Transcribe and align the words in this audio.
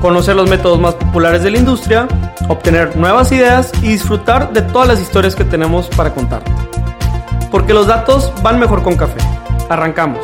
conocer 0.00 0.36
los 0.36 0.48
métodos 0.48 0.80
más 0.80 0.94
populares 0.94 1.42
de 1.42 1.50
la 1.50 1.58
industria, 1.58 2.06
obtener 2.48 2.96
nuevas 2.96 3.32
ideas 3.32 3.72
y 3.82 3.88
disfrutar 3.88 4.52
de 4.52 4.62
todas 4.62 4.88
las 4.88 5.00
historias 5.00 5.34
que 5.34 5.44
tenemos 5.44 5.88
para 5.96 6.14
contar. 6.14 6.42
Porque 7.50 7.72
los 7.72 7.86
datos 7.86 8.32
van 8.42 8.58
mejor 8.58 8.82
con 8.82 8.96
café. 8.96 9.18
Arrancamos. 9.68 10.20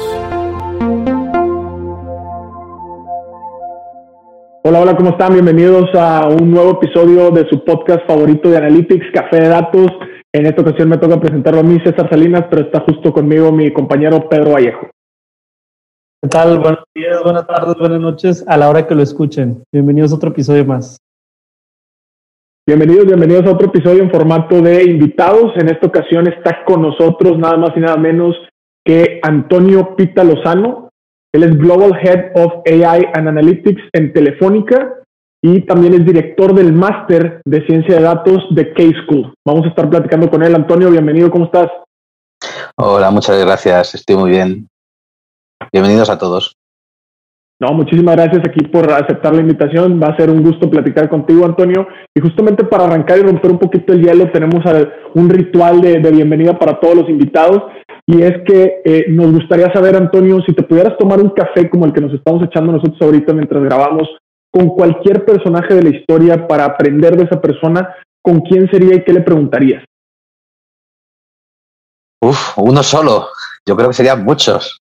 Hola, 4.65 4.81
hola, 4.81 4.97
¿cómo 4.97 5.11
están? 5.11 5.33
Bienvenidos 5.33 5.91
a 5.95 6.29
un 6.29 6.51
nuevo 6.51 6.81
episodio 6.81 7.31
de 7.31 7.49
su 7.51 7.65
podcast 7.65 8.07
favorito 8.07 8.49
de 8.49 8.59
Analytics, 8.59 9.07
Café 9.13 9.41
de 9.41 9.49
Datos. 9.49 9.91
En 10.33 10.47
esta 10.47 10.63
ocasión 10.63 10.89
me 10.89 10.99
toca 10.99 11.19
presentarlo 11.19 11.61
a 11.61 11.65
mí, 11.65 11.79
César 11.85 12.09
Salinas, 12.09 12.45
pero 12.49 12.63
está 12.63 12.81
justo 12.81 13.13
conmigo 13.13 13.51
mi 13.51 13.73
compañero 13.73 14.29
Pedro 14.29 14.53
Vallejo. 14.53 14.89
¿Qué 16.25 16.29
tal? 16.29 16.61
Buenos 16.61 16.85
días, 16.95 17.21
buenas 17.25 17.49
tardes, 17.49 17.77
buenas 17.77 18.01
noches 18.01 18.45
a 18.47 18.57
la 18.57 18.71
hora 18.71 18.87
que 18.87 18.95
lo 18.95 19.03
escuchen. 19.03 19.65
Bienvenidos 19.73 20.13
a 20.13 20.15
otro 20.15 20.31
episodio 20.31 20.65
más. 20.65 20.99
Bienvenidos, 22.65 23.07
bienvenidos 23.07 23.45
a 23.45 23.51
otro 23.51 23.67
episodio 23.67 24.05
en 24.05 24.11
formato 24.13 24.63
de 24.63 24.85
invitados. 24.85 25.51
En 25.57 25.69
esta 25.69 25.89
ocasión 25.89 26.29
está 26.29 26.65
con 26.65 26.81
nosotros 26.81 27.37
nada 27.39 27.57
más 27.57 27.73
y 27.75 27.81
nada 27.81 27.97
menos 27.97 28.37
que 28.85 29.19
Antonio 29.21 29.97
Pita 29.97 30.23
Lozano. 30.23 30.91
Él 31.35 31.43
es 31.43 31.59
Global 31.59 31.99
Head 32.01 32.37
of 32.37 32.53
AI 32.67 33.05
and 33.15 33.27
Analytics 33.27 33.83
en 33.93 34.13
Telefónica 34.13 34.95
y 35.43 35.63
también 35.63 35.95
es 35.95 36.07
director 36.07 36.55
del 36.55 36.73
máster 36.73 37.43
de 37.45 37.67
ciencia 37.67 37.97
de 37.97 38.03
datos 38.03 38.45
de 38.51 38.73
K-School. 38.73 39.35
Vamos 39.45 39.65
a 39.65 39.71
estar 39.71 39.91
platicando 39.91 40.31
con 40.31 40.45
él. 40.45 40.55
Antonio, 40.55 40.89
bienvenido, 40.89 41.33
¿cómo 41.33 41.47
estás? 41.47 41.69
Hola, 42.77 43.11
muchas 43.11 43.45
gracias, 43.45 43.97
estoy 43.97 44.15
muy 44.15 44.31
bien. 44.31 44.69
Bienvenidos 45.73 46.11
a 46.11 46.19
todos. 46.19 46.59
No, 47.59 47.73
muchísimas 47.73 48.17
gracias 48.17 48.43
aquí 48.47 48.67
por 48.67 48.93
aceptar 48.93 49.35
la 49.35 49.41
invitación. 49.41 49.99
Va 50.03 50.09
a 50.09 50.17
ser 50.17 50.29
un 50.29 50.43
gusto 50.43 50.69
platicar 50.69 51.09
contigo, 51.09 51.47
Antonio. 51.47 51.87
Y 52.15 52.21
justamente 52.21 52.65
para 52.65 52.85
arrancar 52.85 53.19
y 53.19 53.23
romper 53.23 53.53
un 53.53 53.59
poquito 53.59 53.95
el 53.95 54.03
hielo, 54.03 54.31
tenemos 54.33 54.63
un 55.15 55.31
ritual 55.31 55.81
de, 55.81 55.99
bienvenida 56.11 56.59
para 56.59 56.79
todos 56.79 56.97
los 56.97 57.09
invitados. 57.09 57.63
Y 58.05 58.21
es 58.21 58.33
que 58.45 58.83
eh, 58.85 59.07
nos 59.09 59.33
gustaría 59.33 59.73
saber, 59.73 59.97
Antonio, 59.97 60.43
si 60.45 60.53
te 60.53 60.63
pudieras 60.63 60.99
tomar 60.99 61.21
un 61.21 61.31
café 61.31 61.71
como 61.71 61.87
el 61.87 61.95
que 61.95 62.03
nos 62.03 62.13
estamos 62.13 62.43
echando 62.43 62.73
nosotros 62.73 63.01
ahorita 63.01 63.33
mientras 63.33 63.63
grabamos, 63.63 64.09
con 64.51 64.69
cualquier 64.71 65.25
personaje 65.25 65.73
de 65.73 65.83
la 65.85 65.97
historia 65.97 66.47
para 66.47 66.67
aprender 66.67 67.17
de 67.17 67.25
esa 67.25 67.41
persona, 67.41 67.95
¿con 68.21 68.41
quién 68.41 68.69
sería 68.71 68.97
y 68.97 69.05
qué 69.05 69.13
le 69.13 69.23
preguntarías? 69.23 69.85
Uf, 72.21 72.59
uno 72.59 72.83
solo. 72.83 73.29
Yo 73.65 73.75
creo 73.77 73.89
que 73.89 73.95
serían 73.95 74.25
muchos. 74.25 74.82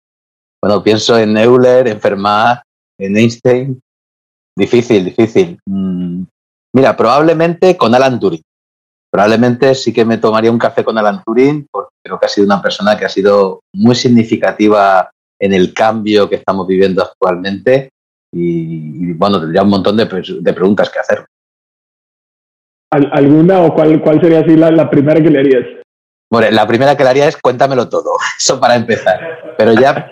Bueno, 0.63 0.83
pienso 0.83 1.19
en 1.19 1.37
Euler, 1.37 1.89
en 1.89 2.01
Fermat, 2.01 2.63
en 2.99 3.17
Einstein. 3.17 3.81
Difícil, 4.57 5.05
difícil. 5.05 5.59
Mm, 5.67 6.23
mira, 6.75 6.97
probablemente 6.97 7.77
con 7.77 7.95
Alan 7.95 8.21
Turing. 8.21 8.43
Probablemente 9.11 9.75
sí 9.75 9.93
que 9.93 10.05
me 10.05 10.19
tomaría 10.19 10.53
un 10.53 10.59
café 10.59 10.85
con 10.85 10.97
Alan 10.97 11.23
Turing, 11.25 11.67
porque 11.71 11.95
creo 12.05 12.19
que 12.19 12.27
ha 12.27 12.29
sido 12.29 12.47
una 12.47 12.63
persona 12.63 12.97
que 12.97 13.05
ha 13.05 13.09
sido 13.09 13.61
muy 13.75 13.97
significativa 13.97 15.11
en 15.39 15.53
el 15.53 15.75
cambio 15.75 16.31
que 16.31 16.37
estamos 16.37 16.67
viviendo 16.67 17.03
actualmente. 17.03 17.91
Y, 18.33 19.13
bueno, 19.15 19.41
tendría 19.41 19.63
un 19.63 19.69
montón 19.69 19.97
de, 19.97 20.07
preguntas 20.07 20.89
que 20.91 21.01
hacer. 21.01 21.27
¿Alguna 22.91 23.61
o 23.63 23.75
cuál, 23.75 24.01
cuál 24.01 24.21
sería 24.21 24.41
así 24.41 24.55
la, 24.55 24.89
primera 24.89 25.21
que 25.21 25.31
le 25.31 25.41
harías? 25.41 25.65
Bueno, 26.31 26.51
la 26.51 26.67
primera 26.67 26.97
que 26.97 27.03
le 27.03 27.11
haría 27.11 27.29
es 27.29 27.37
cuéntamelo 27.37 27.89
todo, 27.89 28.13
eso 28.39 28.61
para 28.61 28.77
empezar. 28.77 29.55
Pero 29.59 29.75
ya 29.75 30.11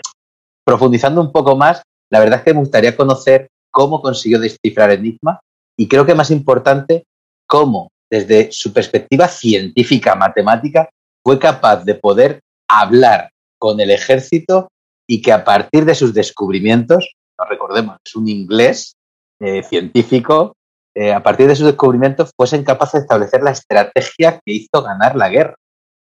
profundizando 0.65 1.21
un 1.21 1.33
poco 1.33 1.57
más, 1.57 1.83
la 2.11 2.21
verdad 2.21 2.39
es 2.39 2.45
que 2.45 2.55
me 2.55 2.61
gustaría 2.61 2.97
conocer 2.97 3.49
cómo 3.71 4.03
consiguió 4.03 4.39
descifrar 4.39 4.91
Enigma 4.91 5.41
y 5.79 5.89
creo 5.89 6.05
que 6.05 6.15
más 6.15 6.31
importante, 6.31 7.05
cómo 7.47 7.91
desde 8.11 8.51
su 8.53 8.73
perspectiva 8.73 9.29
científica, 9.29 10.15
matemática, 10.15 10.89
fue 11.25 11.39
capaz 11.39 11.85
de 11.85 11.95
poder 11.95 12.41
hablar 12.69 13.31
con 13.59 13.81
el 13.81 13.91
ejército 13.91 14.69
y 15.07 15.23
que 15.23 15.33
a 15.33 15.45
partir 15.45 15.85
de 15.85 15.95
sus 15.95 16.13
descubrimientos, 16.13 17.15
no 17.39 17.45
recordemos, 17.47 17.97
es 18.05 18.17
un 18.17 18.29
inglés 18.29 18.95
eh, 19.41 19.63
científico, 19.63 20.55
eh, 20.95 21.13
a 21.13 21.23
partir 21.23 21.47
de 21.47 21.57
sus 21.57 21.67
descubrimientos 21.67 22.31
fuesen 22.37 22.65
capaces 22.65 22.95
de 22.95 23.05
establecer 23.05 23.43
la 23.43 23.53
estrategia 23.53 24.41
que 24.45 24.53
hizo 24.53 24.83
ganar 24.83 25.15
la 25.15 25.29
guerra 25.29 25.55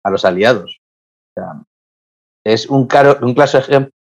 a 0.03 0.11
los 0.11 0.25
aliados 0.25 0.81
es 2.45 2.67
un 2.69 2.87
claro, 2.87 3.19
un, 3.23 3.35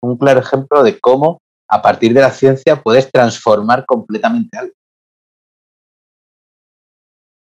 un 0.02 0.18
claro 0.18 0.40
ejemplo 0.40 0.84
de 0.84 1.00
cómo 1.00 1.42
a 1.70 1.82
partir 1.82 2.14
de 2.14 2.22
la 2.22 2.32
ciencia 2.32 2.82
puedes 2.82 3.12
transformar 3.12 3.86
completamente 3.86 4.58
algo. 4.58 4.74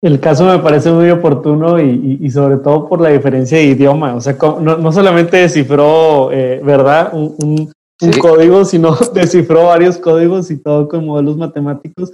El 0.01 0.19
caso 0.19 0.45
me 0.45 0.59
parece 0.59 0.91
muy 0.91 1.09
oportuno 1.09 1.81
y, 1.81 2.29
sobre 2.29 2.57
todo 2.57 2.87
por 2.87 3.01
la 3.01 3.09
diferencia 3.09 3.57
de 3.57 3.65
idioma. 3.65 4.13
O 4.13 4.21
sea, 4.21 4.37
no, 4.61 4.91
solamente 4.91 5.37
descifró, 5.37 6.31
eh, 6.31 6.61
¿verdad? 6.63 7.11
Un, 7.13 7.71
código, 8.21 8.65
sino 8.65 8.95
descifró 9.13 9.65
varios 9.65 9.97
códigos 9.97 10.51
y 10.51 10.57
todo 10.57 10.87
con 10.87 11.05
modelos 11.05 11.37
matemáticos. 11.37 12.13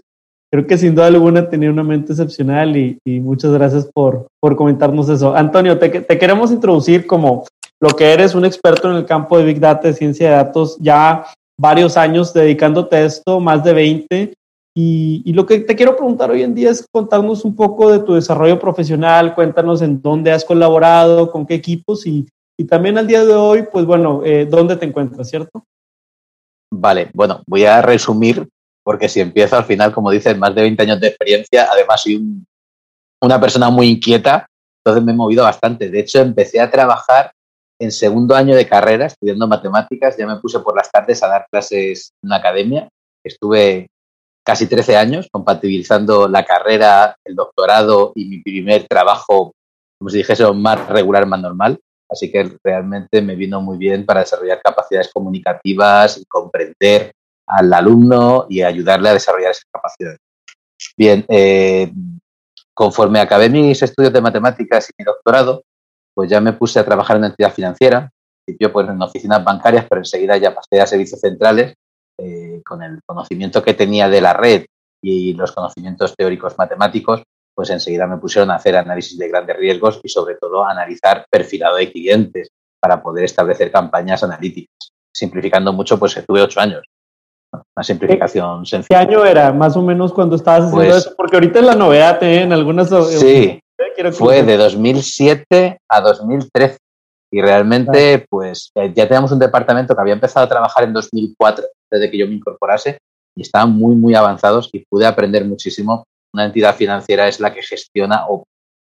Creo 0.49 0.65
que 0.65 0.77
sin 0.77 0.95
duda 0.95 1.07
alguna 1.07 1.49
tenía 1.49 1.69
una 1.69 1.83
mente 1.83 2.13
excepcional 2.13 2.77
y, 2.77 2.97
muchas 3.19 3.51
gracias 3.51 3.89
por, 3.93 4.27
por 4.39 4.55
comentarnos 4.55 5.09
eso. 5.09 5.35
Antonio, 5.35 5.77
te, 5.77 5.89
te 5.89 6.17
queremos 6.17 6.51
introducir 6.51 7.05
como 7.05 7.43
lo 7.81 7.89
que 7.89 8.13
eres 8.13 8.35
un 8.35 8.45
experto 8.45 8.89
en 8.89 8.97
el 8.97 9.05
campo 9.05 9.37
de 9.37 9.43
Big 9.43 9.59
Data, 9.59 9.87
de 9.87 9.95
ciencia 9.95 10.29
de 10.29 10.35
datos, 10.35 10.77
ya 10.79 11.25
varios 11.59 11.97
años 11.97 12.31
dedicándote 12.31 12.95
a 12.95 13.05
esto, 13.05 13.39
más 13.39 13.63
de 13.63 13.73
20. 13.73 14.33
Y, 14.73 15.33
lo 15.33 15.45
que 15.45 15.59
te 15.59 15.75
quiero 15.75 15.97
preguntar 15.97 16.31
hoy 16.31 16.43
en 16.43 16.53
día 16.53 16.69
es 16.69 16.85
contarnos 16.91 17.43
un 17.43 17.55
poco 17.55 17.91
de 17.91 17.99
tu 17.99 18.13
desarrollo 18.13 18.59
profesional, 18.59 19.33
cuéntanos 19.33 19.81
en 19.81 20.01
dónde 20.01 20.31
has 20.31 20.45
colaborado, 20.45 21.31
con 21.31 21.45
qué 21.45 21.55
equipos 21.55 22.05
y, 22.05 22.27
también 22.69 22.99
al 22.99 23.07
día 23.07 23.25
de 23.25 23.33
hoy, 23.33 23.63
pues 23.71 23.85
bueno, 23.85 24.21
eh, 24.23 24.45
dónde 24.45 24.75
te 24.75 24.85
encuentras, 24.85 25.27
¿cierto? 25.27 25.65
Vale, 26.71 27.09
bueno, 27.11 27.41
voy 27.47 27.65
a 27.65 27.81
resumir 27.81 28.47
porque 28.83 29.09
si 29.09 29.19
empiezo 29.19 29.57
al 29.57 29.65
final, 29.65 29.91
como 29.91 30.11
dices, 30.11 30.37
más 30.37 30.53
de 30.53 30.61
20 30.61 30.83
años 30.83 30.99
de 30.99 31.07
experiencia, 31.07 31.67
además 31.71 32.03
soy 32.03 32.23
una 33.19 33.41
persona 33.41 33.71
muy 33.71 33.87
inquieta, 33.87 34.45
entonces 34.85 35.03
me 35.03 35.11
he 35.11 35.15
movido 35.15 35.43
bastante. 35.43 35.89
De 35.89 35.99
hecho, 35.99 36.19
empecé 36.19 36.59
a 36.59 36.69
trabajar 36.69 37.31
en 37.81 37.91
segundo 37.91 38.35
año 38.35 38.55
de 38.55 38.67
carrera, 38.67 39.07
estudiando 39.07 39.47
matemáticas, 39.47 40.15
ya 40.15 40.27
me 40.27 40.35
puse 40.35 40.59
por 40.59 40.75
las 40.75 40.91
tardes 40.91 41.23
a 41.23 41.27
dar 41.27 41.47
clases 41.51 42.13
en 42.21 42.29
la 42.29 42.35
academia. 42.35 42.87
Estuve 43.23 43.87
casi 44.45 44.67
13 44.67 44.97
años 44.97 45.27
compatibilizando 45.31 46.27
la 46.27 46.45
carrera, 46.45 47.15
el 47.25 47.35
doctorado 47.35 48.11
y 48.13 48.25
mi 48.25 48.39
primer 48.43 48.85
trabajo, 48.87 49.53
como 49.97 50.11
si 50.11 50.17
dijese, 50.17 50.45
más 50.53 50.87
regular, 50.89 51.25
más 51.25 51.41
normal. 51.41 51.79
Así 52.07 52.31
que 52.31 52.55
realmente 52.63 53.19
me 53.23 53.35
vino 53.35 53.61
muy 53.61 53.79
bien 53.79 54.05
para 54.05 54.19
desarrollar 54.19 54.61
capacidades 54.61 55.09
comunicativas 55.11 56.19
y 56.19 56.25
comprender 56.25 57.13
al 57.47 57.73
alumno 57.73 58.45
y 58.47 58.61
ayudarle 58.61 59.09
a 59.09 59.13
desarrollar 59.13 59.51
esas 59.51 59.65
capacidades. 59.73 60.19
Bien, 60.95 61.25
eh, 61.27 61.91
conforme 62.75 63.19
acabé 63.19 63.49
mis 63.49 63.81
estudios 63.81 64.13
de 64.13 64.21
matemáticas 64.21 64.87
y 64.87 64.93
mi 64.99 65.05
doctorado, 65.05 65.63
pues 66.13 66.29
ya 66.29 66.41
me 66.41 66.53
puse 66.53 66.79
a 66.79 66.85
trabajar 66.85 67.15
en 67.15 67.21
una 67.21 67.27
entidad 67.29 67.53
financiera, 67.53 68.09
principio 68.45 68.71
pues 68.73 68.89
en 68.89 69.01
oficinas 69.01 69.43
bancarias, 69.43 69.85
pero 69.89 70.01
enseguida 70.01 70.37
ya 70.37 70.53
pasé 70.53 70.81
a 70.81 70.87
servicios 70.87 71.19
centrales 71.19 71.73
eh, 72.17 72.61
con 72.65 72.83
el 72.83 72.99
conocimiento 73.05 73.63
que 73.63 73.73
tenía 73.73 74.09
de 74.09 74.21
la 74.21 74.33
red 74.33 74.65
y 75.01 75.33
los 75.33 75.51
conocimientos 75.51 76.15
teóricos 76.15 76.57
matemáticos, 76.57 77.23
pues 77.55 77.69
enseguida 77.69 78.07
me 78.07 78.17
pusieron 78.17 78.51
a 78.51 78.55
hacer 78.55 78.75
análisis 78.75 79.17
de 79.17 79.27
grandes 79.27 79.57
riesgos 79.57 79.99
y 80.03 80.09
sobre 80.09 80.35
todo 80.35 80.63
a 80.63 80.71
analizar 80.71 81.25
perfilado 81.29 81.77
de 81.77 81.91
clientes 81.91 82.49
para 82.79 83.01
poder 83.01 83.25
establecer 83.25 83.71
campañas 83.71 84.23
analíticas. 84.23 84.91
Simplificando 85.13 85.73
mucho, 85.73 85.99
pues 85.99 86.15
estuve 86.17 86.41
ocho 86.41 86.59
años. 86.59 86.83
Una 87.53 87.83
simplificación 87.83 88.65
sencilla. 88.65 88.87
¿Qué 88.87 88.95
año 88.95 89.25
era 89.25 89.51
más 89.51 89.75
o 89.75 89.81
menos 89.81 90.13
cuando 90.13 90.35
estabas 90.35 90.65
haciendo 90.65 90.85
pues 90.85 91.05
eso? 91.05 91.13
Porque 91.17 91.35
ahorita 91.35 91.59
es 91.59 91.65
la 91.65 91.75
novedad, 91.75 92.23
¿eh? 92.23 92.43
en 92.43 92.53
algunas... 92.53 92.89
Sí, 93.09 93.59
fue 94.13 94.43
de 94.43 94.57
2007 94.57 95.79
a 95.89 96.01
2013. 96.01 96.77
Y 97.33 97.41
realmente, 97.41 98.25
pues 98.29 98.71
eh, 98.75 98.91
ya 98.93 99.07
teníamos 99.07 99.31
un 99.31 99.39
departamento 99.39 99.95
que 99.95 100.01
había 100.01 100.13
empezado 100.13 100.45
a 100.45 100.49
trabajar 100.49 100.83
en 100.83 100.93
2004, 100.93 101.65
desde 101.89 102.11
que 102.11 102.17
yo 102.17 102.27
me 102.27 102.35
incorporase, 102.35 102.97
y 103.35 103.43
estaban 103.43 103.71
muy, 103.71 103.95
muy 103.95 104.15
avanzados 104.15 104.69
y 104.73 104.85
pude 104.89 105.05
aprender 105.05 105.45
muchísimo. 105.45 106.03
Una 106.33 106.45
entidad 106.45 106.75
financiera 106.75 107.27
es 107.27 107.39
la 107.39 107.53
que 107.53 107.61
gestiona 107.63 108.25
o 108.27 108.43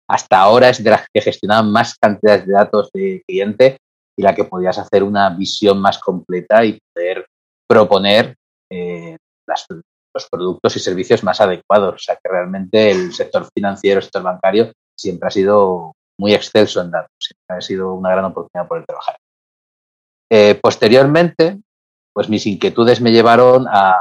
hasta 0.10 0.40
ahora 0.40 0.70
es 0.70 0.84
de 0.84 0.90
las 0.90 1.06
que 1.14 1.22
gestionaban 1.22 1.72
más 1.72 1.96
cantidades 1.96 2.46
de 2.46 2.54
datos 2.54 2.90
de 2.94 3.24
cliente 3.26 3.78
y 4.18 4.22
la 4.22 4.36
que 4.36 4.44
podías 4.44 4.78
hacer 4.78 5.04
una 5.04 5.30
visión 5.30 5.80
más 5.80 5.98
completa 5.98 6.64
y 6.66 6.78
poder 6.94 7.26
proponer 7.68 8.36
eh, 8.70 9.18
los 10.14 10.30
productos 10.30 10.76
y 10.76 10.80
servicios 10.80 11.24
más 11.24 11.42
adecuados. 11.42 11.96
O 11.96 12.00
sea 12.00 12.16
que 12.16 12.30
realmente 12.30 12.92
el 12.92 13.14
sector 13.14 13.48
financiero, 13.56 14.00
el 14.00 14.04
sector 14.04 14.24
bancario, 14.24 14.72
siempre 14.96 15.28
ha 15.28 15.32
sido 15.32 15.94
muy 16.20 16.34
excelso 16.34 16.82
en 16.82 16.92
datos. 16.92 17.12
Siempre 17.20 17.58
ha 17.58 17.62
sido 17.62 17.94
una 17.94 18.12
gran 18.12 18.26
oportunidad 18.26 18.68
poder 18.68 18.86
trabajar. 18.86 19.18
Eh, 20.32 20.60
posteriormente, 20.62 21.60
pues 22.14 22.30
mis 22.30 22.46
inquietudes 22.46 23.02
me 23.02 23.12
llevaron 23.12 23.68
a, 23.68 24.00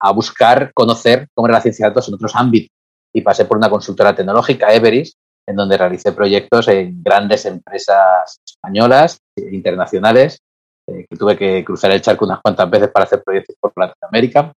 a 0.00 0.12
buscar 0.12 0.72
conocer 0.72 1.28
cómo 1.34 1.46
era 1.46 1.58
la 1.58 1.62
ciencia 1.62 1.86
de 1.86 1.90
datos 1.90 2.08
en 2.08 2.14
otros 2.14 2.34
ámbitos 2.34 2.74
y 3.12 3.22
pasé 3.22 3.44
por 3.44 3.56
una 3.56 3.70
consultora 3.70 4.14
tecnológica, 4.14 4.72
Everis, 4.72 5.16
en 5.46 5.56
donde 5.56 5.76
realicé 5.76 6.12
proyectos 6.12 6.68
en 6.68 7.02
grandes 7.02 7.44
empresas 7.44 8.40
españolas 8.44 9.18
e 9.36 9.54
internacionales, 9.54 10.38
eh, 10.86 11.06
que 11.08 11.16
tuve 11.16 11.36
que 11.36 11.64
cruzar 11.64 11.90
el 11.90 12.00
charco 12.00 12.24
unas 12.24 12.40
cuantas 12.40 12.70
veces 12.70 12.88
para 12.90 13.04
hacer 13.04 13.22
proyectos 13.22 13.56
por 13.60 13.72
Latinoamérica. 13.76 14.52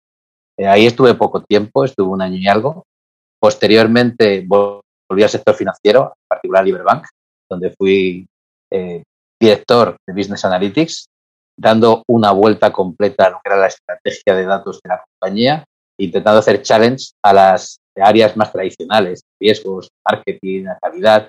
Eh, 0.57 0.67
ahí 0.67 0.85
estuve 0.85 1.13
poco 1.13 1.41
tiempo, 1.41 1.85
estuve 1.85 2.07
un 2.09 2.21
año 2.21 2.37
y 2.37 2.47
algo. 2.47 2.85
Posteriormente 3.39 4.45
al 5.19 5.29
sector 5.29 5.55
financiero, 5.55 6.13
en 6.15 6.27
particular 6.27 6.63
Liberbank, 6.63 7.05
donde 7.49 7.71
fui 7.77 8.27
eh, 8.71 9.03
director 9.39 9.97
de 10.07 10.13
Business 10.13 10.45
Analytics, 10.45 11.05
dando 11.57 12.03
una 12.07 12.31
vuelta 12.31 12.71
completa 12.71 13.25
a 13.25 13.29
lo 13.31 13.41
que 13.43 13.49
era 13.49 13.57
la 13.57 13.67
estrategia 13.67 14.35
de 14.35 14.45
datos 14.45 14.79
de 14.83 14.89
la 14.89 15.03
compañía, 15.03 15.63
intentando 15.99 16.39
hacer 16.39 16.61
challenge 16.61 17.11
a 17.23 17.33
las 17.33 17.77
áreas 17.95 18.35
más 18.37 18.51
tradicionales, 18.51 19.21
riesgos, 19.39 19.89
marketing, 20.09 20.65
calidad, 20.81 21.27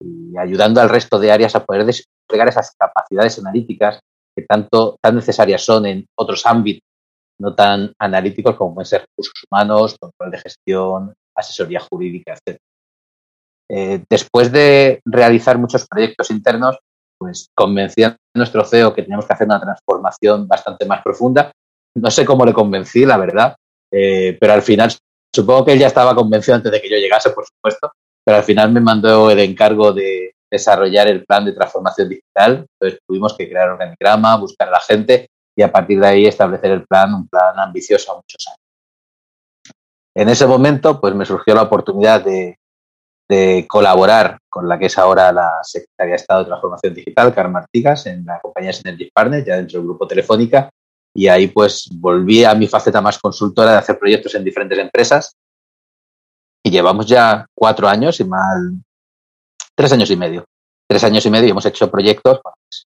y 0.00 0.36
ayudando 0.38 0.80
al 0.80 0.88
resto 0.88 1.18
de 1.18 1.32
áreas 1.32 1.54
a 1.54 1.64
poder 1.64 1.84
desplegar 1.84 2.48
esas 2.48 2.74
capacidades 2.78 3.38
analíticas 3.38 4.00
que 4.36 4.44
tanto 4.44 4.96
tan 5.00 5.16
necesarias 5.16 5.64
son 5.64 5.86
en 5.86 6.06
otros 6.16 6.44
ámbitos 6.46 6.82
no 7.38 7.54
tan 7.54 7.92
analíticos 7.98 8.56
como 8.56 8.74
pueden 8.74 8.86
ser 8.86 9.00
recursos 9.02 9.34
humanos, 9.50 9.96
control 9.98 10.30
de 10.30 10.38
gestión, 10.38 11.14
asesoría 11.34 11.80
jurídica, 11.80 12.34
etc. 12.34 12.58
Eh, 13.68 14.02
después 14.08 14.52
de 14.52 15.00
realizar 15.04 15.58
muchos 15.58 15.86
proyectos 15.86 16.30
internos, 16.30 16.78
pues 17.18 17.48
convencí 17.54 18.02
a 18.02 18.16
nuestro 18.34 18.64
CEO 18.64 18.94
que 18.94 19.02
teníamos 19.02 19.26
que 19.26 19.32
hacer 19.32 19.46
una 19.46 19.60
transformación 19.60 20.46
bastante 20.46 20.84
más 20.84 21.02
profunda. 21.02 21.50
No 21.96 22.10
sé 22.10 22.24
cómo 22.24 22.44
le 22.44 22.52
convencí, 22.52 23.06
la 23.06 23.16
verdad, 23.16 23.56
eh, 23.90 24.36
pero 24.40 24.52
al 24.52 24.62
final 24.62 24.90
Supongo 25.34 25.64
que 25.64 25.72
él 25.72 25.80
ya 25.80 25.88
estaba 25.88 26.14
convencido 26.14 26.54
antes 26.54 26.70
de 26.70 26.80
que 26.80 26.88
yo 26.88 26.96
llegase, 26.96 27.30
por 27.30 27.44
supuesto, 27.44 27.90
pero 28.24 28.36
al 28.36 28.44
final 28.44 28.70
me 28.70 28.80
mandó 28.80 29.32
el 29.32 29.40
encargo 29.40 29.92
de 29.92 30.36
desarrollar 30.48 31.08
el 31.08 31.24
plan 31.24 31.44
de 31.44 31.52
transformación 31.52 32.08
digital. 32.08 32.64
Entonces 32.78 33.00
tuvimos 33.04 33.36
que 33.36 33.48
crear 33.48 33.70
organigrama, 33.70 34.36
buscar 34.36 34.68
a 34.68 34.72
la 34.72 34.80
gente 34.80 35.28
y 35.56 35.62
a 35.62 35.72
partir 35.72 35.98
de 35.98 36.06
ahí 36.06 36.26
establecer 36.26 36.70
el 36.70 36.86
plan, 36.86 37.12
un 37.14 37.26
plan 37.26 37.58
ambicioso 37.58 38.12
a 38.12 38.14
muchos 38.14 38.46
años. 38.46 39.74
En 40.16 40.28
ese 40.28 40.46
momento, 40.46 41.00
pues 41.00 41.12
me 41.16 41.26
surgió 41.26 41.52
la 41.52 41.62
oportunidad 41.62 42.24
de, 42.24 42.56
colaborar 43.68 44.38
con 44.48 44.68
la 44.68 44.78
que 44.78 44.86
es 44.86 44.98
ahora 44.98 45.32
la 45.32 45.58
Secretaría 45.62 46.12
de 46.12 46.16
Estado 46.16 46.40
de 46.40 46.46
Transformación 46.46 46.94
Digital, 46.94 47.34
Carmen 47.34 47.62
Artigas, 47.62 48.06
en 48.06 48.24
la 48.24 48.38
compañía 48.40 48.72
Synergy 48.72 49.10
Partners, 49.12 49.46
ya 49.46 49.56
dentro 49.56 49.78
del 49.78 49.88
grupo 49.88 50.06
Telefónica, 50.06 50.70
y 51.14 51.28
ahí 51.28 51.46
pues 51.46 51.88
volví 51.92 52.44
a 52.44 52.54
mi 52.54 52.66
faceta 52.66 53.00
más 53.00 53.18
consultora 53.18 53.72
de 53.72 53.78
hacer 53.78 53.98
proyectos 53.98 54.34
en 54.34 54.44
diferentes 54.44 54.78
empresas 54.78 55.36
y 56.62 56.70
llevamos 56.70 57.06
ya 57.06 57.46
cuatro 57.54 57.88
años 57.88 58.18
y 58.20 58.24
mal, 58.24 58.82
tres 59.76 59.92
años 59.92 60.10
y 60.10 60.16
medio. 60.16 60.44
Tres 60.88 61.04
años 61.04 61.24
y 61.24 61.30
medio 61.30 61.46
y 61.46 61.50
hemos 61.50 61.66
hecho 61.66 61.90
proyectos 61.90 62.40
pues, 62.42 62.86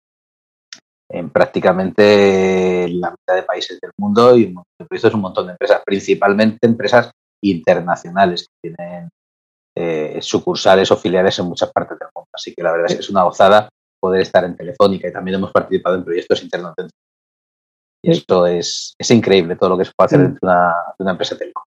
en 1.10 1.30
prácticamente 1.30 2.88
la 2.90 3.12
mitad 3.12 3.36
de 3.36 3.44
países 3.44 3.80
del 3.80 3.92
mundo 3.98 4.38
y 4.38 4.54
proyectos 4.78 5.14
un 5.14 5.22
montón 5.22 5.48
de 5.48 5.52
empresas, 5.54 5.82
principalmente 5.86 6.66
empresas 6.66 7.12
internacionales 7.42 8.48
que 8.48 8.70
tienen 8.70 9.10
eh, 9.76 10.20
sucursales 10.22 10.92
o 10.92 10.98
filiales 10.98 11.38
en 11.40 11.46
muchas 11.46 11.72
partes 11.72 11.98
del 12.00 12.10
mundo. 12.14 12.30
Así 12.34 12.54
que 12.54 12.64
la 12.64 12.72
verdad 12.72 12.88
es 12.90 12.96
que 12.96 13.02
es 13.02 13.10
una 13.10 13.24
gozada 13.24 13.70
poder 14.00 14.22
estar 14.22 14.44
en 14.44 14.56
Telefónica 14.56 15.08
y 15.08 15.14
también 15.14 15.36
hemos 15.36 15.52
participado 15.52 15.96
en 15.96 16.04
proyectos 16.04 16.44
internos 16.44 16.74
y 18.06 18.12
esto 18.12 18.46
es, 18.46 18.96
es 19.00 19.12
increíble 19.12 19.56
todo 19.56 19.70
lo 19.70 19.78
que 19.78 19.86
se 19.86 19.94
puede 19.96 20.06
hacer 20.08 20.20
dentro 20.20 20.40
de 20.42 20.54
una, 20.54 20.74
de 20.98 21.04
una 21.04 21.12
empresa 21.12 21.38
telco. 21.38 21.64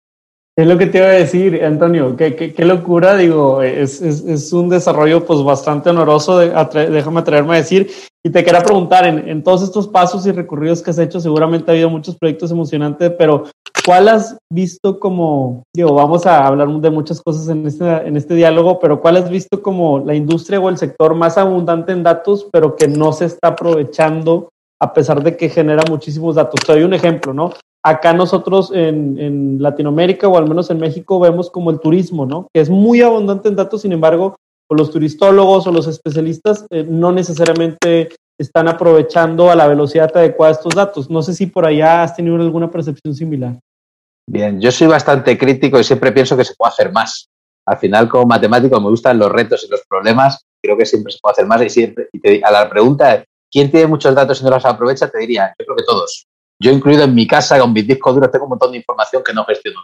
Es 0.56 0.68
lo 0.68 0.78
que 0.78 0.86
te 0.86 0.98
iba 0.98 1.08
a 1.08 1.10
decir, 1.10 1.64
Antonio, 1.64 2.16
qué, 2.16 2.36
qué, 2.36 2.54
qué 2.54 2.64
locura, 2.64 3.16
digo, 3.16 3.60
es, 3.60 4.00
es, 4.00 4.24
es, 4.24 4.52
un 4.52 4.68
desarrollo 4.68 5.24
pues 5.24 5.42
bastante 5.42 5.90
honoroso, 5.90 6.38
de, 6.38 6.50
déjame 6.90 7.20
atreverme 7.20 7.54
a 7.54 7.58
decir, 7.58 7.90
y 8.24 8.30
te 8.30 8.44
quería 8.44 8.62
preguntar, 8.62 9.04
en, 9.04 9.28
en, 9.28 9.42
todos 9.42 9.64
estos 9.64 9.88
pasos 9.88 10.24
y 10.26 10.30
recorridos 10.30 10.80
que 10.80 10.90
has 10.90 10.98
hecho, 11.00 11.18
seguramente 11.18 11.68
ha 11.68 11.74
habido 11.74 11.90
muchos 11.90 12.16
proyectos 12.16 12.52
emocionantes, 12.52 13.10
pero 13.18 13.46
¿cuál 13.84 14.06
has 14.06 14.38
visto 14.48 15.00
como, 15.00 15.64
digo, 15.74 15.92
vamos 15.92 16.24
a 16.24 16.46
hablar 16.46 16.68
de 16.68 16.90
muchas 16.90 17.20
cosas 17.20 17.48
en 17.48 17.66
este, 17.66 17.84
en 17.84 18.16
este 18.16 18.36
diálogo, 18.36 18.78
pero 18.78 19.00
cuál 19.00 19.16
has 19.16 19.28
visto 19.28 19.60
como 19.60 19.98
la 19.98 20.14
industria 20.14 20.60
o 20.60 20.68
el 20.68 20.78
sector 20.78 21.16
más 21.16 21.36
abundante 21.36 21.90
en 21.90 22.04
datos, 22.04 22.46
pero 22.52 22.76
que 22.76 22.86
no 22.86 23.12
se 23.12 23.24
está 23.24 23.48
aprovechando 23.48 24.50
a 24.80 24.92
pesar 24.92 25.20
de 25.20 25.36
que 25.36 25.48
genera 25.48 25.82
muchísimos 25.88 26.36
datos. 26.36 26.60
Te 26.64 26.74
doy 26.74 26.84
un 26.84 26.94
ejemplo, 26.94 27.34
¿no? 27.34 27.52
Acá 27.84 28.12
nosotros 28.12 28.70
en, 28.74 29.62
Latinoamérica 29.62 30.26
o 30.28 30.38
al 30.38 30.48
menos 30.48 30.70
en 30.70 30.78
México 30.78 31.20
vemos 31.20 31.50
como 31.50 31.70
el 31.70 31.80
turismo, 31.80 32.26
¿no? 32.26 32.48
Que 32.52 32.60
es 32.60 32.70
muy 32.70 33.02
abundante 33.02 33.48
en 33.48 33.56
datos, 33.56 33.82
sin 33.82 33.92
embargo, 33.92 34.36
los 34.70 34.90
turistólogos 34.90 35.66
o 35.66 35.72
los 35.72 35.86
especialistas 35.86 36.66
eh, 36.70 36.84
no 36.88 37.12
necesariamente 37.12 38.08
están 38.40 38.68
aprovechando 38.68 39.50
a 39.50 39.54
la 39.54 39.68
velocidad 39.68 40.10
adecuada 40.16 40.52
estos 40.52 40.74
datos. 40.74 41.10
No 41.10 41.22
sé 41.22 41.34
si 41.34 41.46
por 41.46 41.66
allá 41.66 42.02
has 42.02 42.16
tenido 42.16 42.36
alguna 42.36 42.70
percepción 42.70 43.14
similar. 43.14 43.58
Bien, 44.28 44.60
yo 44.60 44.72
soy 44.72 44.88
bastante 44.88 45.36
crítico 45.36 45.78
y 45.78 45.84
siempre 45.84 46.10
pienso 46.10 46.36
que 46.36 46.44
se 46.44 46.54
puede 46.54 46.70
hacer 46.70 46.90
más. 46.90 47.28
Al 47.66 47.78
final, 47.78 48.08
como 48.08 48.26
matemático, 48.26 48.80
me 48.80 48.88
gustan 48.88 49.18
los 49.18 49.30
retos 49.30 49.64
y 49.64 49.70
los 49.70 49.82
problemas. 49.86 50.44
Creo 50.62 50.76
que 50.76 50.86
siempre 50.86 51.12
se 51.12 51.18
puede 51.20 51.32
hacer 51.32 51.46
más 51.46 51.62
y 51.62 51.68
siempre. 51.68 52.08
Y 52.12 52.42
a 52.42 52.50
la 52.50 52.68
pregunta 52.68 53.24
¿Quién 53.54 53.70
tiene 53.70 53.86
muchos 53.86 54.12
datos 54.16 54.40
y 54.40 54.44
no 54.44 54.50
los 54.50 54.64
aprovecha? 54.64 55.08
Te 55.08 55.20
diría, 55.20 55.54
yo 55.56 55.64
creo 55.64 55.76
que 55.76 55.84
todos. 55.84 56.26
Yo 56.64 56.72
incluido 56.72 57.04
en 57.04 57.14
mi 57.14 57.26
casa 57.26 57.58
con 57.58 57.74
mis 57.74 57.86
discos 57.86 58.14
duros 58.14 58.30
tengo 58.30 58.46
un 58.46 58.50
montón 58.50 58.72
de 58.72 58.78
información 58.78 59.22
que 59.22 59.34
no 59.34 59.44
gestiono 59.44 59.80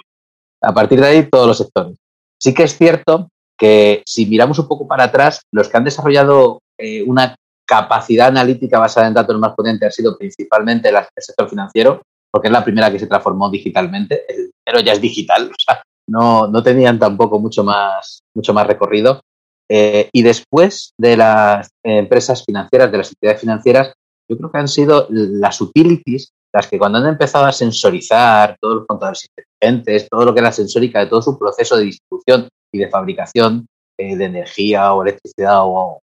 A 0.63 0.73
partir 0.73 0.99
de 0.99 1.07
ahí, 1.07 1.29
todos 1.29 1.47
los 1.47 1.59
sectores. 1.59 1.99
Sí 2.41 2.55
que 2.55 2.63
es 2.63 2.75
cierto 2.75 3.29
que 3.59 4.03
si 4.07 4.25
miramos 4.25 4.59
un 4.59 4.67
poco 4.67 4.89
para 4.89 5.05
atrás, 5.05 5.43
los 5.53 5.69
que 5.69 5.77
han 5.77 5.85
desarrollado 5.85 6.63
eh, 6.79 7.03
una 7.03 7.37
capacidad 7.67 8.29
analítica 8.29 8.79
basada 8.79 9.09
en 9.09 9.13
datos 9.13 9.39
más 9.39 9.55
potentes 9.55 9.85
han 9.85 9.93
sido 9.93 10.17
principalmente 10.17 10.89
el 10.89 10.97
sector 11.19 11.51
financiero, 11.51 12.01
porque 12.31 12.49
es 12.49 12.53
la 12.53 12.65
primera 12.65 12.91
que 12.91 12.99
se 12.99 13.07
transformó 13.07 13.51
digitalmente. 13.51 14.25
El 14.65 14.83
ya 14.83 14.95
es 14.95 15.03
digital, 15.03 15.51
o 15.51 15.63
sea, 15.63 15.83
no, 16.09 16.47
no 16.47 16.63
tenían 16.63 16.99
tampoco 16.99 17.39
mucho 17.39 17.63
más, 17.63 18.23
mucho 18.35 18.55
más 18.55 18.67
recorrido. 18.67 19.21
Eh, 19.69 20.09
y 20.15 20.23
después 20.23 20.95
de 20.97 21.19
las 21.19 21.69
empresas 21.85 22.43
financieras, 22.43 22.91
de 22.91 22.99
las 22.99 23.09
entidades 23.09 23.41
financieras, 23.43 23.93
yo 24.31 24.39
creo 24.39 24.51
que 24.51 24.59
han 24.59 24.69
sido 24.69 25.07
las 25.11 25.61
utilities 25.61 26.33
las 26.53 26.67
que 26.67 26.79
cuando 26.79 26.99
han 26.99 27.07
empezado 27.07 27.47
a 27.47 27.53
sensorizar 27.53 28.57
todos 28.61 28.77
los 28.77 28.87
contadores 28.87 29.29
inteligentes, 29.29 30.09
todo 30.09 30.25
lo 30.25 30.35
que 30.35 30.41
era 30.41 30.53
sensórica 30.53 31.01
de 31.01 31.07
todo 31.07 31.23
su 31.23 31.39
proceso 31.39 31.77
de 31.77 31.85
distribución 31.85 32.49
y 32.73 32.79
de 32.79 32.89
fabricación 32.89 33.67
eh, 33.99 34.17
de 34.17 34.25
energía 34.25 34.93
o 34.93 35.03
electricidad 35.03 35.61
o, 35.63 36.01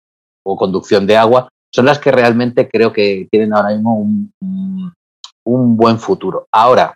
conducción 0.58 1.08
de 1.08 1.16
agua, 1.16 1.48
son 1.74 1.86
las 1.86 2.00
que 2.00 2.12
realmente 2.12 2.68
creo 2.68 2.92
que 2.92 3.28
tienen 3.32 3.54
ahora 3.54 3.70
mismo 3.70 4.06
un 5.46 5.78
buen 5.78 5.98
futuro. 5.98 6.48
Ahora, 6.52 6.96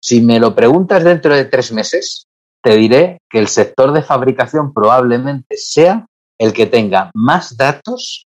si 0.00 0.20
me 0.20 0.38
lo 0.38 0.54
preguntas 0.54 1.02
dentro 1.02 1.34
de 1.34 1.46
tres 1.46 1.72
meses, 1.72 2.26
te 2.62 2.76
diré 2.76 3.18
que 3.28 3.38
el 3.38 3.48
sector 3.48 3.92
de 3.92 4.02
fabricación 4.02 4.72
probablemente 4.72 5.56
sea 5.56 6.06
el 6.38 6.52
que 6.52 6.66
tenga 6.66 7.10
más 7.14 7.56
datos 7.56 8.25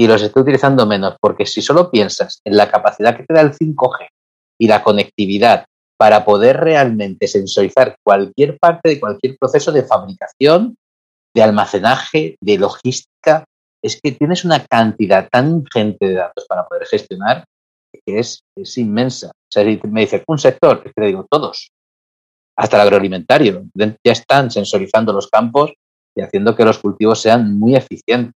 y 0.00 0.06
los 0.06 0.22
esté 0.22 0.40
utilizando 0.40 0.86
menos, 0.86 1.16
porque 1.20 1.44
si 1.44 1.60
solo 1.60 1.90
piensas 1.90 2.40
en 2.46 2.56
la 2.56 2.70
capacidad 2.70 3.14
que 3.14 3.24
te 3.24 3.34
da 3.34 3.42
el 3.42 3.52
5G 3.52 4.08
y 4.58 4.66
la 4.66 4.82
conectividad 4.82 5.66
para 5.98 6.24
poder 6.24 6.56
realmente 6.56 7.28
sensorizar 7.28 7.96
cualquier 8.02 8.58
parte 8.58 8.88
de 8.88 8.98
cualquier 8.98 9.36
proceso 9.38 9.72
de 9.72 9.82
fabricación, 9.82 10.78
de 11.34 11.42
almacenaje, 11.42 12.38
de 12.40 12.56
logística, 12.56 13.44
es 13.82 14.00
que 14.00 14.12
tienes 14.12 14.46
una 14.46 14.64
cantidad 14.64 15.28
tan 15.30 15.50
ingente 15.50 16.06
de 16.08 16.14
datos 16.14 16.46
para 16.48 16.66
poder 16.66 16.86
gestionar 16.86 17.44
que 17.92 18.20
es, 18.20 18.42
es 18.56 18.78
inmensa. 18.78 19.26
O 19.26 19.52
sea, 19.52 19.64
si 19.64 19.80
me 19.86 20.00
dice 20.00 20.24
un 20.26 20.38
sector, 20.38 20.78
es 20.78 20.94
que 20.94 21.02
te 21.02 21.08
digo 21.08 21.26
todos, 21.30 21.72
hasta 22.56 22.76
el 22.76 22.82
agroalimentario. 22.84 23.66
Ya 23.74 24.12
están 24.12 24.50
sensorizando 24.50 25.12
los 25.12 25.28
campos 25.28 25.74
y 26.16 26.22
haciendo 26.22 26.56
que 26.56 26.64
los 26.64 26.78
cultivos 26.78 27.20
sean 27.20 27.58
muy 27.58 27.76
eficientes. 27.76 28.32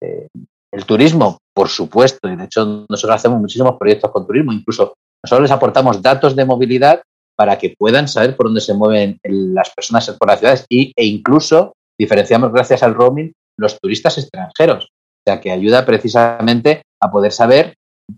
Eh, 0.00 0.28
el 0.74 0.84
turismo, 0.84 1.38
por 1.54 1.68
supuesto, 1.68 2.28
y 2.28 2.34
de 2.34 2.44
hecho 2.44 2.84
nosotros 2.88 3.16
hacemos 3.16 3.40
muchísimos 3.40 3.76
proyectos 3.78 4.10
con 4.10 4.26
turismo, 4.26 4.52
incluso 4.52 4.94
nosotros 5.22 5.42
les 5.42 5.52
aportamos 5.52 6.02
datos 6.02 6.34
de 6.34 6.44
movilidad 6.44 7.00
para 7.36 7.56
que 7.58 7.74
puedan 7.78 8.08
saber 8.08 8.36
por 8.36 8.46
dónde 8.46 8.60
se 8.60 8.74
mueven 8.74 9.18
las 9.22 9.70
personas 9.70 10.10
por 10.18 10.28
las 10.28 10.40
ciudades 10.40 10.66
y, 10.68 10.92
e 10.96 11.06
incluso 11.06 11.74
diferenciamos 11.98 12.52
gracias 12.52 12.82
al 12.82 12.94
roaming 12.94 13.32
los 13.56 13.78
turistas 13.78 14.18
extranjeros. 14.18 14.86
O 14.86 15.22
sea, 15.30 15.40
que 15.40 15.52
ayuda 15.52 15.86
precisamente 15.86 16.82
a 17.00 17.10
poder 17.10 17.30
saber 17.30 17.74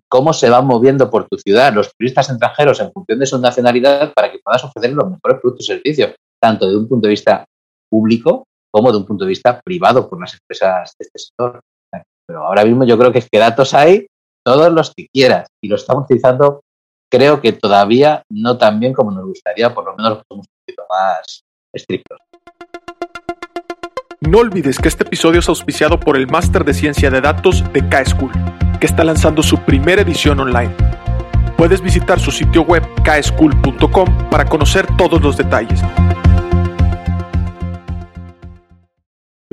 cómo 0.08 0.32
se 0.32 0.48
van 0.48 0.66
moviendo 0.66 1.10
por 1.10 1.28
tu 1.28 1.36
ciudad 1.36 1.75
los 1.75 1.92
turistas 1.96 2.30
extranjeros 2.30 2.80
en 2.80 2.90
función 2.90 3.18
de 3.18 3.26
su 3.26 3.38
nacionalidad 3.38 4.12
para 4.14 4.32
que 4.32 4.38
puedas 4.42 4.64
ofrecer 4.64 4.92
los 4.92 5.10
mejores 5.10 5.40
productos 5.40 5.66
y 5.66 5.72
servicios, 5.75 6.14
tanto 6.40 6.66
de 6.66 6.76
un 6.76 6.88
punto 6.88 7.06
de 7.06 7.10
vista 7.10 7.44
público 7.90 8.44
como 8.72 8.90
de 8.90 8.98
un 8.98 9.06
punto 9.06 9.25
de 9.25 9.28
vista 9.28 9.60
privado 9.60 10.08
por 10.08 10.20
las 10.20 10.34
empresas 10.34 10.94
de 10.98 11.04
este 11.04 11.18
sector. 11.18 11.60
Pero 12.26 12.45
ahora 12.45 12.64
mismo 12.64 12.85
yo 12.85 12.99
creo 12.99 13.12
que 13.12 13.21
es 13.21 13.28
que 13.30 13.38
datos 13.38 13.75
hay 13.75 14.06
todos 14.45 14.73
los 14.73 14.92
que 14.95 15.06
quieras 15.12 15.49
y 15.62 15.68
lo 15.68 15.76
estamos 15.76 16.04
utilizando 16.04 16.61
creo 17.11 17.40
que 17.40 17.52
todavía 17.52 18.23
no 18.30 18.59
tan 18.59 18.80
bien 18.80 18.92
como 18.92 19.11
nos 19.11 19.25
gustaría, 19.25 19.73
por 19.73 19.85
lo 19.85 19.95
menos 19.97 20.23
somos 20.28 20.47
un 20.47 20.54
poquito 20.61 20.83
más 20.88 21.45
estrictos. 21.73 22.18
No 24.21 24.38
olvides 24.38 24.78
que 24.78 24.88
este 24.88 25.04
episodio 25.04 25.40
es 25.40 25.49
auspiciado 25.49 26.00
por 26.00 26.16
el 26.16 26.26
Máster 26.26 26.64
de 26.64 26.75
Ciencia 26.75 27.11
de 27.11 27.21
Datos 27.21 27.62
de 27.73 27.88
K-School, 27.88 28.33
que 28.80 28.87
está 28.87 29.04
lanzando 29.04 29.42
su 29.42 29.59
primera 29.59 30.02
edición 30.02 30.40
online. 30.40 30.75
Puedes 31.56 31.80
visitar 31.80 32.18
su 32.18 32.30
sitio 32.30 32.62
web 32.62 32.83
kschool.com 33.02 34.28
para 34.30 34.45
conocer 34.47 34.87
todos 34.97 35.23
los 35.23 35.37
detalles. 35.37 35.80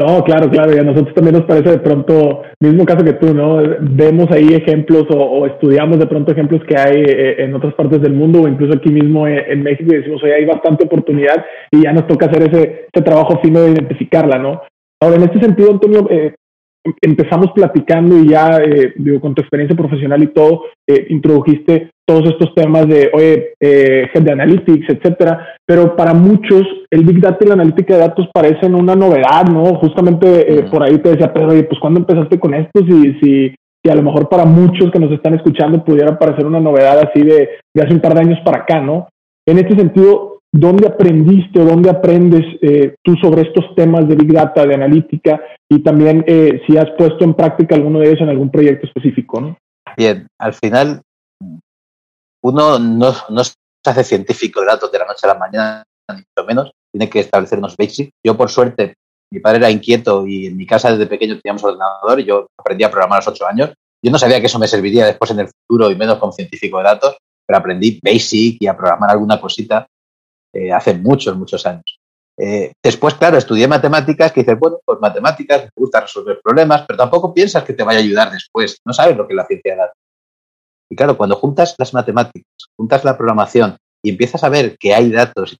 No, 0.05 0.21
claro, 0.21 0.49
claro, 0.49 0.75
y 0.75 0.79
a 0.79 0.83
nosotros 0.83 1.15
también 1.15 1.35
nos 1.35 1.45
parece 1.45 1.71
de 1.71 1.79
pronto, 1.79 2.41
mismo 2.59 2.83
caso 2.83 3.05
que 3.05 3.13
tú, 3.13 3.33
¿no? 3.33 3.61
Vemos 3.79 4.29
ahí 4.31 4.49
ejemplos 4.53 5.05
o, 5.15 5.45
estudiamos 5.45 5.97
de 5.97 6.07
pronto 6.07 6.33
ejemplos 6.33 6.61
que 6.67 6.77
hay 6.77 7.03
eh, 7.03 7.43
en 7.43 7.55
otras 7.55 7.73
partes 7.73 8.01
del 8.01 8.11
mundo 8.11 8.41
o 8.41 8.47
incluso 8.49 8.77
aquí 8.77 8.89
mismo 8.89 9.25
en, 9.29 9.63
México 9.63 9.93
y 9.93 9.97
decimos, 9.99 10.21
oye, 10.21 10.35
hay 10.35 10.45
bastante 10.45 10.83
oportunidad 10.83 11.45
y 11.71 11.83
ya 11.83 11.93
nos 11.93 12.05
toca 12.07 12.25
hacer 12.25 12.43
ese, 12.43 12.87
ese 12.91 13.03
trabajo 13.03 13.39
fino 13.41 13.61
de 13.61 13.71
identificarla, 13.71 14.37
¿no? 14.39 14.61
Ahora, 15.01 15.15
en 15.15 15.23
este 15.23 15.39
sentido, 15.39 15.71
Antonio, 15.71 16.05
eh, 16.09 16.35
empezamos 17.01 17.51
platicando 17.53 18.17
y 18.17 18.29
ya, 18.29 18.57
eh, 18.57 18.93
digo, 18.97 19.21
con 19.21 19.33
tu 19.33 19.41
experiencia 19.41 19.75
profesional 19.75 20.21
y 20.23 20.27
todo, 20.27 20.63
eh, 20.87 21.07
introdujiste 21.09 21.91
todos 22.05 22.29
estos 22.29 22.53
temas 22.53 22.87
de, 22.87 23.09
oye, 23.13 23.53
eh, 23.59 24.09
de 24.13 24.31
analytics, 24.31 24.89
etcétera, 24.89 25.55
pero 25.65 25.95
para 25.95 26.13
muchos 26.13 26.63
el 26.91 27.05
Big 27.05 27.21
Data 27.21 27.37
y 27.41 27.47
la 27.47 27.53
analítica 27.53 27.93
de 27.93 28.01
datos 28.01 28.27
parecen 28.33 28.75
una 28.75 28.95
novedad, 28.95 29.45
¿no? 29.49 29.75
Justamente 29.75 30.59
eh, 30.59 30.63
por 30.63 30.83
ahí 30.83 30.97
te 30.97 31.09
decía, 31.09 31.31
pero 31.31 31.47
oye, 31.47 31.63
pues 31.63 31.79
¿cuándo 31.79 32.01
empezaste 32.01 32.39
con 32.39 32.53
esto? 32.53 32.81
Si, 32.85 33.13
si, 33.21 33.55
si 33.83 33.91
a 33.91 33.95
lo 33.95 34.03
mejor 34.03 34.27
para 34.27 34.43
muchos 34.43 34.91
que 34.91 34.99
nos 34.99 35.11
están 35.11 35.35
escuchando 35.35 35.83
pudiera 35.83 36.19
parecer 36.19 36.45
una 36.45 36.59
novedad 36.59 36.99
así 36.99 37.21
de, 37.23 37.49
de 37.73 37.81
hace 37.81 37.93
un 37.93 38.01
par 38.01 38.13
de 38.15 38.21
años 38.21 38.39
para 38.43 38.59
acá, 38.59 38.81
¿no? 38.81 39.07
En 39.47 39.57
este 39.57 39.75
sentido, 39.77 40.32
¿Dónde 40.55 40.87
aprendiste 40.87 41.59
o 41.59 41.65
dónde 41.65 41.89
aprendes 41.89 42.45
eh, 42.61 42.93
tú 43.01 43.15
sobre 43.15 43.41
estos 43.41 43.73
temas 43.75 44.07
de 44.07 44.15
Big 44.15 44.31
Data, 44.31 44.67
de 44.67 44.75
analítica 44.75 45.41
y 45.67 45.81
también 45.81 46.23
eh, 46.27 46.61
si 46.67 46.77
has 46.77 46.91
puesto 46.95 47.23
en 47.23 47.33
práctica 47.33 47.73
alguno 47.73 47.99
de 47.99 48.09
ellos 48.09 48.21
en 48.21 48.29
algún 48.29 48.51
proyecto 48.51 48.85
específico? 48.85 49.41
¿no? 49.41 49.57
Bien, 49.97 50.27
al 50.39 50.53
final 50.53 51.01
uno 52.43 52.77
no, 52.77 53.13
se 53.43 53.53
hace 53.83 54.03
científico 54.03 54.59
de 54.59 54.67
datos 54.67 54.91
de 54.91 54.99
la 54.99 55.07
noche 55.07 55.21
a 55.23 55.33
la 55.33 55.39
mañana, 55.39 55.83
ni 56.09 56.17
mucho 56.17 56.47
menos, 56.47 56.71
tiene 56.91 57.09
que 57.09 57.21
establecer 57.21 57.57
unos 57.57 57.75
basics. 57.75 58.11
Yo, 58.23 58.37
por 58.37 58.51
suerte, 58.51 58.93
mi 59.31 59.39
padre 59.39 59.57
era 59.57 59.71
inquieto 59.71 60.27
y 60.27 60.45
en 60.45 60.55
mi 60.55 60.67
casa 60.67 60.91
desde 60.91 61.07
pequeño 61.07 61.39
teníamos 61.39 61.63
ordenador 61.63 62.19
y 62.19 62.25
yo 62.25 62.45
aprendí 62.59 62.83
a 62.83 62.91
programar 62.91 63.17
a 63.17 63.19
los 63.21 63.27
ocho 63.29 63.47
años. 63.47 63.73
Yo 64.03 64.11
no 64.11 64.19
sabía 64.19 64.39
que 64.39 64.45
eso 64.45 64.59
me 64.59 64.67
serviría 64.67 65.07
después 65.07 65.31
en 65.31 65.39
el 65.39 65.47
futuro 65.47 65.89
y 65.89 65.95
menos 65.95 66.19
como 66.19 66.31
científico 66.31 66.77
de 66.77 66.83
datos, 66.83 67.17
pero 67.47 67.57
aprendí 67.57 67.99
basic 68.03 68.57
y 68.59 68.67
a 68.67 68.77
programar 68.77 69.09
alguna 69.09 69.41
cosita 69.41 69.87
eh, 70.53 70.71
hace 70.71 70.93
muchos, 70.93 71.35
muchos 71.35 71.65
años. 71.65 71.99
Eh, 72.37 72.71
después, 72.81 73.13
claro, 73.15 73.37
estudié 73.37 73.67
matemáticas, 73.67 74.31
que 74.31 74.41
dices, 74.41 74.57
bueno, 74.57 74.79
pues 74.83 74.99
matemáticas, 74.99 75.63
me 75.63 75.69
gusta 75.75 76.01
resolver 76.01 76.39
problemas, 76.43 76.83
pero 76.87 76.97
tampoco 76.97 77.33
piensas 77.33 77.63
que 77.63 77.73
te 77.73 77.83
vaya 77.83 77.99
a 77.99 78.01
ayudar 78.01 78.31
después, 78.31 78.77
no 78.85 78.93
sabes 78.93 79.15
lo 79.15 79.27
que 79.27 79.33
es 79.33 79.37
la 79.37 79.45
ciencia 79.45 79.73
de 79.73 79.77
datos. 79.77 79.97
Y 80.89 80.95
claro, 80.95 81.17
cuando 81.17 81.35
juntas 81.35 81.75
las 81.77 81.93
matemáticas, 81.93 82.51
juntas 82.77 83.03
la 83.03 83.17
programación 83.17 83.77
y 84.03 84.11
empiezas 84.11 84.43
a 84.43 84.49
ver 84.49 84.77
que 84.77 84.93
hay 84.93 85.11
datos 85.11 85.53
y 85.53 85.57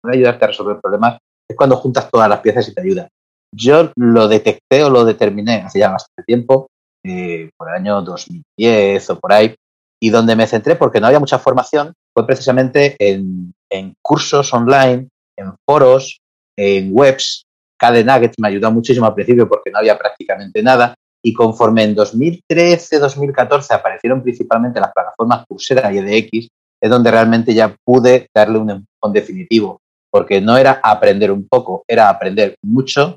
pueden 0.00 0.18
ayudarte 0.18 0.44
a 0.44 0.48
resolver 0.48 0.80
problemas, 0.80 1.18
es 1.48 1.56
cuando 1.56 1.76
juntas 1.76 2.08
todas 2.10 2.28
las 2.28 2.40
piezas 2.40 2.68
y 2.68 2.74
te 2.74 2.80
ayudan. 2.80 3.08
Yo 3.54 3.92
lo 3.96 4.28
detecté 4.28 4.82
o 4.82 4.90
lo 4.90 5.04
determiné 5.04 5.62
hace 5.62 5.78
ya 5.80 5.90
bastante 5.90 6.22
tiempo, 6.24 6.68
eh, 7.04 7.50
por 7.56 7.68
el 7.68 7.74
año 7.74 8.02
2010 8.02 9.10
o 9.10 9.20
por 9.20 9.32
ahí, 9.32 9.54
y 10.00 10.10
donde 10.10 10.36
me 10.36 10.46
centré 10.46 10.76
porque 10.76 11.00
no 11.00 11.06
había 11.06 11.20
mucha 11.20 11.38
formación 11.38 11.92
fue 12.12 12.26
precisamente 12.26 12.96
en 12.98 13.54
en 13.78 13.94
cursos 14.02 14.52
online, 14.52 15.08
en 15.36 15.52
foros, 15.64 16.20
en 16.56 16.90
webs. 16.92 17.44
KD 17.78 18.04
Nuggets 18.04 18.38
me 18.38 18.48
ayudó 18.48 18.70
muchísimo 18.70 19.06
al 19.06 19.14
principio 19.14 19.48
porque 19.48 19.70
no 19.70 19.78
había 19.78 19.98
prácticamente 19.98 20.62
nada. 20.62 20.94
Y 21.22 21.32
conforme 21.32 21.82
en 21.84 21.96
2013-2014 21.96 23.74
aparecieron 23.74 24.22
principalmente 24.22 24.80
las 24.80 24.92
plataformas 24.92 25.44
Coursera 25.46 25.92
y 25.92 25.98
EDX, 25.98 26.48
es 26.80 26.90
donde 26.90 27.10
realmente 27.10 27.52
ya 27.52 27.74
pude 27.84 28.28
darle 28.34 28.58
un 28.58 28.70
empujón 28.70 29.12
definitivo. 29.12 29.80
Porque 30.10 30.40
no 30.40 30.56
era 30.56 30.80
aprender 30.82 31.30
un 31.30 31.46
poco, 31.48 31.84
era 31.86 32.08
aprender 32.08 32.56
mucho 32.64 33.16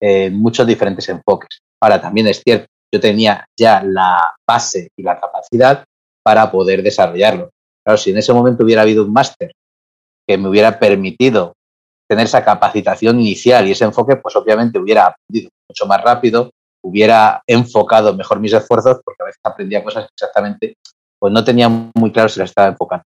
en 0.00 0.38
muchos 0.38 0.66
diferentes 0.66 1.08
enfoques. 1.08 1.60
Ahora, 1.82 2.00
también 2.00 2.28
es 2.28 2.40
cierto, 2.42 2.66
yo 2.92 3.00
tenía 3.00 3.44
ya 3.58 3.82
la 3.82 4.34
base 4.46 4.88
y 4.96 5.02
la 5.02 5.20
capacidad 5.20 5.84
para 6.22 6.50
poder 6.50 6.82
desarrollarlo. 6.82 7.50
Claro, 7.84 7.98
si 7.98 8.10
en 8.10 8.18
ese 8.18 8.32
momento 8.32 8.64
hubiera 8.64 8.82
habido 8.82 9.04
un 9.04 9.12
máster 9.12 9.52
que 10.28 10.36
me 10.36 10.48
hubiera 10.48 10.78
permitido 10.78 11.54
tener 12.06 12.26
esa 12.26 12.44
capacitación 12.44 13.18
inicial 13.18 13.66
y 13.66 13.72
ese 13.72 13.84
enfoque, 13.84 14.16
pues 14.16 14.36
obviamente 14.36 14.78
hubiera 14.78 15.06
aprendido 15.06 15.50
mucho 15.68 15.86
más 15.86 16.02
rápido, 16.02 16.50
hubiera 16.82 17.42
enfocado 17.46 18.14
mejor 18.14 18.38
mis 18.38 18.52
esfuerzos, 18.52 19.00
porque 19.02 19.22
a 19.22 19.26
veces 19.26 19.40
aprendía 19.42 19.82
cosas 19.82 20.08
exactamente, 20.14 20.76
pues 21.18 21.32
no 21.32 21.42
tenía 21.42 21.68
muy 21.68 22.12
claro 22.12 22.28
si 22.28 22.40
las 22.40 22.50
estaba 22.50 22.68
enfocando. 22.68 23.04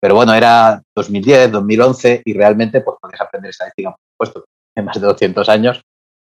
Pero 0.00 0.16
bueno, 0.16 0.34
era 0.34 0.82
2010, 0.94 1.52
2011 1.52 2.22
y 2.24 2.32
realmente 2.32 2.80
pues 2.80 2.96
podías 3.00 3.20
aprender 3.20 3.50
estadística, 3.50 3.90
por 3.90 4.26
supuesto, 4.28 4.48
en 4.76 4.84
más 4.84 5.00
de 5.00 5.06
200 5.06 5.48
años, 5.48 5.80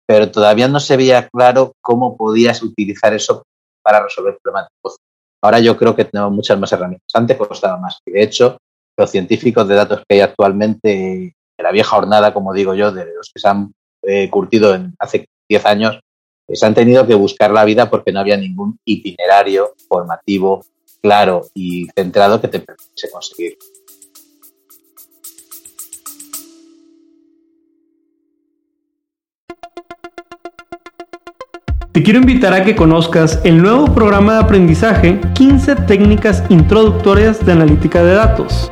pero 0.07 0.31
todavía 0.31 0.67
no 0.67 0.79
se 0.79 0.95
veía 0.95 1.27
claro 1.27 1.73
cómo 1.81 2.15
podías 2.15 2.61
utilizar 2.61 3.13
eso 3.13 3.43
para 3.83 4.03
resolver 4.03 4.37
problemas. 4.41 4.69
Ahora 5.43 5.59
yo 5.59 5.77
creo 5.77 5.95
que 5.95 6.05
tenemos 6.05 6.31
muchas 6.31 6.57
más 6.59 6.71
herramientas. 6.71 7.07
Antes 7.13 7.37
costaba 7.37 7.77
más. 7.77 7.99
De 8.05 8.23
hecho, 8.23 8.57
los 8.97 9.11
científicos 9.11 9.67
de 9.67 9.75
datos 9.75 9.99
que 10.07 10.15
hay 10.15 10.21
actualmente, 10.21 10.89
de 10.89 11.63
la 11.63 11.71
vieja 11.71 11.89
jornada, 11.89 12.33
como 12.33 12.53
digo 12.53 12.73
yo, 12.73 12.91
de 12.91 13.05
los 13.15 13.31
que 13.33 13.39
se 13.39 13.47
han 13.47 13.73
eh, 14.01 14.29
curtido 14.29 14.73
en, 14.73 14.95
hace 14.99 15.27
10 15.47 15.65
años, 15.65 15.99
se 16.51 16.65
han 16.65 16.73
tenido 16.73 17.05
que 17.05 17.13
buscar 17.13 17.51
la 17.51 17.65
vida 17.65 17.89
porque 17.89 18.11
no 18.11 18.19
había 18.19 18.37
ningún 18.37 18.79
itinerario 18.85 19.73
formativo 19.87 20.65
claro 21.01 21.43
y 21.53 21.87
centrado 21.95 22.41
que 22.41 22.47
te 22.47 22.59
permitiese 22.59 23.11
conseguir. 23.11 23.57
Te 31.91 32.03
quiero 32.03 32.19
invitar 32.19 32.53
a 32.53 32.63
que 32.63 32.75
conozcas 32.75 33.41
el 33.43 33.61
nuevo 33.61 33.93
programa 33.93 34.35
de 34.35 34.39
aprendizaje 34.41 35.19
15 35.33 35.75
técnicas 35.87 36.43
introductorias 36.49 37.43
de 37.43 37.51
analítica 37.51 38.03
de 38.03 38.13
datos 38.13 38.71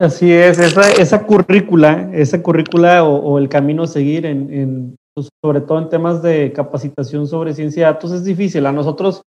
Así 0.00 0.32
es, 0.32 0.58
esa, 0.58 0.90
esa 0.92 1.26
currícula, 1.26 2.08
esa 2.14 2.42
currícula 2.42 3.04
o, 3.04 3.38
el 3.38 3.50
camino 3.50 3.82
a 3.82 3.86
seguir 3.86 4.24
en, 4.24 4.96
pues, 5.14 5.28
sobre 5.42 5.60
todo 5.60 5.78
en 5.78 5.88
temas 5.88 6.22
de 6.22 6.52
capacitación 6.52 7.26
sobre 7.26 7.54
ciencia 7.54 7.86
de 7.86 7.92
datos, 7.92 8.12
es 8.12 8.24
difícil. 8.24 8.66
A 8.66 8.72
nosotros 8.72 9.22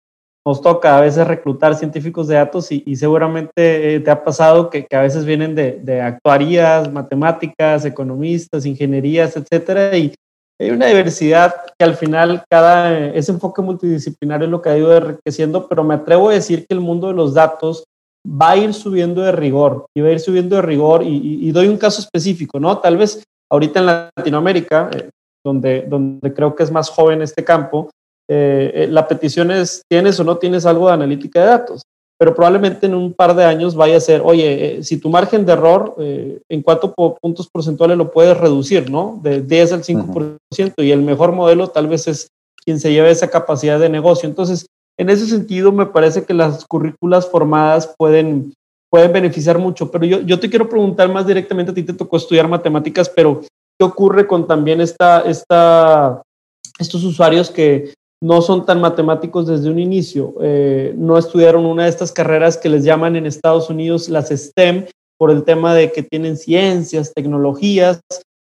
nos 0.46 0.62
toca 0.62 0.96
a 0.96 1.00
veces 1.00 1.26
reclutar 1.26 1.74
científicos 1.74 2.26
de 2.28 2.36
datos 2.36 2.72
y, 2.72 2.96
seguramente 2.96 3.94
eh, 3.94 4.00
te 4.00 4.10
ha 4.10 4.24
pasado 4.24 4.70
que, 4.70 4.86
a 4.90 5.02
veces 5.02 5.24
vienen 5.24 5.54
de, 5.54 6.00
actuarías, 6.00 6.90
matemáticas, 6.90 7.84
economistas, 7.84 8.64
ingenierías, 8.64 9.36
etcétera, 9.36 9.96
y 9.96 10.14
hay 10.60 10.70
una 10.70 10.86
diversidad 10.86 11.54
que 11.78 11.84
al 11.84 11.94
final 11.94 12.42
cada, 12.50 13.10
ese 13.10 13.32
enfoque 13.32 13.62
multidisciplinario 13.62 14.46
es 14.46 14.50
lo 14.50 14.62
que 14.62 14.70
ha 14.70 14.78
ido 14.78 14.96
enriqueciendo, 14.96 15.68
pero 15.68 15.84
me 15.84 15.94
atrevo 15.94 16.30
a 16.30 16.34
decir 16.34 16.66
que 16.66 16.74
el 16.74 16.80
mundo 16.80 17.08
de 17.08 17.14
los 17.14 17.34
datos 17.34 17.84
va 18.26 18.50
a 18.50 18.56
ir 18.56 18.74
subiendo 18.74 19.22
de 19.22 19.32
rigor 19.32 19.86
y 19.94 20.00
va 20.00 20.08
a 20.08 20.12
ir 20.12 20.20
subiendo 20.20 20.56
de 20.56 20.62
rigor 20.62 21.02
y, 21.04 21.50
doy 21.52 21.68
un 21.68 21.76
caso 21.76 22.00
específico, 22.00 22.58
¿no? 22.58 22.78
Tal 22.78 22.96
vez 22.96 23.22
ahorita 23.50 23.80
en 23.80 23.86
Latinoamérica, 23.86 24.90
eh, 24.94 25.10
donde, 25.48 25.82
donde 25.88 26.32
creo 26.34 26.54
que 26.54 26.62
es 26.62 26.70
más 26.70 26.90
joven 26.90 27.22
este 27.22 27.42
campo, 27.42 27.90
eh, 28.30 28.70
eh, 28.74 28.86
la 28.88 29.08
petición 29.08 29.50
es, 29.50 29.82
¿tienes 29.88 30.20
o 30.20 30.24
no 30.24 30.36
tienes 30.36 30.66
algo 30.66 30.88
de 30.88 30.92
analítica 30.92 31.40
de 31.40 31.46
datos? 31.46 31.82
Pero 32.18 32.34
probablemente 32.34 32.86
en 32.86 32.94
un 32.94 33.14
par 33.14 33.34
de 33.34 33.44
años 33.44 33.74
vaya 33.74 33.96
a 33.96 34.00
ser, 34.00 34.20
oye, 34.24 34.80
si 34.82 34.98
tu 34.98 35.08
margen 35.08 35.46
de 35.46 35.52
error, 35.52 35.94
¿en 35.98 36.62
cuántos 36.62 36.92
puntos 37.20 37.48
porcentuales 37.48 37.96
lo 37.96 38.10
puedes 38.10 38.36
reducir, 38.36 38.90
no? 38.90 39.20
De 39.22 39.40
10 39.40 39.72
al 39.72 39.84
5%, 39.84 40.74
y 40.78 40.90
el 40.90 41.02
mejor 41.02 41.30
modelo 41.30 41.68
tal 41.68 41.86
vez 41.86 42.08
es 42.08 42.26
quien 42.64 42.80
se 42.80 42.92
lleve 42.92 43.12
esa 43.12 43.28
capacidad 43.28 43.78
de 43.78 43.88
negocio. 43.88 44.28
Entonces, 44.28 44.66
en 44.98 45.10
ese 45.10 45.26
sentido, 45.26 45.70
me 45.70 45.86
parece 45.86 46.24
que 46.24 46.34
las 46.34 46.66
currículas 46.66 47.30
formadas 47.30 47.94
pueden, 47.96 48.52
pueden 48.90 49.12
beneficiar 49.12 49.58
mucho, 49.58 49.90
pero 49.92 50.04
yo, 50.04 50.20
yo 50.22 50.40
te 50.40 50.50
quiero 50.50 50.68
preguntar 50.68 51.08
más 51.08 51.24
directamente, 51.24 51.70
a 51.70 51.74
ti 51.74 51.84
te 51.84 51.92
tocó 51.92 52.16
estudiar 52.16 52.48
matemáticas, 52.48 53.08
pero 53.08 53.42
¿qué 53.78 53.84
ocurre 53.84 54.26
con 54.26 54.46
también 54.46 54.80
esta, 54.80 55.24
estos 55.26 57.04
usuarios 57.04 57.50
que 57.50 57.94
no 58.20 58.42
son 58.42 58.66
tan 58.66 58.80
matemáticos 58.80 59.46
desde 59.46 59.70
un 59.70 59.78
inicio? 59.78 60.34
Eh, 60.42 60.94
no 60.96 61.16
estudiaron 61.16 61.64
una 61.64 61.84
de 61.84 61.90
estas 61.90 62.12
carreras 62.12 62.56
que 62.56 62.68
les 62.68 62.84
llaman 62.84 63.16
en 63.16 63.26
Estados 63.26 63.70
Unidos 63.70 64.08
las 64.08 64.28
STEM 64.28 64.86
por 65.18 65.30
el 65.30 65.44
tema 65.44 65.74
de 65.74 65.92
que 65.92 66.02
tienen 66.02 66.36
ciencias, 66.36 67.12
tecnologías, 67.14 68.00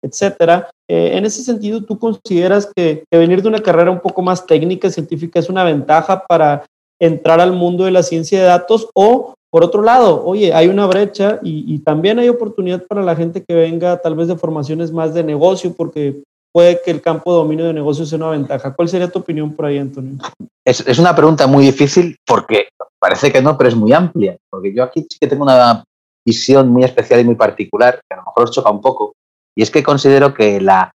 etcétera. 0.02 0.70
Eh, 0.88 1.12
en 1.14 1.24
ese 1.24 1.42
sentido, 1.42 1.82
¿tú 1.84 1.98
consideras 1.98 2.70
que, 2.74 3.04
venir 3.10 3.42
de 3.42 3.48
una 3.48 3.62
carrera 3.62 3.90
un 3.90 4.00
poco 4.00 4.22
más 4.22 4.46
técnica, 4.46 4.90
científica, 4.90 5.38
es 5.38 5.48
una 5.48 5.64
ventaja 5.64 6.24
para 6.26 6.64
entrar 7.00 7.40
al 7.40 7.52
mundo 7.52 7.84
de 7.84 7.90
la 7.90 8.02
ciencia 8.02 8.40
de 8.40 8.46
datos? 8.46 8.88
O, 8.94 9.34
por 9.50 9.64
otro 9.64 9.82
lado, 9.82 10.24
oye, 10.24 10.52
hay 10.52 10.68
una 10.68 10.86
brecha 10.86 11.40
y, 11.42 11.78
también 11.78 12.18
hay 12.18 12.28
oportunidad 12.28 12.84
para 12.86 13.02
la 13.02 13.16
gente 13.16 13.44
que 13.44 13.54
venga 13.54 14.00
tal 14.00 14.14
vez 14.14 14.28
de 14.28 14.36
formaciones 14.36 14.92
más 14.92 15.14
de 15.14 15.24
negocio, 15.24 15.72
porque 15.74 16.22
puede 16.52 16.80
que 16.84 16.90
el 16.90 17.00
campo 17.00 17.32
de 17.32 17.38
dominio 17.38 17.64
de 17.64 17.72
negocio 17.72 18.04
sea 18.04 18.18
una 18.18 18.30
ventaja. 18.30 18.74
¿Cuál 18.74 18.88
sería 18.88 19.10
tu 19.10 19.20
opinión 19.20 19.54
por 19.54 19.66
ahí, 19.66 19.78
Antonio? 19.78 20.18
Es, 20.64 20.98
una 20.98 21.16
pregunta 21.16 21.46
muy 21.46 21.64
difícil 21.64 22.16
porque 22.26 22.68
parece 22.98 23.32
que 23.32 23.40
no, 23.40 23.56
pero 23.56 23.68
es 23.68 23.74
muy 23.74 23.92
amplia, 23.92 24.36
porque 24.50 24.74
yo 24.74 24.82
aquí 24.82 25.06
sí 25.08 25.16
que 25.18 25.26
tengo 25.26 25.44
una 25.44 25.82
visión 26.26 26.68
muy 26.68 26.84
especial 26.84 27.20
y 27.20 27.24
muy 27.24 27.36
particular, 27.36 28.00
que 28.06 28.14
a 28.14 28.18
lo 28.18 28.24
mejor 28.24 28.44
os 28.44 28.50
choca 28.50 28.70
un 28.70 28.82
poco, 28.82 29.14
y 29.56 29.62
es 29.62 29.70
que 29.70 29.82
considero 29.82 30.34
que 30.34 30.60
la, 30.60 30.92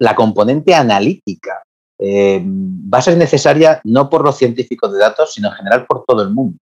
la 0.00 0.14
componente 0.14 0.74
analítica 0.74 1.62
eh, 1.98 2.44
va 2.44 2.98
a 2.98 3.02
ser 3.02 3.16
necesaria 3.16 3.80
no 3.84 4.10
por 4.10 4.22
los 4.22 4.36
científicos 4.36 4.92
de 4.92 4.98
datos, 4.98 5.32
sino 5.32 5.48
en 5.48 5.54
general 5.54 5.86
por 5.86 6.04
todo 6.04 6.22
el 6.22 6.30
mundo. 6.30 6.58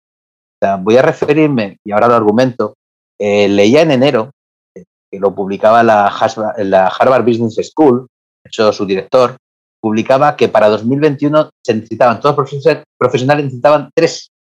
Voy 0.81 0.97
a 0.97 1.03
referirme, 1.03 1.79
y 1.85 1.93
ahora 1.93 2.09
lo 2.09 2.15
argumento, 2.15 2.75
eh, 3.19 3.49
leía 3.49 3.83
en 3.83 3.91
enero, 3.91 4.31
que 4.75 5.19
lo 5.19 5.35
publicaba 5.35 5.83
la, 5.83 6.07
Harvard 6.09 7.25
Business 7.25 7.71
School, 7.71 8.07
hecho 8.45 8.73
su 8.73 8.87
director, 8.87 9.37
publicaba 9.81 10.37
que 10.37 10.49
para 10.49 10.69
2021 10.69 11.51
se 11.65 11.75
necesitaban, 11.75 12.21
todos 12.21 12.37
los 12.37 12.79
profesionales 12.99 13.45
necesitaban 13.45 13.91
tres 13.95 14.31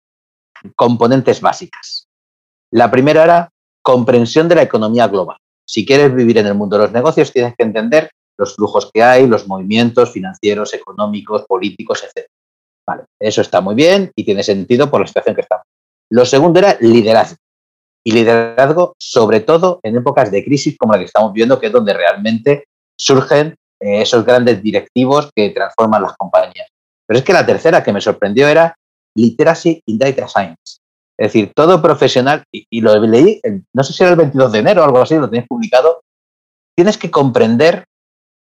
componentes 0.76 1.40
básicas. 1.40 2.06
La 2.70 2.90
primera 2.90 3.24
era 3.24 3.48
comprensión 3.82 4.48
de 4.48 4.54
la 4.54 4.62
economía 4.62 5.08
global 5.08 5.36
si 5.72 5.86
quieres 5.86 6.14
vivir 6.14 6.36
en 6.36 6.46
el 6.46 6.54
mundo 6.54 6.76
de 6.76 6.84
los 6.84 6.92
negocios, 6.92 7.32
tienes 7.32 7.54
que 7.56 7.64
entender 7.64 8.10
los 8.36 8.54
flujos 8.56 8.90
que 8.92 9.02
hay, 9.02 9.26
los 9.26 9.46
movimientos 9.46 10.12
financieros, 10.12 10.74
económicos, 10.74 11.46
políticos, 11.46 12.04
etc. 12.04 12.26
Vale, 12.86 13.04
eso 13.18 13.40
está 13.40 13.62
muy 13.62 13.74
bien 13.74 14.10
y 14.14 14.24
tiene 14.24 14.42
sentido 14.42 14.90
por 14.90 15.00
la 15.00 15.06
situación 15.06 15.34
que 15.34 15.40
estamos. 15.40 15.64
Lo 16.12 16.26
segundo 16.26 16.58
era 16.58 16.76
liderazgo. 16.78 17.38
Y 18.04 18.12
liderazgo, 18.12 18.94
sobre 18.98 19.40
todo 19.40 19.80
en 19.82 19.96
épocas 19.96 20.30
de 20.30 20.44
crisis 20.44 20.76
como 20.76 20.92
la 20.92 20.98
que 20.98 21.06
estamos 21.06 21.32
viendo, 21.32 21.58
que 21.58 21.68
es 21.68 21.72
donde 21.72 21.94
realmente 21.94 22.66
surgen 22.98 23.54
eh, 23.80 24.02
esos 24.02 24.22
grandes 24.22 24.62
directivos 24.62 25.30
que 25.34 25.50
transforman 25.50 26.02
las 26.02 26.14
compañías. 26.18 26.68
Pero 27.06 27.18
es 27.18 27.24
que 27.24 27.32
la 27.32 27.46
tercera 27.46 27.82
que 27.82 27.94
me 27.94 28.00
sorprendió 28.02 28.46
era 28.46 28.76
literacy 29.16 29.82
in 29.86 29.98
data 29.98 30.28
science. 30.28 30.80
Es 31.18 31.32
decir, 31.32 31.52
todo 31.54 31.80
profesional, 31.80 32.44
y, 32.52 32.80
lo 32.82 32.94
leí, 33.06 33.40
no 33.72 33.82
sé 33.82 33.94
si 33.94 34.02
era 34.02 34.12
el 34.12 34.18
22 34.18 34.52
de 34.52 34.58
enero 34.58 34.82
o 34.82 34.84
algo 34.84 35.00
así, 35.00 35.14
lo 35.14 35.30
tenéis 35.30 35.48
publicado, 35.48 36.02
tienes 36.76 36.98
que 36.98 37.10
comprender 37.10 37.86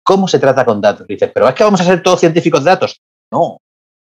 cómo 0.02 0.26
se 0.26 0.40
trata 0.40 0.64
con 0.64 0.80
datos. 0.80 1.06
dices, 1.06 1.30
pero 1.32 1.48
es 1.48 1.54
que 1.54 1.62
vamos 1.62 1.80
a 1.80 1.84
ser 1.84 2.02
todos 2.02 2.18
científicos 2.18 2.64
de 2.64 2.70
datos. 2.70 3.00
No, 3.30 3.58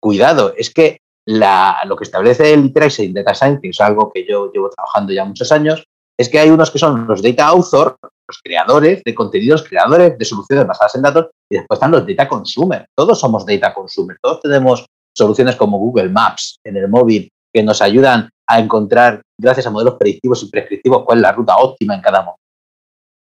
cuidado, 0.01 0.53
es 0.57 0.73
que 0.73 0.99
lo 1.25 1.95
que 1.95 2.03
establece 2.03 2.53
el 2.53 2.63
Literacy 2.63 3.03
in 3.05 3.13
Data 3.13 3.33
Science, 3.33 3.61
que 3.61 3.69
es 3.69 3.81
algo 3.81 4.11
que 4.11 4.25
yo 4.27 4.51
llevo 4.51 4.69
trabajando 4.69 5.13
ya 5.13 5.25
muchos 5.25 5.51
años, 5.51 5.83
es 6.17 6.29
que 6.29 6.39
hay 6.39 6.49
unos 6.49 6.71
que 6.71 6.79
son 6.79 7.07
los 7.07 7.21
data 7.21 7.47
author, 7.47 7.97
los 8.01 8.41
creadores 8.43 9.03
de 9.03 9.13
contenidos, 9.13 9.63
creadores 9.63 10.17
de 10.17 10.25
soluciones 10.25 10.65
basadas 10.65 10.95
en 10.95 11.01
datos, 11.01 11.27
y 11.49 11.57
después 11.57 11.77
están 11.77 11.91
los 11.91 12.07
data 12.07 12.27
consumer. 12.27 12.87
Todos 12.95 13.19
somos 13.19 13.45
data 13.45 13.73
consumer, 13.73 14.17
todos 14.21 14.41
tenemos 14.41 14.85
soluciones 15.15 15.55
como 15.55 15.77
Google 15.77 16.09
Maps 16.09 16.59
en 16.63 16.77
el 16.77 16.87
móvil 16.87 17.29
que 17.53 17.63
nos 17.63 17.81
ayudan 17.81 18.29
a 18.47 18.59
encontrar, 18.59 19.21
gracias 19.39 19.65
a 19.67 19.71
modelos 19.71 19.95
predictivos 19.95 20.43
y 20.43 20.49
prescriptivos, 20.49 21.03
cuál 21.05 21.19
es 21.19 21.21
la 21.23 21.31
ruta 21.31 21.57
óptima 21.57 21.95
en 21.95 22.01
cada 22.01 22.19
momento. 22.19 22.41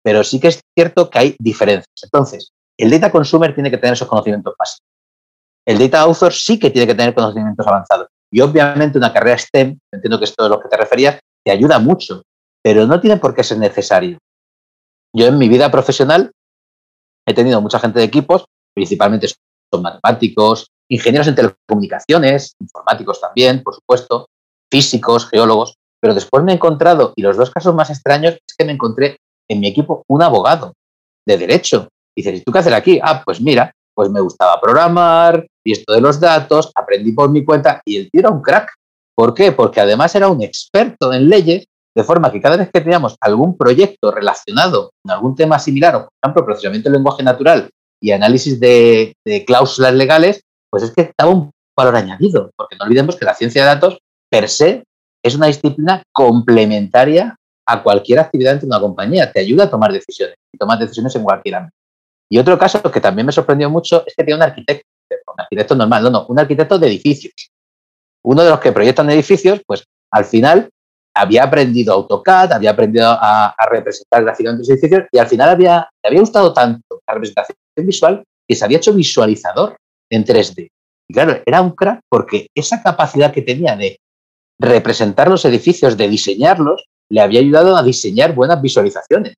Pero 0.03 0.23
sí 0.23 0.39
que 0.39 0.49
es 0.49 0.59
cierto 0.75 1.09
que 1.09 1.19
hay 1.19 1.35
diferencias. 1.39 2.03
Entonces, 2.03 2.51
el 2.77 2.89
data 2.89 3.11
consumer 3.11 3.53
tiene 3.53 3.71
que 3.71 3.77
tener 3.77 3.93
esos 3.93 4.07
conocimientos 4.07 4.53
básicos. 4.57 4.92
El 5.65 5.77
data 5.77 6.01
author 6.01 6.33
sí 6.33 6.59
que 6.59 6.69
tiene 6.69 6.87
que 6.87 6.95
tener 6.95 7.13
conocimientos 7.13 7.65
avanzados. 7.65 8.07
Y 8.31 8.41
obviamente 8.41 8.97
una 8.97 9.13
carrera 9.13 9.37
STEM, 9.37 9.79
entiendo 9.91 10.17
que 10.17 10.25
es 10.25 10.35
todo 10.35 10.49
lo 10.49 10.59
que 10.59 10.67
te 10.67 10.77
referías, 10.77 11.19
te 11.45 11.51
ayuda 11.51 11.79
mucho, 11.79 12.23
pero 12.63 12.87
no 12.87 12.99
tiene 12.99 13.17
por 13.17 13.35
qué 13.35 13.43
ser 13.43 13.59
necesario. 13.59 14.17
Yo 15.15 15.27
en 15.27 15.37
mi 15.37 15.47
vida 15.47 15.69
profesional 15.69 16.31
he 17.27 17.33
tenido 17.33 17.61
mucha 17.61 17.79
gente 17.79 17.99
de 17.99 18.05
equipos, 18.05 18.45
principalmente 18.73 19.27
son 19.27 19.81
matemáticos, 19.81 20.67
ingenieros 20.89 21.27
en 21.27 21.35
telecomunicaciones, 21.35 22.55
informáticos 22.59 23.21
también, 23.21 23.61
por 23.63 23.75
supuesto, 23.75 24.27
físicos, 24.71 25.29
geólogos, 25.29 25.75
pero 26.01 26.13
después 26.13 26.43
me 26.43 26.51
he 26.51 26.55
encontrado, 26.55 27.13
y 27.15 27.21
los 27.21 27.37
dos 27.37 27.51
casos 27.51 27.73
más 27.75 27.89
extraños 27.89 28.33
es 28.33 28.55
que 28.57 28.65
me 28.65 28.73
encontré 28.73 29.17
en 29.47 29.59
mi 29.59 29.67
equipo 29.67 30.03
un 30.07 30.21
abogado 30.21 30.73
de 31.25 31.37
derecho. 31.37 31.87
Y 32.15 32.21
dices, 32.21 32.39
¿y 32.39 32.43
tú 32.43 32.51
qué 32.51 32.59
haces 32.59 32.73
aquí? 32.73 32.99
Ah, 33.01 33.21
pues 33.23 33.39
mira, 33.39 33.73
pues 33.95 34.09
me 34.09 34.21
gustaba 34.21 34.59
programar, 34.59 35.45
y 35.63 35.71
esto 35.71 35.93
de 35.93 36.01
los 36.01 36.19
datos, 36.19 36.71
aprendí 36.75 37.11
por 37.11 37.29
mi 37.29 37.43
cuenta, 37.43 37.81
y 37.85 37.97
el 37.97 38.11
tío 38.11 38.19
era 38.19 38.29
un 38.29 38.41
crack. 38.41 38.73
¿Por 39.15 39.33
qué? 39.33 39.51
Porque 39.51 39.79
además 39.79 40.15
era 40.15 40.27
un 40.27 40.41
experto 40.41 41.13
en 41.13 41.29
leyes, 41.29 41.65
de 41.95 42.03
forma 42.03 42.31
que 42.31 42.41
cada 42.41 42.57
vez 42.57 42.69
que 42.73 42.81
teníamos 42.81 43.15
algún 43.21 43.55
proyecto 43.55 44.11
relacionado 44.11 44.91
con 45.01 45.11
algún 45.11 45.35
tema 45.35 45.59
similar, 45.59 45.95
o 45.95 45.99
por 45.99 46.09
ejemplo, 46.23 46.45
procesamiento 46.45 46.89
de 46.89 46.95
lenguaje 46.95 47.23
natural 47.23 47.69
y 48.01 48.11
análisis 48.11 48.59
de, 48.59 49.15
cláusulas 49.45 49.93
legales, 49.93 50.41
pues 50.69 50.83
es 50.83 50.91
que 50.91 51.01
estaba 51.01 51.31
un 51.31 51.51
valor 51.77 51.95
añadido, 51.95 52.51
porque 52.55 52.75
no 52.75 52.85
olvidemos 52.85 53.15
que 53.15 53.25
la 53.25 53.35
ciencia 53.35 53.61
de 53.61 53.67
datos 53.67 53.99
per 54.29 54.49
se 54.49 54.83
es 55.23 55.35
una 55.35 55.47
disciplina 55.47 56.03
complementaria 56.11 57.35
a 57.65 57.83
cualquier 57.83 58.19
actividad 58.19 58.51
dentro 58.51 58.67
de 58.67 58.75
una 58.75 58.81
compañía. 58.81 59.31
Te 59.31 59.39
ayuda 59.39 59.65
a 59.65 59.69
tomar 59.69 59.93
decisiones 59.93 60.35
y 60.51 60.57
tomar 60.57 60.79
decisiones 60.79 61.15
en 61.15 61.23
cualquier 61.23 61.55
ámbito. 61.55 61.77
Y 62.33 62.39
otro 62.39 62.57
caso 62.57 62.81
que 62.81 62.99
también 62.99 63.27
me 63.27 63.31
sorprendió 63.31 63.69
mucho 63.69 64.03
es 64.07 64.15
que 64.15 64.23
tiene 64.23 64.37
un 64.37 64.41
arquitecto, 64.41 64.87
un 65.07 65.39
arquitecto 65.39 65.75
normal, 65.75 66.01
no, 66.01 66.09
no, 66.09 66.25
un 66.25 66.39
arquitecto 66.39 66.79
de 66.79 66.87
edificios. 66.87 67.51
Uno 68.23 68.41
de 68.41 68.49
los 68.49 68.59
que 68.59 68.71
proyectan 68.71 69.07
edificios, 69.11 69.61
pues 69.67 69.83
al 70.09 70.25
final 70.25 70.67
había 71.13 71.43
aprendido 71.43 71.93
AutoCAD, 71.93 72.53
había 72.53 72.71
aprendido 72.71 73.07
a, 73.07 73.53
representar 73.69 74.23
gráficamente 74.23 74.61
los 74.61 74.69
edificios 74.71 75.03
y 75.11 75.19
al 75.19 75.27
final 75.27 75.47
había, 75.47 75.87
le 76.01 76.07
había 76.07 76.21
gustado 76.21 76.51
tanto 76.51 77.01
la 77.07 77.13
representación 77.13 77.55
visual 77.75 78.23
que 78.47 78.55
se 78.55 78.65
había 78.65 78.77
hecho 78.77 78.95
visualizador 78.95 79.77
en 80.09 80.25
3D. 80.25 80.69
Y 81.09 81.13
claro, 81.13 81.39
era 81.45 81.61
un 81.61 81.75
crack 81.75 81.99
porque 82.09 82.47
esa 82.55 82.81
capacidad 82.81 83.31
que 83.31 83.43
tenía 83.43 83.75
de 83.75 83.99
representar 84.59 85.27
los 85.27 85.45
edificios, 85.45 85.97
de 85.97 86.07
diseñarlos, 86.07 86.83
le 87.11 87.21
había 87.21 87.41
ayudado 87.41 87.77
a 87.77 87.83
diseñar 87.83 88.33
buenas 88.33 88.59
visualizaciones. 88.59 89.35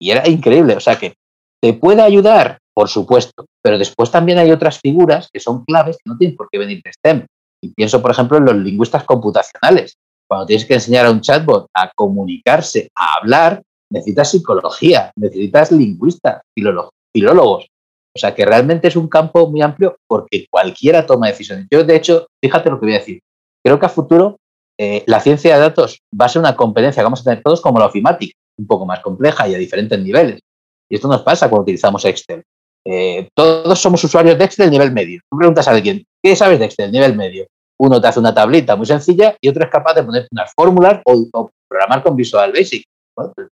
Y 0.00 0.12
era 0.12 0.26
increíble, 0.26 0.76
o 0.76 0.80
sea 0.80 0.98
que 0.98 1.14
te 1.60 1.72
puede 1.74 2.02
ayudar, 2.02 2.58
por 2.74 2.88
supuesto, 2.88 3.46
pero 3.62 3.78
después 3.78 4.10
también 4.10 4.38
hay 4.38 4.50
otras 4.50 4.78
figuras 4.80 5.28
que 5.32 5.40
son 5.40 5.64
claves 5.64 5.96
que 5.96 6.10
no 6.10 6.16
tienen 6.16 6.36
por 6.36 6.48
qué 6.50 6.58
venir 6.58 6.82
de 6.84 6.92
STEM. 6.92 7.26
Y 7.62 7.72
pienso, 7.72 8.02
por 8.02 8.10
ejemplo, 8.10 8.38
en 8.38 8.44
los 8.44 8.56
lingüistas 8.56 9.04
computacionales. 9.04 9.96
Cuando 10.28 10.46
tienes 10.46 10.66
que 10.66 10.74
enseñar 10.74 11.06
a 11.06 11.10
un 11.10 11.20
chatbot 11.20 11.68
a 11.74 11.90
comunicarse, 11.94 12.90
a 12.94 13.14
hablar, 13.14 13.62
necesitas 13.90 14.30
psicología, 14.30 15.10
necesitas 15.16 15.72
lingüistas, 15.72 16.42
filólogos. 16.54 17.66
O 18.14 18.18
sea, 18.18 18.34
que 18.34 18.44
realmente 18.44 18.88
es 18.88 18.96
un 18.96 19.08
campo 19.08 19.48
muy 19.48 19.62
amplio 19.62 19.96
porque 20.06 20.46
cualquiera 20.50 21.06
toma 21.06 21.28
decisiones. 21.28 21.66
Yo, 21.70 21.84
de 21.84 21.96
hecho, 21.96 22.26
fíjate 22.42 22.70
lo 22.70 22.80
que 22.80 22.86
voy 22.86 22.94
a 22.94 22.98
decir. 22.98 23.20
Creo 23.64 23.78
que 23.78 23.86
a 23.86 23.90
futuro 23.90 24.38
eh, 24.78 25.04
la 25.06 25.20
ciencia 25.20 25.54
de 25.54 25.60
datos 25.60 26.00
va 26.18 26.26
a 26.26 26.28
ser 26.28 26.40
una 26.40 26.56
competencia 26.56 27.00
que 27.00 27.04
vamos 27.04 27.20
a 27.20 27.24
tener 27.24 27.42
todos 27.42 27.60
como 27.60 27.78
la 27.78 27.86
ofimática, 27.86 28.34
un 28.58 28.66
poco 28.66 28.86
más 28.86 29.00
compleja 29.00 29.48
y 29.48 29.54
a 29.54 29.58
diferentes 29.58 29.98
niveles. 29.98 30.40
Y 30.88 30.96
esto 30.96 31.08
nos 31.08 31.22
pasa 31.22 31.48
cuando 31.48 31.62
utilizamos 31.62 32.04
Excel. 32.04 32.42
Eh, 32.84 33.28
todos 33.34 33.78
somos 33.80 34.02
usuarios 34.04 34.38
de 34.38 34.44
Excel 34.44 34.70
nivel 34.70 34.92
medio. 34.92 35.20
Tú 35.28 35.36
preguntas 35.36 35.66
a 35.66 35.72
alguien, 35.72 36.04
¿qué 36.22 36.36
sabes 36.36 36.58
de 36.58 36.66
Excel 36.66 36.92
nivel 36.92 37.16
medio? 37.16 37.46
Uno 37.78 38.00
te 38.00 38.08
hace 38.08 38.20
una 38.20 38.32
tablita 38.32 38.76
muy 38.76 38.86
sencilla 38.86 39.36
y 39.40 39.48
otro 39.48 39.64
es 39.64 39.70
capaz 39.70 39.94
de 39.94 40.04
poner 40.04 40.28
unas 40.30 40.52
fórmulas 40.54 41.02
o, 41.04 41.50
programar 41.68 42.02
con 42.02 42.14
Visual 42.14 42.52
Basic. 42.52 42.84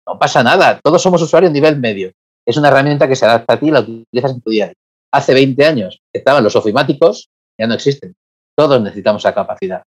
no 0.07 0.17
pasa 0.17 0.41
nada, 0.43 0.79
todos 0.81 1.01
somos 1.01 1.21
usuarios 1.21 1.51
nivel 1.51 1.77
medio. 1.77 2.11
Es 2.45 2.55
una 2.55 2.69
herramienta 2.69 3.07
que 3.07 3.15
se 3.17 3.25
adapta 3.25 3.55
a 3.55 3.59
ti 3.59 3.67
y 3.67 3.71
la 3.71 3.81
utilizas 3.81 4.31
en 4.31 4.41
tu 4.41 4.49
día. 4.49 4.71
Hace 5.13 5.33
20 5.33 5.65
años 5.65 5.99
estaban 6.13 6.43
los 6.43 6.55
ofimáticos, 6.55 7.29
ya 7.59 7.67
no 7.67 7.73
existen. 7.73 8.15
Todos 8.57 8.81
necesitamos 8.81 9.21
esa 9.21 9.33
capacidad. 9.33 9.83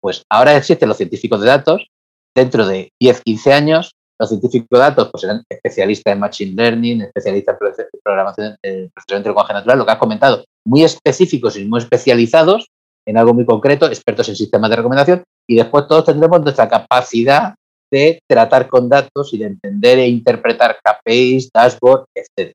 Pues 0.00 0.22
ahora 0.30 0.56
existen 0.56 0.88
los 0.88 0.96
científicos 0.96 1.40
de 1.40 1.46
datos. 1.46 1.88
Dentro 2.34 2.66
de 2.66 2.92
10, 3.00 3.20
15 3.22 3.52
años, 3.52 3.92
los 4.18 4.28
científicos 4.28 4.68
de 4.70 4.78
datos 4.78 5.08
pues, 5.10 5.20
serán 5.22 5.44
especialistas 5.48 6.12
en 6.12 6.20
Machine 6.20 6.54
Learning, 6.54 7.02
especialistas 7.02 7.56
en 7.60 8.00
programación, 8.02 8.56
en 8.62 8.90
procesamiento 8.90 9.28
de 9.28 9.30
lenguaje 9.30 9.52
natural, 9.52 9.78
lo 9.78 9.86
que 9.86 9.92
has 9.92 9.98
comentado, 9.98 10.44
muy 10.66 10.82
específicos 10.82 11.56
y 11.56 11.64
muy 11.64 11.78
especializados 11.78 12.68
en 13.06 13.16
algo 13.16 13.32
muy 13.32 13.46
concreto, 13.46 13.86
expertos 13.86 14.28
en 14.28 14.36
sistemas 14.36 14.70
de 14.70 14.76
recomendación, 14.76 15.22
y 15.48 15.56
después 15.56 15.86
todos 15.88 16.04
tendremos 16.04 16.42
nuestra 16.42 16.68
capacidad 16.68 17.54
de 17.90 18.20
tratar 18.28 18.68
con 18.68 18.88
datos 18.88 19.32
y 19.32 19.38
de 19.38 19.46
entender 19.46 19.98
e 19.98 20.08
interpretar 20.08 20.78
KPIs, 20.82 21.50
dashboards, 21.52 22.06
etc. 22.14 22.52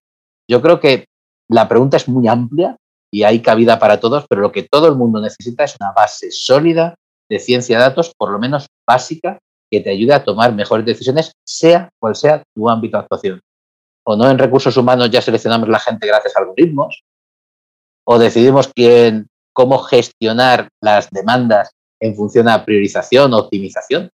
Yo 0.47 0.61
creo 0.61 0.79
que 0.79 1.05
la 1.49 1.67
pregunta 1.67 1.97
es 1.97 2.07
muy 2.07 2.27
amplia 2.27 2.75
y 3.11 3.23
hay 3.23 3.41
cabida 3.41 3.79
para 3.79 3.99
todos, 3.99 4.25
pero 4.29 4.41
lo 4.41 4.51
que 4.51 4.63
todo 4.63 4.87
el 4.87 4.95
mundo 4.95 5.19
necesita 5.19 5.63
es 5.63 5.75
una 5.79 5.91
base 5.91 6.29
sólida 6.31 6.95
de 7.29 7.39
ciencia 7.39 7.77
de 7.77 7.83
datos, 7.83 8.13
por 8.15 8.31
lo 8.31 8.37
menos 8.37 8.67
básica, 8.87 9.39
que 9.73 9.81
te 9.81 9.89
ayude 9.89 10.13
a 10.13 10.23
tomar 10.23 10.53
mejores 10.53 10.85
decisiones, 10.85 11.33
sea 11.43 11.89
cual 11.99 12.15
sea 12.15 12.43
tu 12.53 12.69
ámbito 12.69 12.95
de 12.95 13.01
actuación. 13.01 13.41
O 14.05 14.15
no 14.15 14.29
en 14.29 14.37
recursos 14.37 14.77
humanos 14.77 15.09
ya 15.09 15.19
seleccionamos 15.19 15.67
la 15.67 15.79
gente 15.79 16.05
gracias 16.05 16.37
a 16.37 16.41
algoritmos, 16.41 17.03
o 18.05 18.19
decidimos 18.19 18.71
quién, 18.71 19.25
cómo 19.51 19.79
gestionar 19.79 20.69
las 20.79 21.09
demandas 21.09 21.71
en 21.99 22.15
función 22.15 22.49
a 22.49 22.63
priorización 22.63 23.33
optimización. 23.33 24.11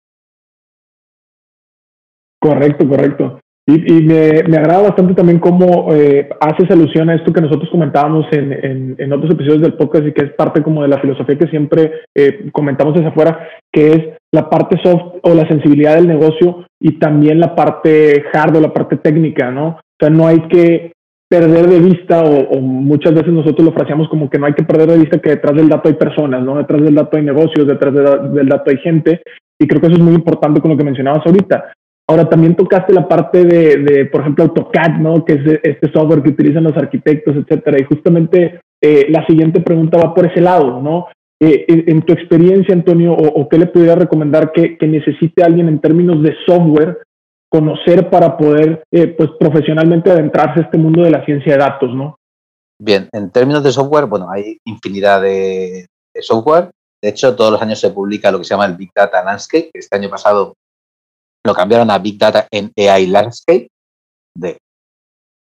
Correcto, 2.40 2.88
correcto. 2.88 3.40
Y, 3.66 4.00
me, 4.02 4.56
agrada 4.56 4.82
bastante 4.82 5.14
también 5.14 5.40
cómo 5.40 5.92
eh, 5.92 6.30
haces 6.40 6.70
alusión 6.70 7.10
a 7.10 7.16
esto 7.16 7.32
que 7.32 7.40
nosotros 7.40 7.68
comentábamos 7.70 8.26
en, 8.32 8.96
en, 8.96 9.12
otros 9.12 9.32
episodios 9.32 9.60
del 9.60 9.74
podcast 9.74 10.06
y 10.06 10.12
que 10.14 10.24
es 10.24 10.32
parte 10.34 10.62
como 10.62 10.82
de 10.82 10.88
la 10.88 11.00
filosofía 11.00 11.36
que 11.36 11.48
siempre 11.48 11.92
eh, 12.14 12.48
comentamos 12.52 12.94
desde 12.94 13.08
afuera, 13.08 13.46
que 13.70 13.92
es 13.92 14.17
la 14.32 14.48
parte 14.50 14.78
soft 14.82 15.16
o 15.22 15.34
la 15.34 15.48
sensibilidad 15.48 15.94
del 15.94 16.08
negocio 16.08 16.66
y 16.80 16.98
también 16.98 17.40
la 17.40 17.54
parte 17.54 18.24
hard 18.32 18.56
o 18.56 18.60
la 18.60 18.72
parte 18.72 18.96
técnica, 18.96 19.50
¿no? 19.50 19.68
O 19.68 19.80
sea, 19.98 20.10
no 20.10 20.26
hay 20.26 20.40
que 20.48 20.92
perder 21.28 21.66
de 21.66 21.80
vista 21.80 22.22
o, 22.22 22.60
muchas 22.60 23.14
veces 23.14 23.32
nosotros 23.32 23.64
lo 23.66 23.72
fraseamos 23.72 24.08
como 24.08 24.30
que 24.30 24.38
no 24.38 24.46
hay 24.46 24.54
que 24.54 24.62
perder 24.62 24.90
de 24.90 24.98
vista 24.98 25.18
que 25.18 25.30
detrás 25.30 25.54
del 25.54 25.68
dato 25.68 25.88
hay 25.88 25.94
personas, 25.94 26.42
¿no? 26.42 26.56
Detrás 26.56 26.82
del 26.82 26.94
dato 26.94 27.16
hay 27.16 27.22
negocios, 27.22 27.66
detrás 27.66 27.94
del 27.94 28.48
dato 28.48 28.70
hay 28.70 28.78
gente 28.78 29.20
y 29.58 29.66
creo 29.66 29.80
que 29.80 29.88
eso 29.88 29.96
es 29.96 30.02
muy 30.02 30.14
importante 30.14 30.60
con 30.60 30.70
lo 30.70 30.76
que 30.76 30.84
mencionabas 30.84 31.26
ahorita. 31.26 31.72
Ahora 32.10 32.26
también 32.26 32.54
tocaste 32.54 32.94
la 32.94 33.06
parte 33.06 33.44
de, 33.44 34.06
por 34.06 34.22
ejemplo, 34.22 34.44
AutoCAD, 34.44 34.98
¿no? 34.98 35.24
Que 35.26 35.34
es 35.34 35.60
este 35.62 35.92
software 35.92 36.22
que 36.22 36.30
utilizan 36.30 36.64
los 36.64 36.76
arquitectos, 36.76 37.36
etcétera. 37.36 37.76
Y 37.78 37.84
justamente 37.84 38.60
eh, 38.80 39.06
la 39.10 39.26
siguiente 39.26 39.60
pregunta 39.60 39.98
va 39.98 40.14
por 40.14 40.26
ese 40.26 40.40
lado, 40.40 40.80
¿no? 40.80 41.08
Eh, 41.40 41.66
en 41.68 42.02
tu 42.02 42.12
experiencia, 42.12 42.74
Antonio, 42.74 43.12
o, 43.12 43.48
qué 43.48 43.58
le 43.58 43.66
pudiera 43.66 43.94
recomendar 43.94 44.50
que, 44.52 44.76
necesite 44.80 45.44
alguien 45.44 45.68
en 45.68 45.80
términos 45.80 46.20
de 46.22 46.34
software 46.44 46.98
conocer 47.48 48.10
para 48.10 48.36
poder, 48.36 48.82
eh, 48.90 49.06
pues, 49.06 49.30
profesionalmente 49.38 50.10
adentrarse 50.10 50.60
a 50.60 50.62
este 50.64 50.78
mundo 50.78 51.02
de 51.02 51.10
la 51.10 51.24
ciencia 51.24 51.52
de 51.52 51.58
datos, 51.58 51.94
¿no? 51.94 52.18
Bien, 52.80 53.08
en 53.12 53.30
términos 53.30 53.62
de 53.62 53.72
software, 53.72 54.06
bueno, 54.06 54.28
hay 54.30 54.58
infinidad 54.64 55.22
de, 55.22 55.86
software. 56.20 56.70
De 57.00 57.10
hecho, 57.10 57.36
todos 57.36 57.52
los 57.52 57.62
años 57.62 57.78
se 57.78 57.90
publica 57.90 58.32
lo 58.32 58.38
que 58.38 58.44
se 58.44 58.54
llama 58.54 58.66
el 58.66 58.74
Big 58.74 58.90
Data 58.92 59.22
Landscape, 59.22 59.70
este 59.72 59.96
año 59.96 60.10
pasado 60.10 60.54
lo 61.46 61.54
cambiaron 61.54 61.90
a 61.90 61.98
Big 61.98 62.18
Data 62.18 62.48
en 62.50 62.72
AI 62.76 63.06
Landscape. 63.06 63.68
De, 64.36 64.58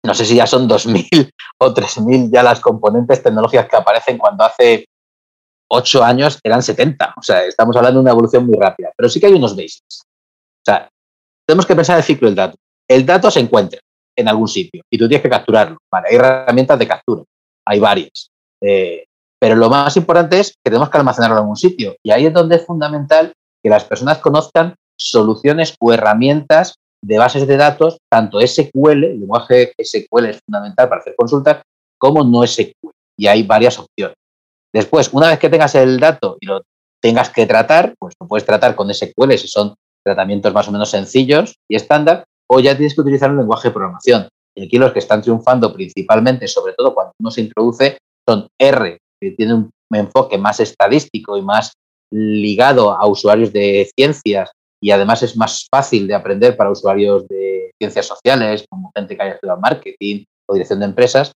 no 0.05 0.15
sé 0.15 0.25
si 0.25 0.37
ya 0.37 0.47
son 0.47 0.67
2.000 0.67 1.31
o 1.59 1.75
3.000 1.75 2.31
ya 2.33 2.43
las 2.43 2.61
componentes 2.61 3.23
tecnológicas 3.23 3.69
que 3.69 3.77
aparecen 3.77 4.17
cuando 4.17 4.45
hace 4.45 4.87
8 5.75 6.05
años 6.05 6.39
eran 6.45 6.63
70. 6.63 7.15
O 7.17 7.23
sea, 7.23 7.45
estamos 7.45 7.75
hablando 7.77 7.99
de 7.99 8.03
una 8.03 8.11
evolución 8.11 8.47
muy 8.47 8.57
rápida. 8.59 8.91
Pero 8.95 9.09
sí 9.09 9.19
que 9.19 9.27
hay 9.27 9.33
unos 9.33 9.57
basics. 9.57 10.03
O 10.03 10.65
sea, 10.65 10.89
tenemos 11.47 11.67
que 11.67 11.75
pensar 11.75 11.97
el 11.97 12.05
ciclo 12.05 12.29
del 12.29 12.35
dato. 12.35 12.57
El 12.87 13.07
dato 13.07 13.31
se 13.31 13.41
encuentra 13.41 13.81
en 14.15 14.29
algún 14.29 14.49
sitio 14.49 14.83
y 14.91 14.99
tú 14.99 15.09
tienes 15.09 15.23
que 15.23 15.31
capturarlo. 15.31 15.79
Vale, 15.91 16.09
hay 16.11 16.17
herramientas 16.17 16.79
de 16.79 16.87
captura, 16.87 17.23
hay 17.67 17.81
varias. 17.81 18.29
Eh, 18.61 19.07
pero 19.41 19.57
lo 19.57 19.71
más 19.71 19.97
importante 19.97 20.39
es 20.39 20.51
que 20.51 20.71
tenemos 20.71 20.91
que 20.91 20.99
almacenarlo 20.99 21.37
en 21.37 21.41
algún 21.41 21.57
sitio. 21.57 21.97
Y 22.05 22.11
ahí 22.11 22.27
es 22.27 22.35
donde 22.35 22.57
es 22.57 22.67
fundamental 22.67 23.33
que 23.63 23.71
las 23.71 23.85
personas 23.85 24.19
conozcan 24.19 24.75
soluciones 24.97 25.75
o 25.81 25.93
herramientas 25.93 26.75
de 27.03 27.19
bases 27.19 27.47
de 27.47 27.57
datos, 27.57 27.99
tanto 28.11 28.41
SQL, 28.41 29.05
el 29.05 29.21
lenguaje 29.21 29.73
SQL 29.83 30.27
es 30.27 30.41
fundamental 30.45 30.89
para 30.89 31.01
hacer 31.01 31.15
consultas, 31.17 31.63
como 31.99 32.23
no 32.23 32.47
SQL. 32.47 32.91
Y 33.19 33.27
hay 33.27 33.43
varias 33.43 33.79
opciones. 33.79 34.17
Después, 34.73 35.11
una 35.13 35.29
vez 35.29 35.39
que 35.39 35.51
tengas 35.51 35.75
el 35.75 36.01
dato 36.01 36.37
y 36.41 36.47
lo 36.47 36.63
tengas 37.01 37.31
que 37.31 37.47
tratar, 37.47 37.95
pues 37.99 38.15
lo 38.21 38.27
puedes 38.27 38.47
tratar 38.47 38.75
con 38.75 38.93
SQL 38.93 39.33
si 39.33 39.49
son 39.49 39.75
tratamientos 40.05 40.53
más 40.53 40.69
o 40.69 40.73
menos 40.73 40.91
sencillos 40.91 41.57
y 41.69 41.77
estándar, 41.77 42.25
o 42.49 42.61
ya 42.61 42.77
tienes 42.77 42.95
que 42.95 43.01
utilizar 43.01 43.31
un 43.31 43.39
lenguaje 43.39 43.69
de 43.69 43.75
programación. 43.75 44.29
Y 44.55 44.67
aquí 44.67 44.79
los 44.79 44.93
que 44.93 44.99
están 44.99 45.23
triunfando 45.23 45.73
principalmente, 45.73 46.47
sobre 46.49 46.75
todo 46.75 46.95
cuando 46.95 47.13
uno 47.19 47.31
se 47.31 47.43
introduce, 47.43 47.99
son 48.29 48.49
R, 48.59 48.99
que 49.21 49.31
tiene 49.33 49.55
un 49.55 49.71
enfoque 49.93 50.39
más 50.39 50.61
estadístico 50.61 51.37
y 51.37 51.43
más 51.43 51.73
ligado 52.13 52.93
a 52.93 53.07
usuarios 53.07 53.53
de 53.53 53.91
ciencias 53.97 54.51
y 54.83 54.91
además 54.91 55.23
es 55.23 55.37
más 55.37 55.67
fácil 55.71 56.09
de 56.09 56.15
aprender 56.15 56.57
para 56.57 56.71
usuarios 56.71 57.27
de 57.29 57.71
ciencias 57.81 58.07
sociales, 58.07 58.67
como 58.69 58.91
gente 58.95 59.17
que 59.17 59.23
haya 59.23 59.35
estudiado 59.35 59.61
marketing 59.61 60.25
o 60.47 60.55
dirección 60.55 60.81
de 60.81 60.87
empresas. 60.87 61.33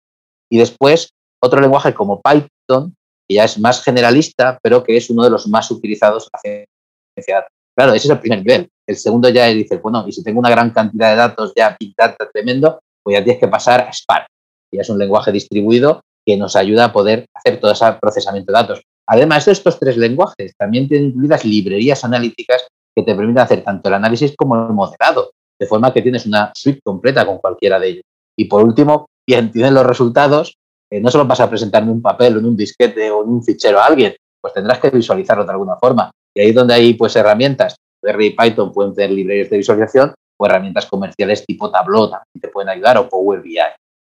Y 0.50 0.58
después 0.58 1.10
otro 1.42 1.60
lenguaje 1.60 1.92
como 1.92 2.22
Python, 2.22 2.94
que 3.28 3.36
ya 3.36 3.44
es 3.44 3.58
más 3.58 3.82
generalista, 3.82 4.58
pero 4.62 4.82
que 4.82 4.96
es 4.96 5.10
uno 5.10 5.24
de 5.24 5.30
los 5.30 5.46
más 5.48 5.70
utilizados 5.70 6.28
en 6.42 6.60
la 6.60 7.22
ciencia. 7.22 7.46
Claro, 7.76 7.92
ese 7.92 8.06
es 8.06 8.10
el 8.10 8.20
primer 8.20 8.38
nivel. 8.38 8.68
El 8.86 8.96
segundo 8.96 9.28
ya 9.28 9.46
dice, 9.46 9.76
bueno, 9.78 10.04
y 10.06 10.12
si 10.12 10.22
tengo 10.22 10.38
una 10.38 10.50
gran 10.50 10.70
cantidad 10.70 11.10
de 11.10 11.16
datos 11.16 11.52
ya 11.56 11.76
Big 11.78 11.94
Data 11.96 12.28
tremendo, 12.32 12.80
pues 13.02 13.18
ya 13.18 13.24
tienes 13.24 13.40
que 13.40 13.48
pasar 13.48 13.80
a 13.80 13.92
Spark. 13.92 14.26
Ya 14.72 14.82
es 14.82 14.88
un 14.88 14.98
lenguaje 14.98 15.32
distribuido 15.32 16.02
que 16.26 16.36
nos 16.36 16.56
ayuda 16.56 16.86
a 16.86 16.92
poder 16.92 17.26
hacer 17.34 17.60
todo 17.60 17.72
ese 17.72 17.84
procesamiento 18.00 18.52
de 18.52 18.58
datos. 18.58 18.82
Además 19.06 19.44
de 19.44 19.52
estos 19.52 19.78
tres 19.78 19.96
lenguajes, 19.96 20.54
también 20.56 20.88
tienen 20.88 21.08
incluidas 21.08 21.44
librerías 21.44 22.04
analíticas 22.04 22.66
que 22.94 23.02
te 23.02 23.14
permite 23.14 23.40
hacer 23.40 23.62
tanto 23.62 23.88
el 23.88 23.94
análisis 23.94 24.34
como 24.36 24.56
el 24.56 24.72
modelado, 24.72 25.32
de 25.58 25.66
forma 25.66 25.92
que 25.92 26.00
tienes 26.00 26.26
una 26.26 26.52
suite 26.54 26.80
completa 26.82 27.26
con 27.26 27.38
cualquiera 27.38 27.78
de 27.78 27.88
ellos. 27.88 28.04
Y 28.36 28.46
por 28.46 28.64
último, 28.64 29.06
quien 29.26 29.50
tiene 29.50 29.70
los 29.70 29.86
resultados, 29.86 30.56
eh, 30.94 31.00
no 31.00 31.10
solo 31.10 31.24
vas 31.26 31.40
a 31.40 31.50
presentar 31.50 31.82
en 31.82 31.88
un 31.88 32.02
papel 32.02 32.36
en 32.36 32.44
un 32.44 32.56
disquete 32.56 33.10
o 33.10 33.24
en 33.24 33.30
un 33.30 33.42
fichero 33.42 33.80
a 33.80 33.86
alguien, 33.86 34.14
pues 34.40 34.54
tendrás 34.54 34.78
que 34.78 34.90
visualizarlo 34.90 35.44
de 35.44 35.50
alguna 35.50 35.76
forma. 35.76 36.10
Y 36.34 36.40
ahí 36.40 36.48
es 36.50 36.54
donde 36.54 36.74
hay 36.74 36.94
pues 36.94 37.16
herramientas, 37.16 37.76
R 38.02 38.24
y 38.24 38.30
Python 38.30 38.72
pueden 38.72 38.94
tener 38.94 39.10
librerías 39.10 39.50
de 39.50 39.56
visualización 39.56 40.14
o 40.36 40.46
herramientas 40.46 40.86
comerciales 40.86 41.44
tipo 41.46 41.70
Tableau 41.70 42.10
también 42.10 42.40
te 42.40 42.48
pueden 42.48 42.68
ayudar 42.68 42.98
o 42.98 43.08
Power 43.08 43.40
BI. 43.40 43.58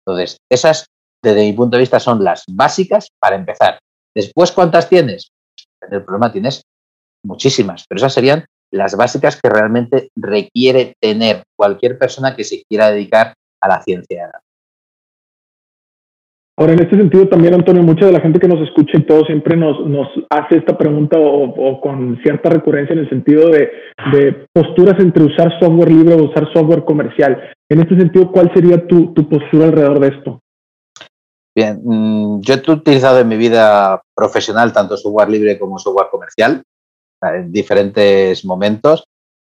Entonces, 0.05 0.37
esas, 0.49 0.85
desde 1.21 1.41
mi 1.41 1.53
punto 1.53 1.77
de 1.77 1.81
vista, 1.81 1.99
son 1.99 2.23
las 2.23 2.43
básicas 2.47 3.09
para 3.19 3.35
empezar. 3.35 3.79
Después, 4.15 4.51
¿cuántas 4.51 4.87
tienes? 4.87 5.31
El 5.81 6.03
problema 6.03 6.31
tienes 6.31 6.61
muchísimas, 7.25 7.85
pero 7.87 7.97
esas 7.97 8.13
serían 8.13 8.45
las 8.71 8.95
básicas 8.95 9.39
que 9.41 9.49
realmente 9.49 10.09
requiere 10.15 10.93
tener 11.01 11.43
cualquier 11.57 11.97
persona 11.97 12.35
que 12.35 12.43
se 12.43 12.63
quiera 12.69 12.91
dedicar 12.91 13.33
a 13.61 13.67
la 13.67 13.81
ciencia. 13.81 14.31
Ahora, 16.59 16.73
en 16.73 16.81
este 16.81 16.97
sentido 16.97 17.25
también, 17.29 17.53
Antonio, 17.53 17.81
mucha 17.81 18.05
de 18.05 18.11
la 18.11 18.19
gente 18.19 18.37
que 18.37 18.47
nos 18.49 18.59
escucha 18.67 18.97
y 18.97 19.05
todo 19.05 19.23
siempre 19.23 19.55
nos, 19.55 19.79
nos 19.87 20.09
hace 20.29 20.57
esta 20.57 20.77
pregunta 20.77 21.17
o, 21.17 21.79
con 21.79 22.19
cierta 22.21 22.49
recurrencia 22.49 22.91
en 22.91 22.99
el 22.99 23.09
sentido 23.09 23.49
de, 23.49 24.45
posturas 24.51 24.99
entre 24.99 25.23
usar 25.23 25.57
software 25.57 25.89
libre 25.89 26.15
o 26.15 26.25
usar 26.25 26.51
software 26.51 26.83
comercial. 26.83 27.41
En 27.69 27.79
este 27.79 27.97
sentido, 27.97 28.29
¿cuál 28.29 28.51
sería 28.53 28.85
tu, 28.85 29.13
tu 29.13 29.29
postura 29.29 29.67
alrededor 29.67 30.01
de 30.01 30.07
esto? 30.09 30.41
Bien, 31.55 31.79
mm, 31.81 32.41
yo 32.41 32.55
he 32.55 32.71
utilizado 32.71 33.19
en 33.21 33.29
mi 33.29 33.37
vida 33.37 34.01
profesional 34.13 34.73
tanto 34.73 34.97
software 34.97 35.29
libre 35.29 35.57
como 35.57 35.79
software 35.79 36.09
comercial 36.11 36.61
en 37.21 37.53
diferentes 37.53 38.43
momentos. 38.43 39.05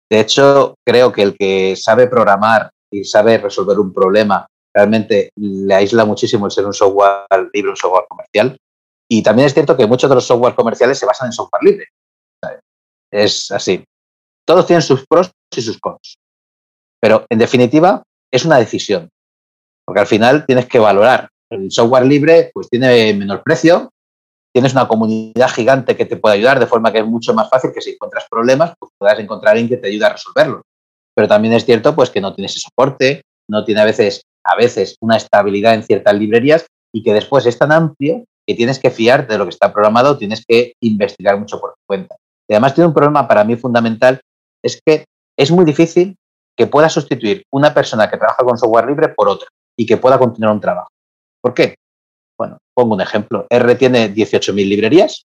De 0.09 0.21
hecho, 0.21 0.75
creo 0.87 1.11
que 1.11 1.23
el 1.23 1.35
que 1.35 1.75
sabe 1.75 2.07
programar 2.07 2.69
y 2.89 3.03
sabe 3.03 3.37
resolver 3.37 3.77
un 3.79 3.91
problema 3.91 4.47
realmente 4.73 5.31
le 5.35 5.73
aísla 5.73 6.05
muchísimo 6.05 6.45
el 6.45 6.51
ser 6.51 6.65
un 6.65 6.73
software 6.73 7.49
libre, 7.53 7.71
un 7.71 7.77
software 7.77 8.05
comercial. 8.07 8.57
Y 9.09 9.21
también 9.21 9.47
es 9.47 9.53
cierto 9.53 9.75
que 9.75 9.87
muchos 9.87 10.09
de 10.09 10.15
los 10.15 10.25
software 10.25 10.55
comerciales 10.55 10.97
se 10.97 11.05
basan 11.05 11.27
en 11.27 11.33
software 11.33 11.63
libre. 11.63 11.87
Es 13.11 13.51
así. 13.51 13.83
Todos 14.45 14.65
tienen 14.65 14.81
sus 14.81 15.05
pros 15.05 15.31
y 15.55 15.61
sus 15.61 15.77
cons. 15.79 16.15
Pero 17.01 17.25
en 17.29 17.39
definitiva, 17.39 18.03
es 18.31 18.45
una 18.45 18.57
decisión. 18.57 19.09
Porque 19.85 19.99
al 19.99 20.07
final 20.07 20.45
tienes 20.45 20.67
que 20.67 20.79
valorar. 20.79 21.27
El 21.49 21.69
software 21.69 22.05
libre 22.05 22.51
pues 22.53 22.69
tiene 22.69 23.13
menor 23.13 23.43
precio, 23.43 23.91
tienes 24.53 24.71
una 24.73 24.87
comunidad 24.87 25.49
gigante 25.49 25.97
que 25.97 26.05
te 26.05 26.15
puede 26.15 26.35
ayudar, 26.35 26.59
de 26.59 26.67
forma 26.67 26.91
que 26.91 26.99
es 26.99 27.05
mucho 27.05 27.33
más 27.33 27.49
fácil 27.49 27.71
que 27.73 27.81
si 27.81 27.91
encuentras 27.91 28.25
problemas, 28.29 28.73
pues 28.79 28.91
puedas 28.97 29.19
encontrar 29.19 29.51
alguien 29.51 29.67
que 29.67 29.77
te 29.77 29.87
ayude 29.87 30.05
a 30.05 30.13
resolverlos. 30.13 30.61
Pero 31.13 31.27
también 31.27 31.53
es 31.53 31.65
cierto 31.65 31.93
pues 31.93 32.09
que 32.09 32.21
no 32.21 32.33
tienes 32.33 32.51
ese 32.51 32.61
soporte, 32.61 33.23
no 33.49 33.65
tiene 33.65 33.81
a 33.81 33.85
veces, 33.85 34.23
a 34.43 34.55
veces 34.55 34.97
una 35.01 35.17
estabilidad 35.17 35.73
en 35.73 35.83
ciertas 35.83 36.13
librerías 36.15 36.65
y 36.93 37.03
que 37.03 37.13
después 37.13 37.45
es 37.45 37.57
tan 37.57 37.71
amplio 37.71 38.25
que 38.45 38.55
tienes 38.55 38.79
que 38.79 38.89
fiar 38.89 39.27
de 39.27 39.37
lo 39.37 39.45
que 39.45 39.51
está 39.51 39.71
programado, 39.71 40.17
tienes 40.17 40.45
que 40.45 40.73
investigar 40.81 41.39
mucho 41.39 41.59
por 41.59 41.75
cuenta. 41.87 42.15
Y 42.49 42.53
además 42.53 42.73
tiene 42.73 42.87
un 42.87 42.93
problema 42.93 43.27
para 43.27 43.43
mí 43.43 43.55
fundamental, 43.55 44.19
es 44.63 44.79
que 44.85 45.05
es 45.37 45.51
muy 45.51 45.63
difícil 45.63 46.17
que 46.57 46.67
pueda 46.67 46.89
sustituir 46.89 47.43
una 47.51 47.73
persona 47.73 48.09
que 48.09 48.17
trabaja 48.17 48.43
con 48.43 48.57
software 48.57 48.87
libre 48.87 49.09
por 49.09 49.29
otra 49.29 49.47
y 49.77 49.85
que 49.85 49.97
pueda 49.97 50.19
continuar 50.19 50.53
un 50.53 50.59
trabajo. 50.59 50.89
¿Por 51.41 51.53
qué? 51.53 51.75
Bueno, 52.37 52.57
pongo 52.73 52.95
un 52.95 53.01
ejemplo. 53.01 53.45
R 53.49 53.75
tiene 53.75 54.13
18.000 54.13 54.67
librerías 54.67 55.23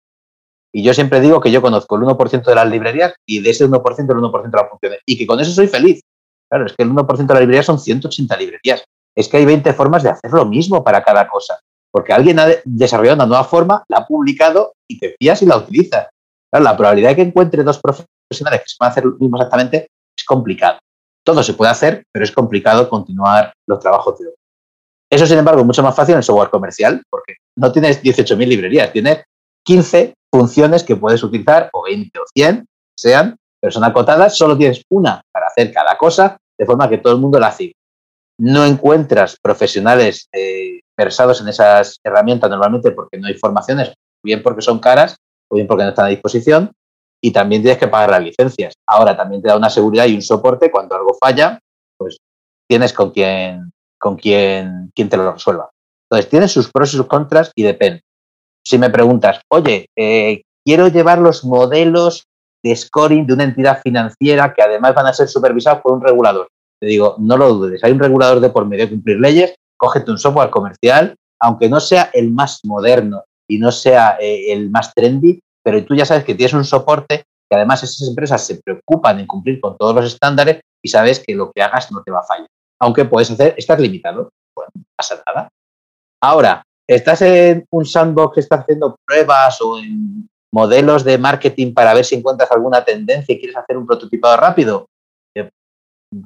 y 0.73 0.83
yo 0.83 0.93
siempre 0.93 1.21
digo 1.21 1.39
que 1.39 1.51
yo 1.51 1.61
conozco 1.61 1.95
el 1.95 2.03
1% 2.03 2.43
de 2.43 2.55
las 2.55 2.69
librerías 2.69 3.13
y 3.25 3.41
de 3.41 3.49
ese 3.49 3.67
1% 3.67 3.73
el 3.73 4.17
1% 4.17 4.43
de 4.43 4.57
las 4.57 4.69
funciones 4.69 4.99
y 5.05 5.17
que 5.17 5.25
con 5.25 5.39
eso 5.39 5.51
soy 5.51 5.67
feliz. 5.67 6.01
Claro, 6.49 6.65
es 6.65 6.73
que 6.73 6.83
el 6.83 6.91
1% 6.91 7.17
de 7.17 7.33
las 7.33 7.39
librerías 7.39 7.65
son 7.65 7.79
180 7.79 8.37
librerías. 8.37 8.83
Es 9.15 9.29
que 9.29 9.37
hay 9.37 9.45
20 9.45 9.73
formas 9.73 10.03
de 10.03 10.09
hacer 10.09 10.31
lo 10.31 10.45
mismo 10.45 10.83
para 10.83 11.03
cada 11.03 11.27
cosa. 11.27 11.59
Porque 11.91 12.11
alguien 12.11 12.39
ha 12.39 12.47
desarrollado 12.65 13.15
una 13.15 13.25
nueva 13.25 13.43
forma, 13.45 13.83
la 13.87 13.99
ha 13.99 14.05
publicado 14.05 14.73
y 14.87 14.99
te 14.99 15.15
fías 15.17 15.41
y 15.41 15.45
la 15.45 15.57
utilizas. 15.57 16.07
La 16.51 16.75
probabilidad 16.75 17.09
de 17.09 17.15
que 17.15 17.21
encuentre 17.21 17.63
dos 17.63 17.79
profesionales 17.79 18.61
que 18.61 18.67
se 18.67 18.75
van 18.79 18.89
a 18.89 18.91
hacer 18.91 19.05
lo 19.05 19.17
mismo 19.17 19.37
exactamente 19.37 19.87
es 20.17 20.25
complicado. 20.25 20.79
Todo 21.23 21.41
se 21.43 21.53
puede 21.53 21.71
hacer, 21.71 22.03
pero 22.11 22.23
es 22.23 22.31
complicado 22.31 22.89
continuar 22.89 23.53
los 23.67 23.79
trabajos 23.79 24.19
de 24.19 24.27
otro. 24.27 24.39
Eso, 25.09 25.25
sin 25.25 25.37
embargo, 25.37 25.61
es 25.61 25.65
mucho 25.65 25.83
más 25.83 25.95
fácil 25.95 26.13
en 26.13 26.17
el 26.17 26.23
software 26.23 26.49
comercial, 26.49 27.01
porque 27.09 27.35
no 27.57 27.71
tienes 27.71 28.01
18.000 28.01 28.47
librerías, 28.47 28.91
tienes 28.91 29.23
15 29.65 30.13
funciones 30.33 30.83
que 30.83 30.95
puedes 30.95 31.23
utilizar, 31.23 31.69
o 31.73 31.83
20 31.83 32.19
o 32.19 32.23
100, 32.33 32.65
sean, 32.97 33.37
pero 33.61 33.71
son 33.71 33.83
acotadas, 33.83 34.37
solo 34.37 34.57
tienes 34.57 34.81
una 34.89 35.21
para 35.31 35.47
hacer 35.47 35.71
cada 35.73 35.97
cosa, 35.97 36.37
de 36.57 36.65
forma 36.65 36.89
que 36.89 36.97
todo 36.97 37.13
el 37.13 37.19
mundo 37.19 37.39
la 37.39 37.47
hace. 37.47 37.73
No 38.37 38.65
encuentras 38.65 39.37
profesionales 39.41 40.27
eh, 40.33 40.81
versados 40.97 41.41
en 41.41 41.47
esas 41.47 41.99
herramientas 42.03 42.49
normalmente 42.49 42.91
porque 42.91 43.17
no 43.17 43.27
hay 43.27 43.35
formaciones, 43.35 43.93
bien 44.23 44.43
porque 44.43 44.61
son 44.61 44.79
caras 44.79 45.15
o 45.49 45.55
bien 45.55 45.67
porque 45.67 45.83
no 45.83 45.89
están 45.89 46.05
a 46.05 46.09
disposición, 46.09 46.71
y 47.21 47.31
también 47.31 47.61
tienes 47.61 47.79
que 47.79 47.87
pagar 47.87 48.11
las 48.11 48.21
licencias. 48.21 48.75
Ahora 48.85 49.17
también 49.17 49.41
te 49.41 49.47
da 49.47 49.57
una 49.57 49.69
seguridad 49.69 50.05
y 50.05 50.15
un 50.15 50.21
soporte 50.21 50.69
cuando 50.69 50.95
algo 50.95 51.17
falla, 51.19 51.59
pues 51.97 52.17
tienes 52.67 52.93
con 52.93 53.13
con 53.97 54.15
quien, 54.15 54.91
quien 54.93 55.09
te 55.09 55.17
lo 55.17 55.31
resuelva. 55.31 55.71
Entonces, 56.07 56.29
tiene 56.29 56.47
sus 56.47 56.71
pros 56.71 56.93
y 56.93 56.97
sus 56.97 57.07
contras 57.07 57.51
y 57.55 57.63
depende. 57.63 58.03
Si 58.63 58.77
me 58.77 58.91
preguntas, 58.91 59.41
oye, 59.49 59.87
eh, 59.95 60.43
quiero 60.63 60.87
llevar 60.87 61.17
los 61.17 61.43
modelos 61.43 62.27
de 62.63 62.75
scoring 62.75 63.25
de 63.25 63.33
una 63.33 63.43
entidad 63.45 63.81
financiera 63.81 64.53
que 64.53 64.61
además 64.61 64.93
van 64.93 65.07
a 65.07 65.13
ser 65.13 65.27
supervisados 65.27 65.81
por 65.81 65.93
un 65.93 66.01
regulador. 66.01 66.47
Te 66.79 66.87
digo, 66.87 67.15
no 67.19 67.37
lo 67.37 67.53
dudes, 67.53 67.83
hay 67.83 67.91
un 67.91 67.99
regulador 67.99 68.39
de 68.39 68.49
por 68.49 68.65
medio 68.65 68.85
de 68.85 68.91
cumplir 68.91 69.19
leyes, 69.19 69.55
cógete 69.77 70.11
un 70.11 70.17
software 70.17 70.49
comercial, 70.49 71.15
aunque 71.39 71.69
no 71.69 71.79
sea 71.79 72.09
el 72.13 72.31
más 72.31 72.61
moderno 72.63 73.23
y 73.47 73.57
no 73.57 73.71
sea 73.71 74.17
eh, 74.19 74.51
el 74.51 74.69
más 74.69 74.93
trendy, 74.93 75.39
pero 75.63 75.83
tú 75.85 75.95
ya 75.95 76.05
sabes 76.05 76.23
que 76.23 76.35
tienes 76.35 76.53
un 76.53 76.65
soporte 76.65 77.25
que 77.49 77.55
además 77.55 77.83
esas 77.83 78.07
empresas 78.07 78.45
se 78.45 78.61
preocupan 78.61 79.19
en 79.19 79.27
cumplir 79.27 79.59
con 79.61 79.77
todos 79.77 79.95
los 79.95 80.05
estándares 80.05 80.61
y 80.81 80.89
sabes 80.89 81.23
que 81.25 81.35
lo 81.35 81.51
que 81.51 81.61
hagas 81.61 81.91
no 81.91 82.01
te 82.03 82.11
va 82.11 82.19
a 82.19 82.23
fallar 82.23 82.47
aunque 82.79 83.05
puedes 83.05 83.31
hacer, 83.31 83.55
estás 83.57 83.79
limitado. 83.79 84.29
Bueno, 84.55 84.71
no 84.75 84.83
pasa 84.95 85.21
nada. 85.25 85.49
Ahora, 86.21 86.63
estás 86.87 87.21
en 87.21 87.65
un 87.71 87.85
sandbox 87.85 88.35
que 88.35 88.39
está 88.41 88.57
haciendo 88.57 88.95
pruebas 89.05 89.61
o 89.61 89.79
en 89.79 90.27
modelos 90.51 91.03
de 91.03 91.17
marketing 91.17 91.73
para 91.73 91.93
ver 91.93 92.05
si 92.05 92.15
encuentras 92.15 92.51
alguna 92.51 92.83
tendencia 92.83 93.33
y 93.33 93.39
quieres 93.39 93.57
hacer 93.57 93.77
un 93.77 93.85
prototipado 93.85 94.37
rápido. 94.37 94.87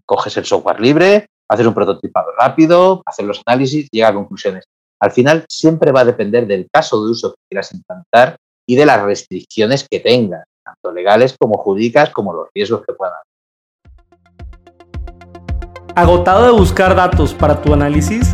Coges 0.05 0.37
el 0.37 0.45
software 0.45 0.79
libre, 0.79 1.25
haces 1.49 1.65
un 1.65 1.73
prototipado 1.73 2.31
rápido, 2.37 3.01
haces 3.05 3.25
los 3.25 3.41
análisis, 3.45 3.89
llega 3.91 4.09
a 4.09 4.13
conclusiones. 4.13 4.65
Al 5.01 5.11
final 5.11 5.45
siempre 5.49 5.91
va 5.91 6.01
a 6.01 6.05
depender 6.05 6.45
del 6.45 6.67
caso 6.71 7.03
de 7.03 7.11
uso 7.11 7.31
que 7.31 7.37
quieras 7.49 7.73
implantar 7.73 8.37
y 8.67 8.75
de 8.75 8.85
las 8.85 9.01
restricciones 9.01 9.87
que 9.89 9.99
tengas, 9.99 10.45
tanto 10.63 10.91
legales 10.91 11.35
como 11.39 11.57
jurídicas, 11.57 12.11
como 12.11 12.33
los 12.33 12.49
riesgos 12.53 12.83
que 12.85 12.93
puedan. 12.93 13.17
¿Agotado 15.95 16.45
de 16.45 16.51
buscar 16.51 16.95
datos 16.95 17.33
para 17.33 17.59
tu 17.61 17.73
análisis? 17.73 18.31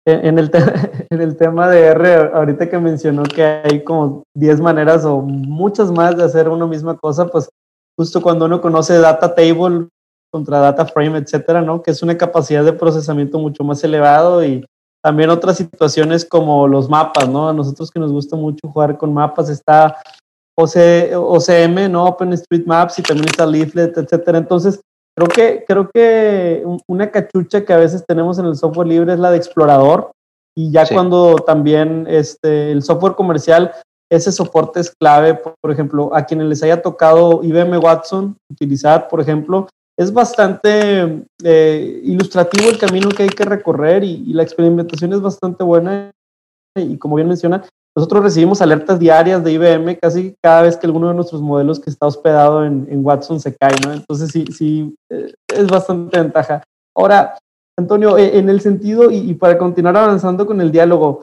en 0.04 0.38
el, 0.38 0.50
en 1.10 1.20
el 1.20 1.36
tema 1.36 1.68
de 1.68 1.86
R, 1.86 2.30
ahorita 2.34 2.68
que 2.68 2.78
mencionó 2.78 3.22
que 3.22 3.44
hay 3.44 3.84
como 3.84 4.24
10 4.34 4.60
maneras 4.60 5.04
o 5.04 5.20
muchas 5.20 5.92
más 5.92 6.16
de 6.16 6.24
hacer 6.24 6.48
una 6.48 6.66
misma 6.66 6.96
cosa, 6.96 7.26
pues 7.28 7.48
justo 7.96 8.20
cuando 8.20 8.46
uno 8.46 8.60
conoce 8.60 8.98
Data 8.98 9.34
Table 9.34 9.88
contra 10.32 10.58
Data 10.58 10.86
Frame, 10.86 11.18
etcétera, 11.18 11.60
¿no? 11.60 11.80
Que 11.82 11.92
es 11.92 12.02
una 12.02 12.18
capacidad 12.18 12.64
de 12.64 12.72
procesamiento 12.72 13.38
mucho 13.38 13.62
más 13.62 13.82
elevado 13.84 14.44
y 14.44 14.64
también 15.02 15.30
otras 15.30 15.58
situaciones 15.58 16.24
como 16.24 16.66
los 16.66 16.88
mapas, 16.88 17.28
¿no? 17.28 17.48
A 17.48 17.52
nosotros 17.52 17.90
que 17.90 18.00
nos 18.00 18.12
gusta 18.12 18.36
mucho 18.36 18.68
jugar 18.68 18.98
con 18.98 19.14
mapas, 19.14 19.48
está 19.48 19.96
OCM, 20.56 21.90
¿no? 21.90 22.04
OpenStreetMaps 22.06 22.98
y 22.98 23.02
también 23.02 23.28
está 23.28 23.46
Leaflet, 23.46 23.96
etcétera. 23.96 24.38
Entonces, 24.38 24.80
creo 25.20 25.28
que, 25.28 25.64
creo 25.66 25.90
que 25.92 26.64
una 26.88 27.10
cachucha 27.10 27.64
que 27.64 27.72
a 27.72 27.78
veces 27.78 28.04
tenemos 28.06 28.38
en 28.38 28.46
el 28.46 28.56
software 28.56 28.88
libre 28.88 29.12
es 29.12 29.18
la 29.18 29.30
de 29.30 29.36
explorador. 29.36 30.12
Y 30.56 30.72
ya 30.72 30.86
cuando 30.86 31.36
también 31.36 32.06
este, 32.08 32.72
el 32.72 32.82
software 32.82 33.14
comercial, 33.14 33.72
ese 34.10 34.32
soporte 34.32 34.80
es 34.80 34.90
clave, 34.90 35.34
por 35.60 35.70
ejemplo, 35.70 36.10
a 36.14 36.24
quienes 36.24 36.48
les 36.48 36.62
haya 36.62 36.82
tocado 36.82 37.40
IBM 37.42 37.78
Watson 37.78 38.36
utilizar, 38.50 39.08
por 39.08 39.20
ejemplo, 39.20 39.68
es 39.96 40.12
bastante 40.12 41.24
eh, 41.44 42.00
ilustrativo 42.04 42.68
el 42.68 42.78
camino 42.78 43.10
que 43.10 43.24
hay 43.24 43.28
que 43.28 43.44
recorrer 43.44 44.02
y, 44.02 44.32
la 44.32 44.42
experimentación 44.42 45.12
es 45.12 45.20
bastante 45.20 45.62
buena. 45.62 46.10
Y 46.74 46.96
como 46.98 47.16
bien 47.16 47.28
menciona, 47.28 47.64
nosotros 47.96 48.22
recibimos 48.22 48.62
alertas 48.62 48.98
diarias 48.98 49.42
de 49.42 49.52
IBM 49.52 49.98
casi 49.98 50.34
cada 50.40 50.62
vez 50.62 50.76
que 50.76 50.86
alguno 50.86 51.08
de 51.08 51.14
nuestros 51.14 51.42
modelos 51.42 51.80
que 51.80 51.90
está 51.90 52.06
hospedado 52.06 52.64
en, 52.64 53.04
Watson 53.04 53.40
se 53.40 53.54
cae, 53.56 53.74
¿no? 53.84 53.92
Entonces 53.92 54.30
sí, 54.30 54.44
sí, 54.56 54.94
eh, 55.10 55.34
es 55.48 55.66
bastante 55.66 56.18
ventaja. 56.18 56.62
Ahora, 56.96 57.36
Antonio, 57.76 58.16
eh, 58.16 58.38
en 58.38 58.48
el 58.48 58.60
sentido, 58.60 59.10
y, 59.10 59.34
para 59.34 59.58
continuar 59.58 59.96
avanzando 59.96 60.46
con 60.46 60.60
el 60.60 60.70
diálogo, 60.70 61.22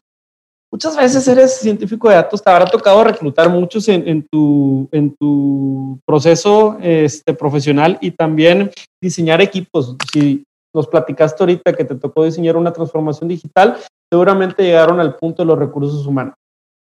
muchas 0.72 0.98
veces 0.98 1.26
eres 1.28 1.58
científico 1.58 2.10
de 2.10 2.16
datos, 2.16 2.44
te 2.44 2.50
habrá 2.50 2.66
tocado 2.66 3.04
reclutar 3.04 3.50
muchos 3.50 3.88
en, 3.88 4.28
tu, 4.30 4.90
en 4.92 5.16
tu 5.16 6.00
proceso 6.06 6.78
este, 6.82 7.34
profesional 7.34 7.98
y 8.02 8.12
también 8.12 8.72
diseñar 9.02 9.40
equipos. 9.40 9.96
Si 10.12 10.44
nos 10.76 10.88
platicaste 10.88 11.42
ahorita 11.42 11.74
que 11.74 11.86
te 11.86 11.96
tocó 11.96 12.26
diseñar 12.26 12.58
una 12.58 12.74
transformación 12.74 13.30
digital, 13.30 13.78
seguramente 14.12 14.64
llegaron 14.64 15.00
al 15.00 15.16
punto 15.16 15.44
de 15.44 15.48
los 15.48 15.58
recursos 15.58 16.06
humanos. 16.06 16.36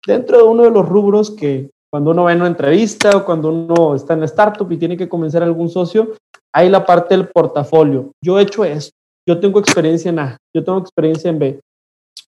Dentro 0.06 0.38
de 0.38 0.42
uno 0.44 0.64
de 0.64 0.70
los 0.70 0.88
rubros 0.88 1.30
que 1.30 1.70
cuando 1.90 2.10
uno 2.10 2.24
va 2.24 2.32
en 2.32 2.38
una 2.38 2.48
entrevista 2.48 3.16
o 3.16 3.24
cuando 3.24 3.50
uno 3.50 3.94
está 3.94 4.14
en 4.14 4.20
la 4.20 4.26
startup 4.26 4.70
y 4.72 4.78
tiene 4.78 4.96
que 4.96 5.08
convencer 5.08 5.42
a 5.42 5.46
algún 5.46 5.68
socio, 5.68 6.12
hay 6.54 6.68
la 6.68 6.84
parte 6.84 7.16
del 7.16 7.28
portafolio. 7.28 8.12
Yo 8.24 8.38
he 8.38 8.42
hecho 8.42 8.64
esto, 8.64 8.92
yo 9.28 9.38
tengo 9.38 9.60
experiencia 9.60 10.08
en 10.08 10.18
A, 10.18 10.36
yo 10.54 10.64
tengo 10.64 10.78
experiencia 10.78 11.30
en 11.30 11.38
B 11.38 11.60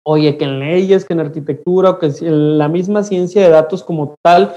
oye, 0.03 0.37
que 0.37 0.45
en 0.45 0.59
leyes, 0.59 1.05
que 1.05 1.13
en 1.13 1.21
arquitectura, 1.21 1.91
o 1.91 1.99
que 1.99 2.07
en 2.07 2.59
la 2.59 2.69
misma 2.69 3.03
ciencia 3.03 3.43
de 3.43 3.51
datos 3.51 3.83
como 3.83 4.15
tal. 4.23 4.55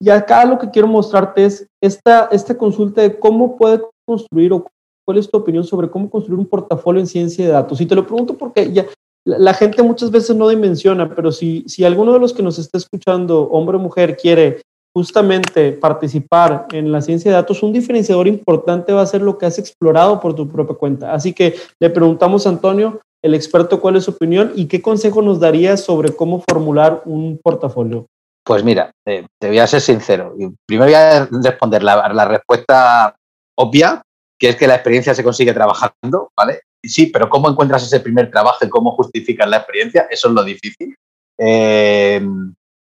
Y 0.00 0.10
acá 0.10 0.44
lo 0.44 0.58
que 0.58 0.70
quiero 0.70 0.88
mostrarte 0.88 1.44
es 1.44 1.66
esta, 1.82 2.28
esta 2.30 2.56
consulta 2.56 3.02
de 3.02 3.18
cómo 3.18 3.56
puede 3.56 3.82
construir 4.06 4.52
o 4.52 4.66
cuál 5.04 5.18
es 5.18 5.28
tu 5.28 5.36
opinión 5.36 5.64
sobre 5.64 5.90
cómo 5.90 6.08
construir 6.08 6.38
un 6.38 6.46
portafolio 6.46 7.00
en 7.00 7.06
ciencia 7.06 7.44
de 7.44 7.52
datos. 7.52 7.80
Y 7.80 7.86
te 7.86 7.94
lo 7.94 8.06
pregunto 8.06 8.34
porque 8.34 8.72
ya 8.72 8.86
la, 9.36 9.54
gente 9.54 9.82
muchas 9.82 10.10
veces 10.10 10.34
no 10.34 10.48
dimensiona, 10.48 11.14
pero 11.14 11.32
si, 11.32 11.64
si 11.66 11.84
alguno 11.84 12.12
de 12.14 12.18
los 12.18 12.32
que 12.32 12.42
nos 12.42 12.58
está 12.58 12.78
escuchando, 12.78 13.42
hombre 13.50 13.76
o 13.76 13.80
mujer, 13.80 14.16
quiere 14.16 14.62
justamente 14.96 15.72
participar 15.72 16.66
en 16.72 16.90
la 16.90 17.02
ciencia 17.02 17.30
de 17.30 17.36
datos, 17.36 17.62
un 17.62 17.72
diferenciador 17.72 18.26
importante 18.26 18.92
va 18.92 19.02
a 19.02 19.06
ser 19.06 19.20
lo 19.22 19.36
que 19.36 19.46
has 19.46 19.58
explorado 19.58 20.18
por 20.18 20.34
tu 20.34 20.48
propia 20.48 20.76
cuenta. 20.76 21.12
Así 21.12 21.32
que 21.32 21.56
le 21.78 21.90
preguntamos 21.90 22.46
a 22.46 22.50
Antonio, 22.50 23.00
el 23.22 23.34
experto 23.34 23.80
cuál 23.80 23.96
es 23.96 24.04
su 24.04 24.12
opinión 24.12 24.52
y 24.56 24.66
qué 24.66 24.80
consejo 24.80 25.20
nos 25.22 25.40
daría 25.40 25.76
sobre 25.76 26.14
cómo 26.14 26.42
formular 26.48 27.02
un 27.04 27.38
portafolio. 27.42 28.06
Pues 28.44 28.64
mira, 28.64 28.90
te 29.04 29.26
voy 29.42 29.58
a 29.58 29.66
ser 29.66 29.82
sincero. 29.82 30.34
Primero 30.66 30.86
voy 30.86 30.94
a 30.94 31.28
responder 31.30 31.82
la, 31.82 32.08
la, 32.14 32.24
respuesta 32.24 33.14
obvia, 33.58 34.00
que 34.38 34.50
es 34.50 34.56
que 34.56 34.66
la 34.66 34.74
experiencia 34.74 35.14
se 35.14 35.24
consigue 35.24 35.52
trabajando, 35.52 36.30
¿vale? 36.36 36.62
Sí, 36.82 37.06
pero 37.06 37.28
¿cómo 37.28 37.50
encuentras 37.50 37.82
ese 37.82 38.00
primer 38.00 38.30
trabajo 38.30 38.64
y 38.64 38.68
cómo 38.68 38.92
justificas 38.92 39.48
la 39.48 39.58
experiencia? 39.58 40.06
Eso 40.10 40.28
es 40.28 40.34
lo 40.34 40.44
difícil. 40.44 40.94
Eh, 41.36 42.20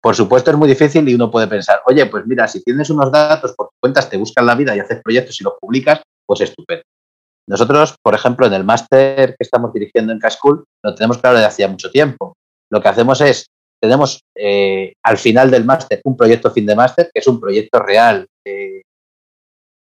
por 0.02 0.16
supuesto 0.16 0.50
es 0.50 0.56
muy 0.56 0.68
difícil 0.68 1.08
y 1.08 1.14
uno 1.14 1.30
puede 1.30 1.46
pensar, 1.46 1.80
oye, 1.86 2.06
pues 2.06 2.26
mira, 2.26 2.48
si 2.48 2.62
tienes 2.62 2.90
unos 2.90 3.12
datos 3.12 3.54
por 3.54 3.70
cuentas, 3.80 4.10
te 4.10 4.16
buscas 4.16 4.44
la 4.44 4.56
vida 4.56 4.74
y 4.74 4.80
haces 4.80 5.00
proyectos 5.02 5.40
y 5.40 5.44
los 5.44 5.54
publicas, 5.60 6.02
pues 6.26 6.40
estupendo. 6.40 6.82
Nosotros, 7.48 7.96
por 8.02 8.14
ejemplo, 8.14 8.46
en 8.46 8.54
el 8.54 8.64
máster 8.64 9.30
que 9.30 9.44
estamos 9.44 9.72
dirigiendo 9.72 10.12
en 10.12 10.18
Cascool, 10.18 10.64
lo 10.82 10.94
tenemos 10.94 11.18
claro 11.18 11.36
desde 11.36 11.48
hacía 11.48 11.68
mucho 11.68 11.90
tiempo. 11.90 12.36
Lo 12.70 12.80
que 12.80 12.88
hacemos 12.88 13.20
es, 13.20 13.46
tenemos 13.80 14.24
eh, 14.34 14.94
al 15.04 15.18
final 15.18 15.50
del 15.50 15.64
máster 15.64 16.00
un 16.04 16.16
proyecto 16.16 16.50
fin 16.50 16.66
de 16.66 16.74
máster, 16.74 17.10
que 17.12 17.20
es 17.20 17.26
un 17.26 17.40
proyecto 17.40 17.78
real, 17.78 18.26
eh, 18.44 18.82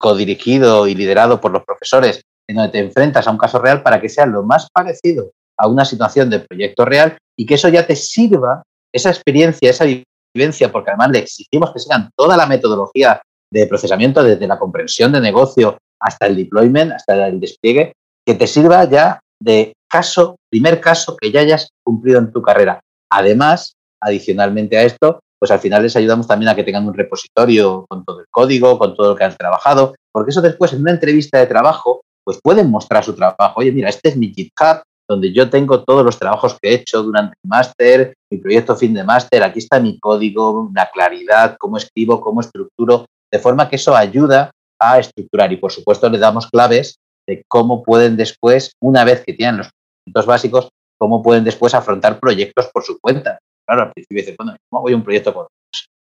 codirigido 0.04 0.86
y 0.86 0.94
liderado 0.94 1.40
por 1.40 1.50
los 1.50 1.64
profesores, 1.64 2.20
en 2.46 2.56
donde 2.56 2.72
te 2.72 2.78
enfrentas 2.78 3.26
a 3.26 3.30
un 3.30 3.38
caso 3.38 3.58
real 3.58 3.82
para 3.82 4.02
que 4.02 4.10
sea 4.10 4.26
lo 4.26 4.42
más 4.42 4.68
parecido 4.70 5.30
a 5.56 5.66
una 5.66 5.86
situación 5.86 6.28
de 6.28 6.40
proyecto 6.40 6.84
real 6.84 7.16
y 7.38 7.46
que 7.46 7.54
eso 7.54 7.70
ya 7.70 7.86
te 7.86 7.96
sirva, 7.96 8.62
esa 8.92 9.08
experiencia, 9.08 9.70
esa 9.70 9.86
vivencia, 9.86 10.70
porque 10.70 10.90
además 10.90 11.08
le 11.10 11.20
exigimos 11.20 11.72
que 11.72 11.78
sigan 11.78 12.10
toda 12.14 12.36
la 12.36 12.44
metodología 12.44 13.22
de 13.50 13.66
procesamiento 13.66 14.22
desde 14.22 14.46
la 14.46 14.58
comprensión 14.58 15.10
de 15.10 15.22
negocio 15.22 15.78
hasta 15.98 16.26
el 16.26 16.36
deployment, 16.36 16.92
hasta 16.92 17.26
el 17.26 17.40
despliegue, 17.40 17.94
que 18.26 18.34
te 18.34 18.46
sirva 18.46 18.84
ya 18.84 19.20
de 19.40 19.72
caso, 19.88 20.36
primer 20.50 20.82
caso 20.82 21.16
que 21.16 21.32
ya 21.32 21.40
hayas 21.40 21.70
cumplido 21.82 22.18
en 22.18 22.30
tu 22.30 22.42
carrera. 22.42 22.78
Además, 23.10 23.72
adicionalmente 24.02 24.76
a 24.76 24.82
esto, 24.82 25.20
pues 25.38 25.51
al 25.51 25.61
final 25.61 25.83
les 25.83 25.97
ayudamos 25.97 26.27
también 26.27 26.49
a 26.49 26.55
que 26.55 26.64
tengan 26.64 26.87
un 26.87 26.94
repositorio 26.94 27.87
con 27.88 28.05
todo 28.05 28.20
el 28.20 28.27
código, 28.31 28.79
con 28.79 28.94
todo 28.94 29.11
lo 29.11 29.16
que 29.16 29.25
han 29.25 29.37
trabajado, 29.37 29.94
porque 30.12 30.31
eso 30.31 30.40
después 30.40 30.73
en 30.73 30.81
una 30.81 30.92
entrevista 30.92 31.38
de 31.38 31.47
trabajo, 31.47 32.03
pues 32.25 32.40
pueden 32.42 32.70
mostrar 32.70 33.05
su 33.05 33.14
trabajo. 33.14 33.55
Oye, 33.57 33.73
mira, 33.73 33.88
este 33.88 34.11
es 34.11 34.16
mi 34.16 34.33
GitHub, 34.33 34.83
donde 35.09 35.33
yo 35.33 35.51
tengo 35.51 35.85
todos 35.85 36.05
los 36.05 36.18
trabajos 36.18 36.57
que 36.61 36.70
he 36.70 36.75
hecho 36.75 37.03
durante 37.03 37.35
el 37.42 37.49
máster, 37.49 38.14
mi 38.31 38.38
proyecto 38.38 38.75
fin 38.77 38.94
de 38.94 39.05
máster, 39.05 39.42
aquí 39.42 39.59
está 39.59 39.79
mi 39.81 39.99
código, 39.99 40.70
la 40.75 40.90
claridad, 40.90 41.57
cómo 41.59 41.77
escribo, 41.77 42.20
cómo 42.20 42.40
estructuro, 42.40 43.05
de 43.31 43.38
forma 43.38 43.68
que 43.68 43.77
eso 43.77 43.94
ayuda 43.94 44.51
a 44.81 44.99
estructurar 44.99 45.53
y 45.53 45.57
por 45.57 45.73
supuesto 45.73 46.09
le 46.09 46.18
damos 46.18 46.47
claves 46.47 46.97
de 47.27 47.42
cómo 47.49 47.83
pueden 47.83 48.16
después, 48.16 48.73
una 48.81 49.05
vez 49.05 49.23
que 49.25 49.35
tienen 49.35 49.59
los 49.59 49.70
puntos 50.05 50.27
básicos, 50.27 50.68
cómo 50.99 51.23
pueden 51.23 51.44
después 51.44 51.75
afrontar 51.75 52.20
proyectos 52.20 52.70
por 52.73 52.85
su 52.85 52.99
cuenta. 53.01 53.38
Claro, 53.66 53.83
al 53.83 53.92
principio 53.92 54.22
dice, 54.22 54.35
bueno, 54.38 54.57
¿cómo 54.70 54.83
voy 54.83 54.92
a 54.92 54.96
un 54.96 55.05
proyecto 55.05 55.33
con 55.33 55.46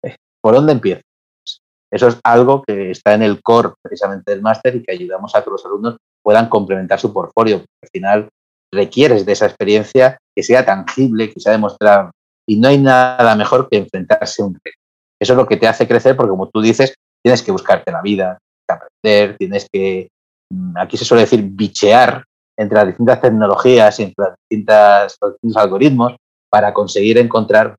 eh, 0.05 0.17
¿Por 0.41 0.55
dónde 0.55 0.73
empiezo? 0.73 1.03
Eso 1.93 2.09
es 2.09 2.21
algo 2.23 2.63
que 2.63 2.93
está 2.93 3.15
en 3.15 3.23
el 3.23 3.43
core 3.43 3.71
precisamente 3.83 4.31
del 4.31 4.43
máster 4.43 4.77
y 4.77 4.83
que 4.83 4.93
ayudamos 4.93 5.35
a 5.35 5.43
que 5.43 5.51
los 5.51 5.65
alumnos 5.67 5.97
puedan 6.23 6.49
complementar 6.49 7.01
su 7.01 7.13
portfolio. 7.13 7.65
Al 7.83 7.89
final 7.93 8.29
requieres 8.73 9.27
de 9.27 9.33
esa 9.33 9.47
experiencia 9.47 10.19
que 10.35 10.45
sea 10.45 10.65
tangible, 10.65 11.33
que 11.33 11.41
sea 11.41 11.53
demostrable. 11.53 12.13
Y 12.49 12.59
no 12.59 12.69
hay 12.69 12.79
nada 12.79 13.35
mejor 13.35 13.69
que 13.69 13.79
enfrentarse 13.79 14.43
a 14.43 14.47
un 14.47 14.55
reto. 14.55 14.79
Eso 15.21 15.33
es 15.33 15.37
lo 15.37 15.47
que 15.47 15.57
te 15.57 15.67
hace 15.67 15.89
crecer 15.89 16.17
porque, 16.17 16.31
como 16.31 16.49
tú 16.49 16.61
dices, 16.61 16.95
tienes 17.23 17.43
que 17.43 17.53
buscarte 17.53 17.91
la 17.91 18.01
vida, 18.01 18.39
que 18.69 18.75
aprender, 18.75 19.37
tienes 19.37 19.67
que, 19.71 20.09
mm, 20.53 20.77
aquí 20.79 20.97
se 20.97 21.05
suele 21.05 21.23
decir, 21.23 21.43
bichear 21.43 22.25
entre 22.57 22.77
las 22.77 22.87
distintas 22.87 23.21
tecnologías 23.21 23.99
y 23.99 24.05
entre 24.05 24.27
distintas, 24.49 25.17
los 25.21 25.33
distintos 25.33 25.63
algoritmos 25.63 26.17
para 26.51 26.75
conseguir 26.75 27.19
encontrar 27.19 27.77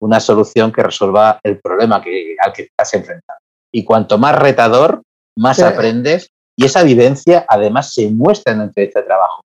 una 0.00 0.20
solución 0.20 0.70
que 0.70 0.82
resuelva 0.82 1.40
el 1.42 1.58
problema 1.60 2.02
que, 2.02 2.36
al 2.38 2.52
que 2.52 2.62
estás 2.62 2.92
enfrentando. 2.94 3.40
Y 3.72 3.84
cuanto 3.84 4.18
más 4.18 4.38
retador, 4.38 5.02
más 5.36 5.60
aprendes 5.60 6.28
y 6.56 6.64
esa 6.64 6.82
vivencia 6.82 7.44
además 7.48 7.92
se 7.92 8.10
muestra 8.10 8.52
en 8.52 8.58
la 8.58 8.64
entrevista 8.64 9.00
de 9.00 9.06
trabajo. 9.06 9.42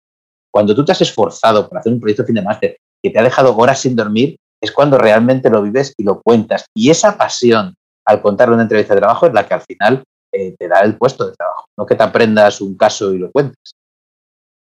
Cuando 0.51 0.73
tú 0.73 0.83
te 0.85 0.93
has 0.93 1.01
esforzado 1.01 1.67
por 1.67 1.77
hacer 1.77 1.93
un 1.93 1.99
proyecto 1.99 2.25
fin 2.25 2.35
de 2.35 2.41
máster 2.41 2.77
que 3.03 3.09
te 3.09 3.19
ha 3.19 3.23
dejado 3.23 3.55
horas 3.55 3.81
sin 3.81 3.95
dormir, 3.95 4.37
es 4.61 4.71
cuando 4.71 4.97
realmente 4.97 5.49
lo 5.49 5.61
vives 5.61 5.93
y 5.97 6.03
lo 6.03 6.21
cuentas. 6.21 6.65
Y 6.73 6.89
esa 6.89 7.17
pasión 7.17 7.75
al 8.05 8.21
contar 8.21 8.49
una 8.49 8.63
entrevista 8.63 8.95
de 8.95 9.01
trabajo 9.01 9.27
es 9.27 9.33
la 9.33 9.47
que 9.47 9.53
al 9.53 9.61
final 9.61 10.03
eh, 10.31 10.55
te 10.57 10.67
da 10.67 10.79
el 10.79 10.97
puesto 10.97 11.25
de 11.25 11.33
trabajo, 11.33 11.65
no 11.77 11.85
que 11.85 11.95
te 11.95 12.03
aprendas 12.03 12.61
un 12.61 12.75
caso 12.77 13.13
y 13.13 13.17
lo 13.17 13.31
cuentes. 13.31 13.75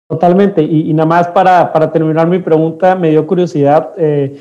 Totalmente. 0.08 0.62
Y, 0.62 0.92
nada 0.94 1.06
más 1.06 1.28
para, 1.28 1.92
terminar 1.92 2.26
mi 2.26 2.38
pregunta, 2.38 2.94
me 2.94 3.10
dio 3.10 3.26
curiosidad. 3.26 3.92
Eh, 3.96 4.40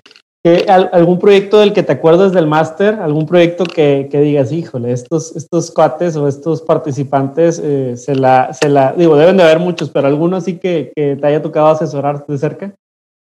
¿Algún 0.67 1.17
proyecto 1.17 1.59
del 1.59 1.73
que 1.73 1.81
te 1.81 1.93
acuerdas 1.93 2.31
del 2.31 2.45
máster? 2.45 2.93
¿Algún 2.95 3.25
proyecto 3.25 3.63
que, 3.65 4.07
digas, 4.11 4.51
híjole, 4.51 4.91
estos, 4.91 5.35
estos 5.35 5.71
cuates 5.71 6.15
o 6.15 6.27
estos 6.27 6.61
participantes 6.61 7.59
eh, 7.63 7.97
se, 7.97 8.13
la, 8.13 8.53
se 8.53 8.69
la, 8.69 8.93
digo, 8.93 9.17
deben 9.17 9.37
de 9.37 9.43
haber 9.43 9.57
muchos, 9.57 9.89
pero 9.89 10.05
alguno 10.05 10.39
sí 10.41 10.59
que, 10.59 10.91
que 10.95 11.15
te 11.15 11.27
haya 11.27 11.41
tocado 11.41 11.67
asesorar 11.67 12.27
de 12.27 12.37
cerca? 12.37 12.75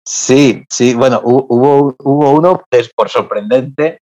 Sí, 0.07 0.65
sí, 0.71 0.95
bueno, 0.95 1.21
hubo, 1.23 1.95
hubo 1.99 2.31
uno, 2.31 2.63
es 2.71 2.91
por 2.95 3.11
sorprendente, 3.11 3.99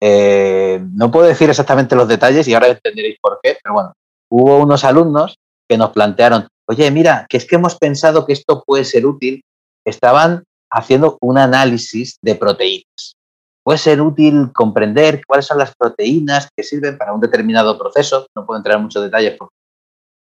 eh, 0.00 0.84
no 0.92 1.10
puedo 1.10 1.26
decir 1.26 1.48
exactamente 1.48 1.96
los 1.96 2.08
detalles 2.08 2.48
y 2.48 2.54
ahora 2.54 2.68
entenderéis 2.68 3.18
por 3.20 3.38
qué, 3.42 3.56
pero 3.62 3.74
bueno, 3.74 3.92
hubo 4.30 4.58
unos 4.58 4.84
alumnos 4.84 5.38
que 5.68 5.78
nos 5.78 5.90
plantearon, 5.90 6.46
oye, 6.66 6.90
mira, 6.90 7.26
que 7.28 7.36
es 7.36 7.46
que 7.46 7.56
hemos 7.56 7.76
pensado 7.76 8.26
que 8.26 8.32
esto 8.32 8.62
puede 8.66 8.84
ser 8.84 9.06
útil. 9.06 9.42
Estaban 9.84 10.44
haciendo 10.70 11.18
un 11.20 11.38
análisis 11.38 12.18
de 12.22 12.34
proteínas. 12.34 13.16
Puede 13.62 13.78
ser 13.78 14.00
útil 14.00 14.50
comprender 14.52 15.22
cuáles 15.26 15.46
son 15.46 15.58
las 15.58 15.74
proteínas 15.74 16.48
que 16.54 16.62
sirven 16.62 16.98
para 16.98 17.14
un 17.14 17.20
determinado 17.20 17.78
proceso. 17.78 18.26
No 18.36 18.44
puedo 18.44 18.58
entrar 18.58 18.76
en 18.76 18.82
muchos 18.82 19.02
detalles 19.02 19.36
porque, 19.38 19.54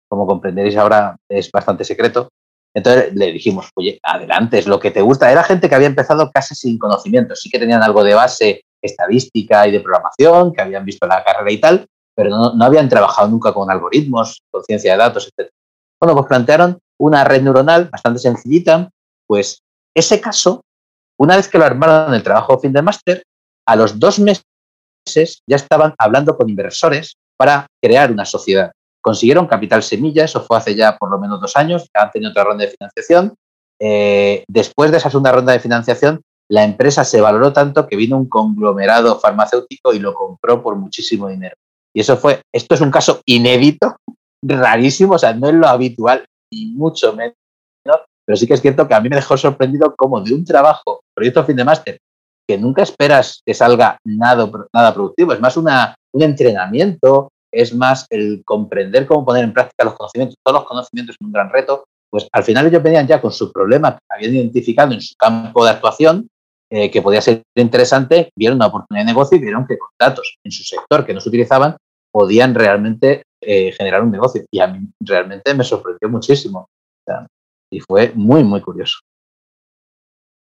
como 0.10 0.28
comprenderéis 0.28 0.78
ahora, 0.78 1.16
es 1.30 1.50
bastante 1.52 1.84
secreto. 1.84 2.30
Entonces 2.74 3.14
le 3.16 3.32
dijimos, 3.32 3.70
oye, 3.76 4.00
adelante, 4.04 4.60
es 4.60 4.68
lo 4.68 4.80
que 4.80 4.92
te 4.92 5.02
gusta. 5.02 5.32
Era 5.32 5.44
gente 5.44 5.68
que 5.68 5.76
había 5.76 5.88
empezado 5.88 6.30
casi 6.32 6.56
sin 6.56 6.78
conocimiento. 6.78 7.36
Sí 7.36 7.50
que 7.50 7.60
tenían 7.60 7.84
algo 7.84 8.04
de 8.04 8.14
base 8.14 8.62
estadística 8.82 9.68
y 9.68 9.72
de 9.72 9.80
programación, 9.80 10.54
que 10.54 10.62
habían 10.62 10.86
visto 10.86 11.06
la 11.08 11.24
carrera 11.24 11.52
y 11.52 11.60
tal, 11.60 11.88
pero 12.16 12.30
no, 12.30 12.54
no 12.54 12.66
habían 12.66 12.90
trabajado 12.90 13.28
nunca 13.28 13.54
con 13.54 13.70
algoritmos, 13.70 14.42
con 14.50 14.64
ciencia 14.64 14.94
de 14.94 14.98
datos, 14.98 15.32
etc. 15.36 15.50
Bueno, 16.02 16.16
pues 16.16 16.28
plantearon 16.28 16.80
una 17.00 17.24
red 17.24 17.44
neuronal 17.44 17.90
bastante 17.92 18.20
sencillita, 18.20 18.90
pues 19.28 19.62
ese 19.96 20.20
caso, 20.20 20.64
una 21.20 21.36
vez 21.36 21.48
que 21.48 21.60
lo 21.60 21.66
armaron 21.66 22.10
en 22.10 22.16
el 22.16 22.24
trabajo 22.24 22.60
fin 22.60 22.74
de 22.74 22.82
máster, 22.82 23.24
a 23.68 23.76
los 23.76 24.00
dos 24.00 24.18
meses 24.20 24.44
ya 25.48 25.56
estaban 25.56 25.94
hablando 26.00 26.36
con 26.36 26.50
inversores 26.50 27.14
para 27.38 27.68
crear 27.82 28.12
una 28.12 28.26
sociedad. 28.26 28.72
Consiguieron 29.00 29.48
capital 29.48 29.84
semilla, 29.84 30.26
eso 30.26 30.42
fue 30.42 30.58
hace 30.58 30.76
ya 30.76 30.98
por 30.98 31.12
lo 31.12 31.20
menos 31.20 31.40
dos 31.40 31.56
años, 31.56 31.88
han 31.94 32.10
tenido 32.10 32.32
otra 32.32 32.46
ronda 32.46 32.66
de 32.66 32.72
financiación. 32.72 33.36
Eh, 33.80 34.44
después 34.48 34.92
de 34.92 34.98
esa 34.98 35.10
segunda 35.10 35.32
ronda 35.32 35.54
de 35.54 35.60
financiación, 35.60 36.22
la 36.50 36.64
empresa 36.64 37.04
se 37.04 37.22
valoró 37.22 37.54
tanto 37.54 37.88
que 37.88 37.96
vino 37.96 38.18
un 38.18 38.28
conglomerado 38.28 39.20
farmacéutico 39.20 39.94
y 39.94 40.00
lo 40.00 40.14
compró 40.14 40.62
por 40.64 40.76
muchísimo 40.76 41.28
dinero. 41.30 41.56
Y 41.94 42.02
eso 42.02 42.18
fue, 42.18 42.42
esto 42.54 42.76
es 42.76 42.82
un 42.82 42.92
caso 42.92 43.22
inédito, 43.26 43.98
rarísimo, 44.42 45.14
o 45.14 45.20
sea, 45.20 45.34
no 45.34 45.50
es 45.50 45.56
lo 45.56 45.68
habitual, 45.68 46.26
ni 46.52 46.68
mucho 46.68 47.14
menos, 47.14 47.36
pero 48.26 48.38
sí 48.38 48.48
que 48.48 48.54
es 48.54 48.62
cierto 48.62 48.88
que 48.88 48.94
a 48.94 49.02
mí 49.02 49.10
me 49.10 49.16
dejó 49.16 49.38
sorprendido 49.38 49.96
como 49.96 50.22
de 50.22 50.34
un 50.34 50.46
trabajo, 50.46 51.02
proyecto 51.14 51.44
fin 51.44 51.56
de 51.56 51.66
máster, 51.66 52.00
que 52.48 52.58
nunca 52.58 52.84
esperas 52.84 53.42
que 53.46 53.54
salga 53.54 53.98
nada, 54.06 54.50
nada 54.74 54.94
productivo, 54.94 55.34
es 55.34 55.40
más 55.40 55.58
una, 55.58 55.96
un 56.14 56.24
entrenamiento, 56.24 57.30
es 57.52 57.74
más 57.74 58.06
el 58.10 58.44
comprender 58.46 59.06
cómo 59.06 59.26
poner 59.26 59.44
en 59.44 59.54
práctica 59.54 59.84
los 59.84 59.96
conocimientos. 59.96 60.38
Todos 60.44 60.62
los 60.62 60.68
conocimientos 60.68 61.16
es 61.20 61.26
un 61.26 61.34
gran 61.34 61.50
reto, 61.52 61.86
pues 62.10 62.28
al 62.32 62.44
final 62.44 62.68
ellos 62.68 62.84
venían 62.84 63.08
ya 63.08 63.22
con 63.22 63.32
su 63.32 63.52
problema 63.52 63.98
habían 64.10 64.36
identificado 64.36 64.94
en 64.94 65.02
su 65.02 65.16
campo 65.16 65.64
de 65.66 65.72
actuación, 65.72 66.28
eh, 66.70 66.90
que 66.90 67.02
podía 67.02 67.22
ser 67.22 67.44
interesante, 67.56 68.32
vieron 68.36 68.58
una 68.58 68.68
oportunidad 68.68 69.06
de 69.06 69.12
negocio 69.12 69.38
y 69.38 69.42
vieron 69.42 69.68
que 69.68 69.78
con 69.78 69.90
datos 70.00 70.38
en 70.44 70.52
su 70.52 70.64
sector 70.64 71.06
que 71.06 71.14
no 71.14 71.20
se 71.20 71.28
utilizaban 71.28 71.76
podían 72.12 72.56
realmente 72.56 73.24
eh, 73.42 73.72
generar 73.72 74.04
un 74.04 74.12
negocio. 74.12 74.44
Y 74.52 74.60
a 74.60 74.68
mí 74.68 74.80
realmente 75.00 75.54
me 75.54 75.64
sorprendió 75.64 76.10
muchísimo 76.10 76.70
y 77.72 77.80
fue 77.80 78.12
muy, 78.16 78.44
muy 78.44 78.62
curioso. 78.62 79.00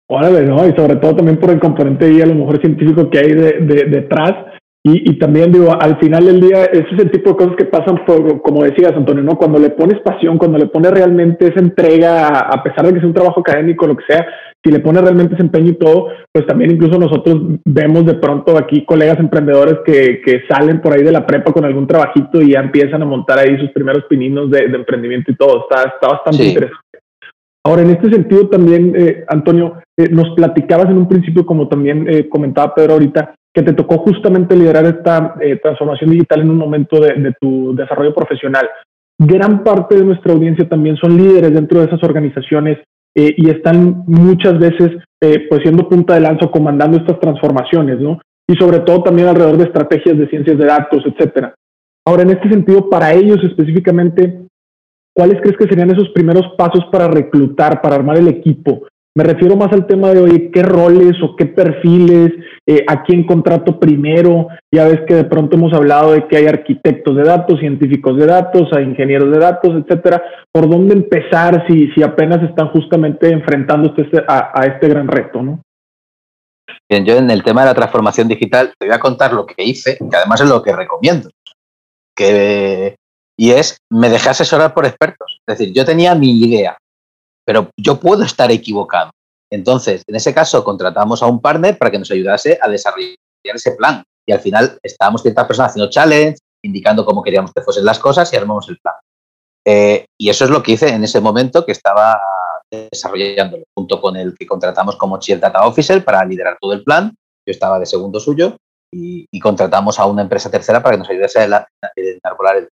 Órale, 0.08 0.44
¿no? 0.44 0.68
Y 0.68 0.76
sobre 0.76 0.98
todo 0.98 1.16
también 1.16 1.40
por 1.40 1.50
el 1.50 1.60
componente 1.60 2.12
y 2.12 2.22
a 2.22 2.28
lo 2.28 2.36
mejor 2.36 2.60
científico 2.60 3.10
que 3.10 3.20
hay 3.20 3.34
de, 3.34 3.86
detrás. 3.90 4.54
Y, 4.88 5.10
y, 5.10 5.18
también 5.18 5.52
digo, 5.52 5.76
al 5.82 5.98
final 5.98 6.28
del 6.28 6.40
día, 6.40 6.66
ese 6.66 6.86
es 6.94 7.02
el 7.02 7.10
tipo 7.10 7.32
de 7.32 7.38
cosas 7.38 7.56
que 7.58 7.66
pasan 7.66 8.06
por, 8.06 8.40
como 8.44 8.64
decías, 8.64 8.94
Antonio, 8.94 9.24
¿no? 9.24 9.36
Cuando 9.36 9.58
le 9.58 9.72
pones 9.72 10.00
pasión, 10.02 10.38
cuando 10.38 10.60
le 10.60 10.68
pones 10.68 10.92
realmente 10.92 11.48
esa 11.48 11.60
entrega, 11.60 12.38
a 12.38 12.62
pesar 12.62 12.86
de 12.86 12.94
que 12.94 13.00
sea 13.00 13.08
un 13.08 13.16
trabajo 13.16 13.40
académico, 13.40 13.88
lo 13.88 13.98
que 13.98 14.04
sea, 14.08 14.28
si 14.64 14.72
le 14.72 14.80
pones 14.82 15.02
realmente 15.02 15.34
ese 15.34 15.42
empeño 15.42 15.72
y 15.72 15.80
todo, 15.80 16.10
pues 16.32 16.46
también 16.46 16.70
incluso 16.70 17.00
nosotros 17.00 17.36
vemos 17.66 18.06
de 18.06 18.14
pronto 18.14 18.60
aquí 18.60 18.86
colegas 18.86 19.18
emprendedores 19.18 19.78
que, 19.88 20.22
que 20.24 20.42
salen 20.48 20.80
por 20.82 20.94
ahí 20.94 21.02
de 21.02 21.12
la 21.12 21.26
prepa 21.26 21.52
con 21.52 21.66
algún 21.66 21.88
trabajito 21.88 22.40
y 22.44 22.52
ya 22.52 22.60
empiezan 22.60 23.02
a 23.02 23.06
montar 23.06 23.40
ahí 23.40 23.58
sus 23.58 23.72
primeros 23.72 24.04
pininos 24.06 24.52
de, 24.52 24.66
emprendimiento 24.66 25.32
y 25.32 25.36
todo. 25.36 25.68
Está, 25.68 25.90
está 25.90 26.10
bastante 26.10 26.46
interesante. 26.46 27.00
Ahora, 27.66 27.82
en 27.82 27.90
este 27.90 28.12
sentido 28.12 28.50
también, 28.50 28.94
eh, 28.96 29.26
Antonio, 29.30 29.82
eh, 29.98 30.10
nos 30.10 30.36
platicabas 30.36 30.92
en 30.92 30.98
un 30.98 31.10
principio, 31.10 31.44
como 31.44 31.68
también 31.68 32.08
eh, 32.08 32.30
comentaba 32.30 32.76
Pedro 32.76 32.94
ahorita, 32.94 33.34
que 33.56 33.64
te 33.64 33.74
tocó 33.74 34.00
justamente 34.00 34.56
liderar 34.56 34.86
esta 34.86 35.36
transformación 35.62 36.12
digital 36.12 36.42
en 36.42 36.50
un 36.50 36.58
momento 36.58 37.00
de, 37.00 37.34
tu 37.40 37.74
desarrollo 37.74 38.14
profesional. 38.14 38.70
Gran 39.18 39.64
parte 39.64 39.96
de 39.96 40.04
nuestra 40.04 40.34
audiencia 40.34 40.68
también 40.68 40.98
son 40.98 41.16
líderes 41.16 41.54
dentro 41.54 41.80
de 41.80 41.86
esas 41.86 42.04
organizaciones 42.04 42.80
y 43.16 43.50
están 43.50 44.04
muchas 44.08 44.60
veces 44.60 44.92
pues 45.20 45.62
siendo 45.62 45.88
punta 45.88 46.16
de 46.16 46.20
lanza 46.20 46.48
comandando 46.48 46.98
estas 46.98 47.18
transformaciones, 47.22 47.98
¿no? 48.02 48.20
Y 48.46 48.56
sobre 48.56 48.80
todo 48.80 49.04
también 49.04 49.30
alrededor 49.30 49.58
de 49.58 49.64
estrategias 49.64 50.18
de 50.18 50.28
ciencias 50.28 50.58
de 50.58 50.66
datos, 50.66 51.04
etcétera. 51.06 51.56
Ahora, 52.06 52.24
en 52.24 52.32
este 52.32 52.50
sentido, 52.50 52.90
para 52.90 53.14
ellos 53.14 53.38
específicamente, 53.42 54.48
¿cuáles 55.16 55.42
crees 55.42 55.58
que 55.58 55.68
serían 55.68 55.90
esos 55.92 56.10
primeros 56.10 56.54
pasos 56.58 56.86
para 56.92 57.08
reclutar, 57.08 57.82
para 57.82 57.96
armar 57.96 58.18
el 58.18 58.28
equipo? 58.28 58.86
Me 59.18 59.24
refiero 59.24 59.56
más 59.56 59.72
al 59.72 59.88
tema 59.88 60.10
de, 60.10 60.20
oye, 60.20 60.52
¿qué 60.52 60.62
roles 60.62 61.16
o 61.24 61.38
qué 61.38 61.46
perfiles? 61.46 62.34
Eh, 62.68 62.84
¿A 62.88 63.04
quién 63.04 63.26
contrato 63.26 63.80
primero? 63.80 64.50
Ya 64.74 64.86
ves 64.86 65.02
que 65.08 65.14
de 65.16 65.24
pronto 65.24 65.56
hemos 65.56 65.72
hablado 65.74 66.12
de 66.12 66.28
que 66.28 66.36
hay 66.36 66.48
arquitectos 66.48 67.16
de 67.16 67.24
datos, 67.24 67.60
científicos 67.60 68.18
de 68.18 68.26
datos, 68.26 68.68
hay 68.74 68.84
ingenieros 68.84 69.32
de 69.32 69.40
datos, 69.40 69.72
etcétera. 69.74 70.22
¿Por 70.52 70.70
dónde 70.70 70.96
empezar 70.96 71.66
si, 71.66 71.88
si 71.92 72.04
apenas 72.04 72.44
están 72.44 72.70
justamente 72.70 73.30
enfrentándose 73.32 74.02
este, 74.02 74.22
a, 74.28 74.52
a 74.54 74.66
este 74.66 74.90
gran 74.90 75.08
reto, 75.08 75.42
no? 75.42 75.62
Bien, 76.90 77.06
yo 77.06 77.16
en 77.16 77.32
el 77.32 77.42
tema 77.42 77.62
de 77.62 77.68
la 77.68 77.76
transformación 77.76 78.28
digital 78.28 78.74
te 78.78 78.86
voy 78.86 78.96
a 78.96 79.00
contar 79.00 79.32
lo 79.32 79.46
que 79.46 79.64
hice, 79.64 79.98
que 79.98 80.18
además 80.18 80.42
es 80.42 80.50
lo 80.50 80.62
que 80.62 80.76
recomiendo. 80.76 81.30
Que 82.14 82.96
y 83.38 83.52
es, 83.52 83.78
me 83.90 84.10
dejé 84.10 84.30
asesorar 84.30 84.74
por 84.74 84.86
expertos. 84.86 85.40
Es 85.48 85.58
decir, 85.58 85.74
yo 85.74 85.86
tenía 85.86 86.16
mi 86.16 86.32
idea, 86.32 86.78
pero 87.46 87.70
yo 87.78 88.00
puedo 88.00 88.24
estar 88.24 88.52
equivocado. 88.52 89.12
Entonces, 89.52 90.04
en 90.08 90.16
ese 90.16 90.34
caso, 90.34 90.64
contratamos 90.64 91.22
a 91.22 91.28
un 91.28 91.40
partner 91.40 91.78
para 91.78 91.92
que 91.92 92.00
nos 92.00 92.12
ayudase 92.12 92.58
a 92.62 92.68
desarrollar 92.68 93.16
ese 93.44 93.72
plan. 93.74 94.04
Y 94.28 94.34
al 94.34 94.40
final 94.40 94.78
estábamos 94.82 95.22
ciertas 95.22 95.46
personas 95.46 95.72
haciendo 95.72 95.92
challenge, 95.92 96.40
indicando 96.64 97.06
cómo 97.06 97.22
queríamos 97.22 97.54
que 97.54 97.62
fuesen 97.62 97.86
las 97.86 98.00
cosas 98.00 98.32
y 98.34 98.36
armamos 98.36 98.68
el 98.70 98.80
plan. 98.80 98.96
Eh, 99.68 100.06
y 100.20 100.30
eso 100.30 100.46
es 100.46 100.52
lo 100.52 100.62
que 100.62 100.74
hice 100.74 100.90
en 100.90 101.04
ese 101.04 101.20
momento 101.20 101.66
que 101.66 101.72
estaba 101.72 102.20
desarrollándolo, 102.72 103.64
junto 103.76 104.02
con 104.02 104.16
el 104.16 104.36
que 104.36 104.46
contratamos 104.46 104.96
como 104.96 105.20
Chief 105.20 105.40
Data 105.40 105.66
Officer 105.66 106.04
para 106.04 106.26
liderar 106.26 106.58
todo 106.60 106.74
el 106.74 106.84
plan. 106.84 107.16
Yo 107.48 107.52
estaba 107.52 107.80
de 107.80 107.86
segundo 107.86 108.20
suyo 108.20 108.58
y, 108.92 109.40
contratamos 109.40 110.00
a 110.00 110.06
una 110.06 110.22
empresa 110.22 110.50
tercera 110.50 110.82
para 110.82 110.96
que 110.96 111.00
nos 111.00 111.10
ayudase 111.10 111.40
a, 111.42 111.68
enarbolar 111.96 112.58
el 112.58 112.70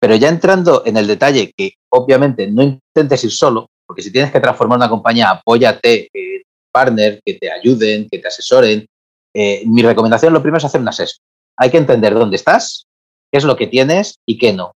Pero 0.00 0.14
ya 0.14 0.28
entrando 0.28 0.82
en 0.86 0.96
el 0.96 1.06
detalle, 1.06 1.52
que 1.56 1.74
obviamente 1.90 2.46
no 2.46 2.62
intentes 2.62 3.24
ir 3.24 3.32
solo, 3.32 3.68
porque 3.86 4.02
si 4.02 4.12
tienes 4.12 4.30
que 4.30 4.40
transformar 4.40 4.78
una 4.78 4.88
compañía, 4.88 5.30
apóyate 5.30 6.08
en 6.12 6.42
partner 6.72 7.20
que 7.24 7.34
te 7.34 7.50
ayuden, 7.50 8.08
que 8.08 8.18
te 8.18 8.28
asesoren. 8.28 8.86
Eh, 9.34 9.62
mi 9.66 9.82
recomendación, 9.82 10.32
lo 10.32 10.42
primero 10.42 10.58
es 10.58 10.64
hacer 10.64 10.80
un 10.80 10.88
assessment. 10.88 11.24
Hay 11.56 11.70
que 11.70 11.78
entender 11.78 12.14
dónde 12.14 12.36
estás, 12.36 12.86
qué 13.32 13.38
es 13.38 13.44
lo 13.44 13.56
que 13.56 13.66
tienes 13.66 14.16
y 14.26 14.38
qué 14.38 14.52
no. 14.52 14.72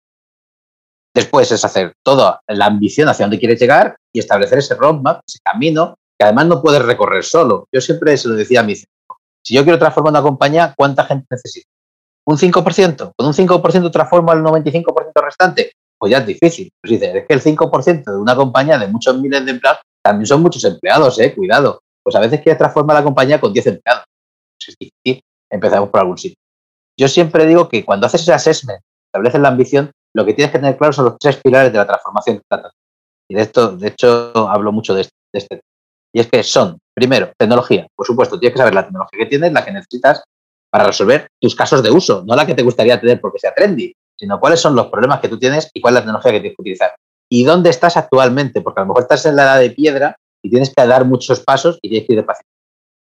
Después 1.14 1.52
es 1.52 1.64
hacer 1.64 1.92
toda 2.02 2.40
la 2.48 2.66
ambición 2.66 3.08
hacia 3.08 3.26
dónde 3.26 3.38
quieres 3.38 3.60
llegar 3.60 3.96
y 4.12 4.18
establecer 4.18 4.58
ese 4.58 4.74
roadmap, 4.74 5.20
ese 5.28 5.38
camino, 5.44 5.96
que 6.18 6.24
además 6.24 6.46
no 6.46 6.62
puedes 6.62 6.82
recorrer 6.82 7.22
solo. 7.22 7.68
Yo 7.72 7.80
siempre 7.80 8.16
se 8.16 8.28
lo 8.28 8.34
decía 8.34 8.60
a 8.60 8.62
mi 8.62 8.74
si 9.44 9.54
yo 9.54 9.64
quiero 9.64 9.78
transformar 9.78 10.12
una 10.12 10.22
compañía, 10.22 10.72
¿cuánta 10.76 11.04
gente 11.04 11.26
necesito? 11.30 11.68
Un 12.26 12.36
5%, 12.36 13.12
con 13.16 13.26
un 13.26 13.32
5% 13.32 13.90
transformo 13.90 14.30
al 14.30 14.42
95% 14.42 15.12
restante, 15.22 15.72
pues 15.98 16.10
ya 16.10 16.18
es 16.18 16.26
difícil. 16.26 16.70
Pues 16.80 16.92
dice, 16.92 17.18
es 17.18 17.26
que 17.26 17.34
el 17.34 17.42
5% 17.42 18.04
de 18.04 18.16
una 18.16 18.34
compañía 18.34 18.78
de 18.78 18.88
muchos 18.88 19.18
miles 19.18 19.44
de 19.44 19.52
empleados 19.52 19.80
también 20.02 20.26
son 20.26 20.42
muchos 20.42 20.64
empleados, 20.64 21.18
eh, 21.20 21.34
cuidado. 21.34 21.80
Pues 22.02 22.16
a 22.16 22.20
veces 22.20 22.40
quieres 22.40 22.58
transformar 22.58 22.96
la 22.96 23.04
compañía 23.04 23.40
con 23.40 23.52
10 23.52 23.66
empleados. 23.68 24.04
Pues 24.58 24.76
empezamos 25.50 25.90
por 25.90 26.00
algún 26.00 26.18
sitio. 26.18 26.36
Yo 26.98 27.08
siempre 27.08 27.46
digo 27.46 27.68
que 27.68 27.84
cuando 27.84 28.06
haces 28.06 28.22
ese 28.22 28.32
assessment, 28.32 28.80
estableces 29.06 29.40
la 29.40 29.48
ambición, 29.48 29.90
lo 30.14 30.24
que 30.24 30.34
tienes 30.34 30.52
que 30.52 30.58
tener 30.58 30.76
claro 30.76 30.92
son 30.92 31.06
los 31.06 31.18
tres 31.18 31.40
pilares 31.42 31.72
de 31.72 31.78
la 31.78 31.86
transformación. 31.86 32.42
Y 33.28 33.34
de 33.34 33.42
esto, 33.42 33.76
de 33.76 33.88
hecho, 33.88 34.32
hablo 34.48 34.72
mucho 34.72 34.94
de 34.94 35.02
este, 35.02 35.14
de 35.32 35.38
este. 35.38 35.60
Y 36.12 36.20
es 36.20 36.28
que 36.28 36.42
son, 36.42 36.78
primero, 36.94 37.32
tecnología. 37.38 37.86
Por 37.94 38.06
supuesto, 38.06 38.38
tienes 38.38 38.54
que 38.54 38.58
saber 38.58 38.74
la 38.74 38.84
tecnología 38.84 39.18
que 39.18 39.26
tienes, 39.26 39.52
la 39.52 39.64
que 39.64 39.72
necesitas 39.72 40.22
para 40.72 40.84
resolver 40.84 41.28
tus 41.38 41.54
casos 41.54 41.82
de 41.82 41.90
uso, 41.90 42.24
no 42.26 42.34
la 42.34 42.46
que 42.46 42.54
te 42.54 42.62
gustaría 42.62 42.98
tener 42.98 43.20
porque 43.20 43.38
sea 43.38 43.52
trendy, 43.52 43.94
sino 44.18 44.40
cuáles 44.40 44.58
son 44.58 44.74
los 44.74 44.86
problemas 44.86 45.20
que 45.20 45.28
tú 45.28 45.38
tienes 45.38 45.70
y 45.74 45.82
cuál 45.82 45.92
es 45.92 45.94
la 45.96 46.00
tecnología 46.00 46.32
que 46.32 46.40
tienes 46.40 46.56
que 46.56 46.62
utilizar. 46.62 46.94
Y 47.30 47.44
dónde 47.44 47.68
estás 47.68 47.98
actualmente, 47.98 48.62
porque 48.62 48.80
a 48.80 48.84
lo 48.84 48.88
mejor 48.88 49.02
estás 49.02 49.26
en 49.26 49.36
la 49.36 49.42
edad 49.42 49.60
de 49.60 49.70
piedra 49.70 50.16
y 50.42 50.48
tienes 50.48 50.72
que 50.74 50.86
dar 50.86 51.04
muchos 51.04 51.40
pasos 51.40 51.78
y 51.82 51.90
tienes 51.90 52.06
que 52.06 52.14
ir 52.14 52.16
de 52.16 52.22
despacio. 52.22 52.46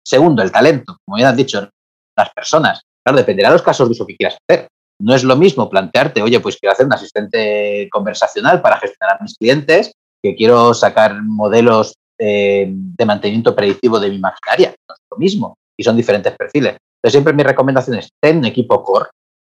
Segundo, 0.05 0.43
el 0.43 0.51
talento, 0.51 0.97
como 1.05 1.17
bien 1.17 1.29
has 1.29 1.37
dicho, 1.37 1.69
las 2.17 2.31
personas. 2.31 2.83
Claro, 3.05 3.19
dependerá 3.19 3.51
de 3.51 3.55
los 3.55 3.63
casos 3.63 3.89
de 3.89 3.93
uso 3.93 4.05
que 4.05 4.17
quieras 4.17 4.37
hacer. 4.49 4.67
No 5.01 5.15
es 5.15 5.23
lo 5.23 5.37
mismo 5.37 5.71
plantearte, 5.71 6.23
oye, 6.23 6.41
pues 6.41 6.57
quiero 6.57 6.73
hacer 6.73 6.87
un 6.87 6.93
asistente 6.93 7.89
conversacional 7.91 8.61
para 8.61 8.79
gestionar 8.79 9.17
a 9.17 9.23
mis 9.23 9.37
clientes, 9.37 9.93
que 10.21 10.35
quiero 10.35 10.75
sacar 10.75 11.23
modelos 11.23 11.95
eh, 12.19 12.67
de 12.69 13.05
mantenimiento 13.05 13.55
predictivo 13.55 14.01
de 14.01 14.11
mi 14.11 14.19
maquinaria. 14.19 14.75
No 14.89 14.95
es 14.95 15.01
lo 15.09 15.17
mismo 15.17 15.57
y 15.77 15.85
son 15.85 15.97
diferentes 15.97 16.37
perfiles. 16.37 16.77
Entonces, 17.01 17.13
siempre 17.13 17.33
mi 17.33 17.43
recomendación 17.43 17.97
es 17.97 18.11
ten 18.21 18.39
un 18.39 18.45
equipo 18.45 18.83
core 18.83 19.09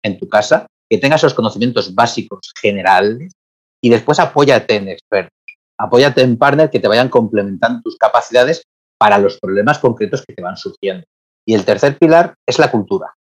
en 0.04 0.18
tu 0.18 0.28
casa 0.28 0.66
que 0.88 0.98
tenga 0.98 1.16
esos 1.16 1.34
conocimientos 1.34 1.94
básicos 1.94 2.52
generales 2.60 3.32
y 3.82 3.90
después 3.90 4.20
apóyate 4.20 4.76
en 4.76 4.88
expertos. 4.88 5.32
Apóyate 5.78 6.22
en 6.22 6.36
partners 6.36 6.70
que 6.70 6.78
te 6.78 6.86
vayan 6.86 7.08
complementando 7.08 7.80
tus 7.82 7.96
capacidades 7.96 8.62
para 8.98 9.18
los 9.18 9.38
problemas 9.40 9.78
concretos 9.80 10.22
que 10.24 10.34
te 10.34 10.42
van 10.42 10.56
surgiendo. 10.56 11.04
Y 11.44 11.54
el 11.54 11.64
tercer 11.64 11.98
pilar 11.98 12.34
es 12.46 12.58
la 12.60 12.70
cultura. 12.70 13.12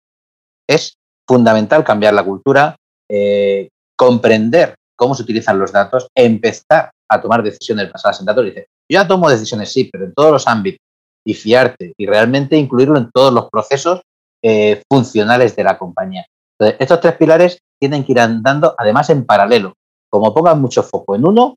Es 0.68 0.95
fundamental 1.27 1.83
cambiar 1.85 2.12
la 2.12 2.25
cultura, 2.25 2.77
eh, 3.09 3.71
comprender 3.97 4.75
cómo 4.95 5.14
se 5.14 5.23
utilizan 5.23 5.59
los 5.59 5.73
datos, 5.73 6.09
empezar 6.14 6.91
a 7.09 7.21
tomar 7.21 7.43
decisiones 7.43 7.91
basadas 7.91 8.21
en 8.21 8.27
datos. 8.27 8.45
Dice, 8.45 8.66
yo 8.91 9.01
ya 9.01 9.09
tomo 9.09 9.31
decisiones, 9.31 9.73
sí, 9.73 9.89
pero 9.91 10.05
en 10.05 10.12
todos 10.12 10.33
los 10.33 10.47
ámbitos 10.47 10.81
y 11.25 11.35
fiarte 11.35 11.95
y 11.97 12.07
realmente 12.07 12.57
incluirlo 12.57 12.99
en 12.99 13.11
todos 13.11 13.33
los 13.33 13.49
procesos 13.49 14.03
eh, 14.43 14.82
funcionales 14.88 15.55
de 15.57 15.64
la 15.64 15.78
compañía. 15.78 16.26
Entonces, 16.59 16.80
estos 16.80 17.01
tres 17.01 17.16
pilares 17.16 17.59
tienen 17.78 18.05
que 18.05 18.12
ir 18.12 18.20
andando 18.20 18.74
además 18.76 19.11
en 19.11 19.24
paralelo. 19.24 19.74
Como 20.11 20.34
pongas 20.34 20.57
mucho 20.57 20.82
foco 20.82 21.14
en 21.14 21.26
uno, 21.26 21.57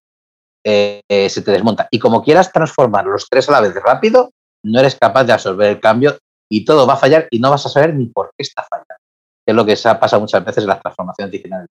eh, 0.66 1.02
se 1.30 1.42
te 1.42 1.52
desmonta. 1.52 1.88
Y 1.92 2.00
como 2.00 2.24
quieras 2.24 2.52
transformar 2.52 3.06
los 3.06 3.28
tres 3.30 3.50
a 3.50 3.54
la 3.54 3.62
vez 3.62 3.74
rápido, 3.76 4.32
no 4.64 4.80
eres 4.80 4.96
capaz 4.96 5.26
de 5.26 5.34
absorber 5.34 5.72
el 5.72 5.80
cambio 5.80 6.18
y 6.50 6.64
todo 6.64 6.88
va 6.88 6.94
a 6.94 6.98
fallar 6.98 7.28
y 7.32 7.40
no 7.40 7.50
vas 7.50 7.66
a 7.66 7.70
saber 7.70 7.94
ni 7.94 8.06
por 8.08 8.32
qué 8.38 8.44
está 8.44 8.64
fallando. 8.64 8.96
es 9.46 9.56
lo 9.56 9.66
que 9.66 9.76
se 9.76 9.90
ha 9.90 10.00
pasado 10.00 10.22
muchas 10.22 10.44
veces 10.46 10.64
en 10.64 10.70
las 10.70 10.82
transformaciones 10.82 11.32
digitales. 11.32 11.68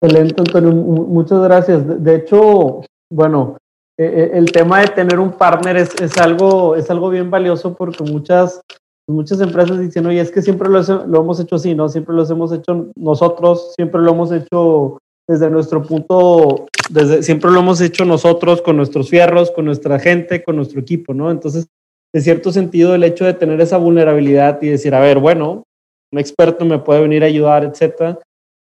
Excelente, 0.00 0.40
Antonio. 0.40 0.72
Muchas 0.72 1.40
gracias. 1.40 2.04
De 2.04 2.16
hecho, 2.16 2.82
bueno, 3.10 3.56
e, 3.98 4.04
e, 4.04 4.38
el 4.38 4.52
tema 4.52 4.80
de 4.80 4.88
tener 4.88 5.18
un 5.18 5.32
partner 5.32 5.76
es, 5.76 5.94
es, 6.00 6.18
algo, 6.18 6.76
es 6.76 6.90
algo 6.90 7.10
bien 7.10 7.30
valioso 7.30 7.74
porque 7.74 8.04
muchas, 8.04 8.60
muchas 9.08 9.40
empresas 9.40 9.78
dicen, 9.78 10.06
oye, 10.06 10.20
es 10.20 10.30
que 10.30 10.42
siempre 10.42 10.68
lo, 10.68 10.82
lo 11.06 11.20
hemos 11.20 11.40
hecho 11.40 11.56
así, 11.56 11.74
¿no? 11.74 11.88
Siempre 11.88 12.14
lo 12.14 12.24
hemos 12.24 12.52
hecho 12.52 12.88
nosotros, 12.96 13.72
siempre 13.74 14.00
lo 14.00 14.12
hemos 14.12 14.32
hecho 14.32 14.98
desde 15.28 15.50
nuestro 15.50 15.82
punto, 15.82 16.66
desde, 16.90 17.22
siempre 17.22 17.50
lo 17.50 17.60
hemos 17.60 17.80
hecho 17.80 18.04
nosotros 18.04 18.62
con 18.62 18.76
nuestros 18.76 19.08
fierros, 19.08 19.50
con 19.50 19.64
nuestra 19.64 19.98
gente, 19.98 20.44
con 20.44 20.56
nuestro 20.56 20.80
equipo, 20.80 21.14
¿no? 21.14 21.30
Entonces, 21.30 21.66
en 22.14 22.22
cierto 22.22 22.52
sentido, 22.52 22.94
el 22.94 23.04
hecho 23.04 23.24
de 23.24 23.34
tener 23.34 23.60
esa 23.60 23.76
vulnerabilidad 23.76 24.60
y 24.62 24.68
decir, 24.68 24.94
a 24.94 25.00
ver, 25.00 25.18
bueno, 25.18 25.64
un 26.12 26.18
experto 26.18 26.64
me 26.64 26.78
puede 26.78 27.00
venir 27.00 27.24
a 27.24 27.26
ayudar, 27.26 27.64
etcétera, 27.64 28.18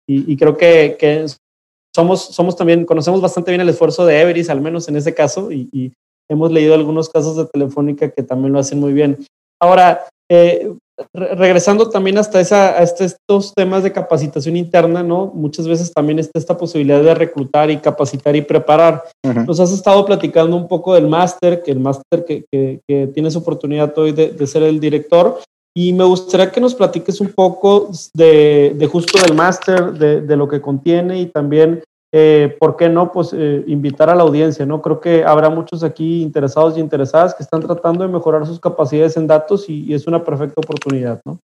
y, 0.08 0.38
creo 0.38 0.56
que, 0.56 0.98
que, 1.00 1.26
somos, 1.96 2.26
somos 2.26 2.58
también, 2.58 2.86
conocemos 2.86 3.22
bastante 3.22 3.52
bien 3.52 3.62
el 3.62 3.70
esfuerzo 3.70 4.06
de 4.06 4.20
Everis, 4.20 4.50
al 4.50 4.60
menos 4.60 4.90
en 4.90 4.98
ese 4.98 5.14
caso, 5.14 5.50
y, 5.52 5.94
hemos 6.28 6.52
leído 6.52 6.74
algunos 6.74 7.08
casos 7.08 7.38
de 7.38 7.46
Telefónica 7.46 8.10
que 8.10 8.24
también 8.24 8.52
lo 8.52 8.58
hacen 8.58 8.80
muy 8.80 8.94
bien. 8.94 9.24
Ahora, 9.62 10.08
eh, 10.28 10.74
regresando 11.14 11.88
también 11.88 12.18
hasta 12.18 12.40
esa, 12.40 12.82
estos 12.82 13.54
temas 13.54 13.84
de 13.84 13.92
capacitación 13.92 14.56
interna, 14.58 15.04
¿no? 15.04 15.28
Muchas 15.28 15.68
veces 15.68 15.94
también 15.94 16.18
está 16.18 16.40
esta 16.40 16.58
posibilidad 16.58 17.04
de 17.04 17.14
reclutar 17.14 17.70
y 17.70 17.78
capacitar 17.78 18.36
y 18.36 18.42
preparar. 18.42 19.04
Nos 19.46 19.60
has 19.60 19.72
estado 19.72 20.04
platicando 20.04 20.58
un 20.58 20.68
poco 20.68 20.96
del 20.96 21.08
máster, 21.08 21.62
que 21.62 21.70
el 21.70 21.80
máster 21.80 22.26
que, 22.26 22.46
que, 22.52 23.08
tienes 23.14 23.36
oportunidad 23.36 23.96
hoy 24.00 24.12
de, 24.12 24.32
de, 24.32 24.48
ser 24.48 24.64
el 24.64 24.80
director, 24.80 25.42
y 25.78 25.92
me 25.92 26.06
gustaría 26.06 26.52
que 26.52 26.62
nos 26.62 26.74
platiques 26.74 27.20
un 27.20 27.34
poco 27.34 27.90
de, 28.14 28.90
justo 28.90 29.20
del 29.20 29.36
máster, 29.36 29.92
de, 29.92 30.36
lo 30.38 30.48
que 30.48 30.62
contiene 30.62 31.20
y 31.20 31.26
también, 31.26 31.84
eh, 32.14 32.56
¿por 32.62 32.78
qué 32.78 32.88
no? 32.88 33.12
Pues 33.12 33.34
eh, 33.34 33.62
invitar 33.68 34.10
a 34.10 34.16
la 34.16 34.24
audiencia, 34.24 34.66
¿no? 34.66 34.82
Creo 34.82 35.02
que 35.02 35.26
habrá 35.26 35.50
muchos 35.50 35.84
aquí 35.84 36.22
interesados 36.22 36.78
y 36.78 36.80
interesadas 36.80 37.36
que 37.36 37.44
están 37.44 37.62
tratando 37.62 38.06
de 38.06 38.14
mejorar 38.14 38.48
sus 38.48 38.58
capacidades 38.58 39.18
en 39.18 39.28
datos 39.28 39.66
y, 39.68 39.94
es 39.94 40.08
una 40.08 40.24
perfecta 40.24 40.62
oportunidad, 40.62 41.22
¿no? 41.26 41.40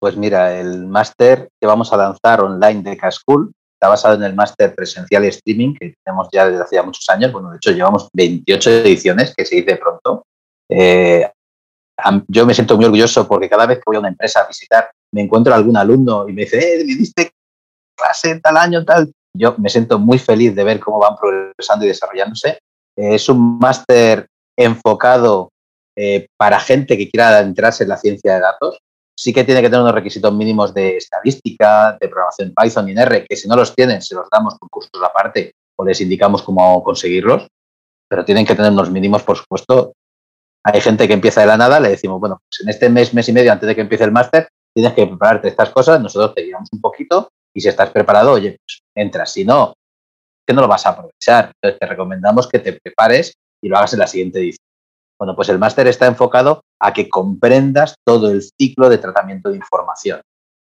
Pues 0.00 0.16
mira, 0.16 0.56
el 0.60 0.86
máster 0.86 1.48
que 1.60 1.66
vamos 1.66 1.92
a 1.92 1.96
lanzar 1.96 2.40
online 2.40 2.82
de 2.82 2.96
K-School 2.96 3.50
está 3.74 3.88
basado 3.88 4.14
en 4.14 4.22
el 4.22 4.36
máster 4.36 4.72
presencial 4.72 5.24
y 5.24 5.28
streaming 5.28 5.74
que 5.74 5.94
tenemos 6.04 6.28
ya 6.32 6.48
desde 6.48 6.62
hace 6.62 6.80
muchos 6.82 7.08
años. 7.08 7.32
Bueno, 7.32 7.50
de 7.50 7.56
hecho, 7.56 7.72
llevamos 7.72 8.08
28 8.12 8.70
ediciones, 8.70 9.34
que 9.36 9.44
se 9.44 9.56
dice 9.56 9.76
pronto. 9.76 10.22
Eh, 10.70 11.28
yo 12.28 12.46
me 12.46 12.54
siento 12.54 12.76
muy 12.76 12.84
orgulloso 12.84 13.26
porque 13.26 13.48
cada 13.48 13.66
vez 13.66 13.78
que 13.78 13.84
voy 13.86 13.96
a 13.96 14.00
una 14.00 14.08
empresa 14.08 14.40
a 14.40 14.46
visitar, 14.46 14.90
me 15.12 15.22
encuentro 15.22 15.54
algún 15.54 15.76
alumno 15.76 16.28
y 16.28 16.32
me 16.32 16.42
dice, 16.42 16.58
eh, 16.58 16.84
me 16.84 16.94
diste 16.94 17.32
clase 17.96 18.40
tal 18.40 18.56
año, 18.56 18.84
tal. 18.84 19.12
Yo 19.34 19.54
me 19.58 19.68
siento 19.68 19.98
muy 19.98 20.18
feliz 20.18 20.54
de 20.54 20.64
ver 20.64 20.80
cómo 20.80 20.98
van 20.98 21.16
progresando 21.16 21.84
y 21.84 21.88
desarrollándose. 21.88 22.58
es 22.96 23.28
un 23.28 23.58
máster 23.58 24.26
enfocado 24.56 25.50
eh, 25.96 26.28
para 26.36 26.60
gente 26.60 26.96
que 26.96 27.10
quiera 27.10 27.40
entrarse 27.40 27.82
en 27.82 27.88
la 27.88 27.96
ciencia 27.96 28.34
de 28.34 28.40
datos. 28.40 28.78
Sí 29.16 29.32
que 29.32 29.42
tiene 29.42 29.60
que 29.60 29.68
tener 29.68 29.82
unos 29.82 29.94
requisitos 29.94 30.32
mínimos 30.32 30.72
de 30.72 30.96
estadística, 30.96 31.96
de 32.00 32.08
programación 32.08 32.54
Python 32.54 32.88
y 32.88 32.92
en 32.92 32.98
R, 32.98 33.26
que 33.28 33.36
si 33.36 33.48
no 33.48 33.56
los 33.56 33.74
tienen, 33.74 34.00
se 34.00 34.14
los 34.14 34.28
damos 34.30 34.56
con 34.58 34.68
cursos 34.68 35.02
aparte 35.02 35.52
o 35.76 35.84
les 35.84 36.00
indicamos 36.00 36.42
cómo 36.42 36.82
conseguirlos, 36.84 37.48
pero 38.08 38.24
tienen 38.24 38.46
que 38.46 38.54
tener 38.54 38.70
unos 38.70 38.90
mínimos, 38.90 39.24
por 39.24 39.36
supuesto. 39.36 39.92
Hay 40.72 40.80
gente 40.80 41.08
que 41.08 41.14
empieza 41.14 41.40
de 41.40 41.46
la 41.46 41.56
nada, 41.56 41.80
le 41.80 41.88
decimos, 41.88 42.20
bueno, 42.20 42.40
pues 42.44 42.60
en 42.60 42.68
este 42.68 42.90
mes, 42.90 43.14
mes 43.14 43.28
y 43.28 43.32
medio 43.32 43.52
antes 43.52 43.66
de 43.66 43.74
que 43.74 43.80
empiece 43.80 44.04
el 44.04 44.12
máster, 44.12 44.48
tienes 44.74 44.92
que 44.92 45.06
prepararte 45.06 45.48
estas 45.48 45.70
cosas, 45.70 46.00
nosotros 46.00 46.34
te 46.34 46.42
guiamos 46.42 46.68
un 46.72 46.80
poquito 46.80 47.30
y 47.54 47.60
si 47.60 47.68
estás 47.68 47.90
preparado, 47.90 48.32
oye, 48.32 48.58
pues 48.64 48.82
entras. 48.94 49.32
Si 49.32 49.44
no, 49.44 49.74
que 50.46 50.54
no 50.54 50.60
lo 50.60 50.68
vas 50.68 50.84
a 50.86 50.90
aprovechar. 50.90 51.52
Entonces 51.54 51.78
te 51.80 51.86
recomendamos 51.86 52.48
que 52.48 52.58
te 52.58 52.74
prepares 52.74 53.34
y 53.62 53.68
lo 53.68 53.76
hagas 53.76 53.94
en 53.94 53.98
la 54.00 54.06
siguiente 54.06 54.38
edición. 54.40 54.66
Bueno, 55.18 55.34
pues 55.34 55.48
el 55.48 55.58
máster 55.58 55.88
está 55.88 56.06
enfocado 56.06 56.62
a 56.80 56.92
que 56.92 57.08
comprendas 57.08 57.94
todo 58.04 58.30
el 58.30 58.42
ciclo 58.42 58.88
de 58.88 58.98
tratamiento 58.98 59.50
de 59.50 59.56
información. 59.56 60.20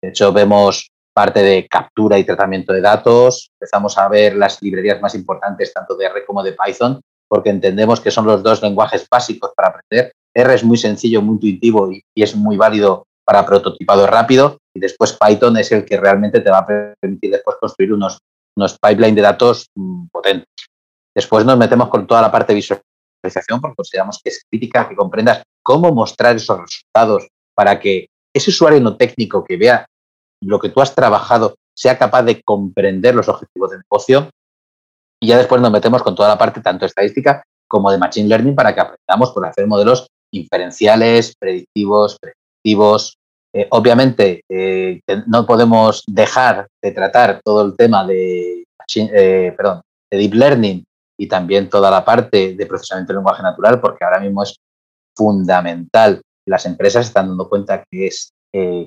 De 0.02 0.10
hecho, 0.10 0.32
vemos 0.32 0.92
parte 1.14 1.42
de 1.42 1.68
captura 1.68 2.20
y 2.20 2.26
tratamiento 2.26 2.74
de 2.74 2.82
datos, 2.82 3.50
empezamos 3.60 3.98
a 3.98 4.08
ver 4.10 4.36
las 4.36 4.62
librerías 4.62 5.02
más 5.02 5.16
importantes 5.16 5.74
tanto 5.74 5.96
de 5.96 6.06
R 6.06 6.26
como 6.26 6.44
de 6.44 6.54
Python, 6.54 7.02
porque 7.36 7.50
entendemos 7.50 8.00
que 8.00 8.12
son 8.12 8.26
los 8.26 8.42
dos 8.42 8.62
lenguajes 8.62 9.06
básicos 9.12 9.52
para 9.54 9.68
aprender. 9.68 10.14
R 10.34 10.56
es 10.56 10.64
muy 10.64 10.78
sencillo, 10.78 11.22
muy 11.22 11.34
intuitivo 11.34 11.92
y, 11.92 12.02
es 12.16 12.34
muy 12.34 12.56
válido 12.56 13.08
para 13.26 13.46
prototipado 13.46 14.08
rápido, 14.08 14.60
y 14.74 14.80
después 14.80 15.18
Python 15.20 15.58
es 15.58 15.70
el 15.74 15.84
que 15.84 15.98
realmente 15.98 16.40
te 16.40 16.50
va 16.50 16.60
a 16.60 16.66
permitir 16.66 17.32
después 17.32 17.58
construir 17.60 17.92
unos, 17.92 18.20
unos 18.56 18.78
pipelines 18.80 19.16
de 19.16 19.22
datos 19.22 19.68
mm, 19.76 20.06
potentes. 20.14 20.48
Después 21.14 21.44
nos 21.44 21.58
metemos 21.58 21.90
con 21.90 22.08
toda 22.08 22.22
la 22.22 22.32
parte 22.32 22.54
visual 22.54 22.80
porque 23.62 23.76
consideramos 23.76 24.22
que 24.24 24.30
es 24.30 24.46
crítica 24.50 24.88
que 24.88 24.96
comprendas 24.96 25.44
cómo 25.62 25.92
mostrar 25.92 26.38
esos 26.38 26.58
resultados 26.62 27.28
para 27.54 27.80
que 27.80 28.08
ese 28.34 28.52
usuario 28.52 28.80
no 28.80 28.96
técnico 28.96 29.44
que 29.44 29.58
vea 29.58 29.86
lo 30.42 30.60
que 30.60 30.70
tú 30.70 30.80
has 30.80 30.94
trabajado 30.96 31.56
sea 31.76 31.98
capaz 31.98 32.24
de 32.24 32.42
comprender 32.44 33.14
los 33.14 33.28
objetivos 33.28 33.72
de 33.72 33.78
negocio. 33.80 34.30
Y 35.26 35.30
ya 35.30 35.40
después 35.40 35.60
nos 35.60 35.72
metemos 35.72 36.04
con 36.04 36.14
toda 36.14 36.30
la 36.30 36.38
parte 36.38 36.62
tanto 36.62 36.86
estadística 36.86 37.42
como 37.68 37.90
de 37.90 37.98
Machine 37.98 38.30
Learning 38.30 38.54
para 38.54 38.76
que 38.76 38.82
aprendamos 38.82 39.32
por 39.32 39.44
hacer 39.44 39.66
modelos 39.66 40.06
inferenciales, 40.32 41.36
predictivos, 41.36 42.20
predictivos. 42.20 43.18
Eh, 43.52 43.66
obviamente, 43.72 44.44
eh, 44.48 45.02
no 45.26 45.48
podemos 45.48 46.04
dejar 46.06 46.68
de 46.80 46.92
tratar 46.92 47.42
todo 47.44 47.66
el 47.66 47.76
tema 47.76 48.06
de, 48.06 48.66
eh, 48.98 49.56
de 49.58 50.18
Deep 50.20 50.34
Learning 50.36 50.86
y 51.18 51.28
también 51.28 51.72
toda 51.72 51.90
la 51.90 52.06
parte 52.06 52.54
de 52.54 52.66
procesamiento 52.68 53.12
de 53.14 53.18
lenguaje 53.18 53.42
natural, 53.42 53.82
porque 53.82 54.06
ahora 54.06 54.20
mismo 54.20 54.44
es 54.44 54.56
fundamental. 55.18 56.22
Las 56.48 56.68
empresas 56.68 57.08
están 57.08 57.30
dando 57.30 57.50
cuenta 57.50 57.84
que 57.90 58.06
es 58.06 58.30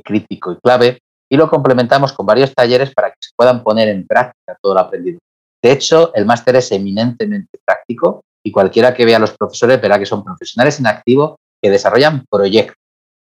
crítico 0.05 0.53
y 0.53 0.57
clave 0.61 0.99
y 1.28 1.36
lo 1.36 1.51
complementamos 1.51 2.12
con 2.12 2.24
varios 2.24 2.55
talleres 2.55 2.95
para 2.95 3.11
que 3.11 3.16
se 3.18 3.32
puedan 3.36 3.64
poner 3.64 3.89
en 3.89 4.07
práctica 4.07 4.57
todo 4.62 4.74
lo 4.74 4.80
aprendido. 4.80 5.18
De 5.62 5.72
hecho, 5.72 6.14
el 6.14 6.24
máster 6.24 6.56
es 6.56 6.70
eminentemente 6.72 7.59
práctico 7.64 8.24
y 8.44 8.52
cualquiera 8.52 8.94
que 8.94 9.04
vea 9.04 9.16
a 9.16 9.20
los 9.20 9.36
profesores 9.36 9.80
verá 9.80 9.98
que 9.98 10.06
son 10.06 10.24
profesionales 10.24 10.78
en 10.78 10.86
activo 10.86 11.36
que 11.61 11.70
desarrollan 11.70 12.24
proyectos. 12.30 12.76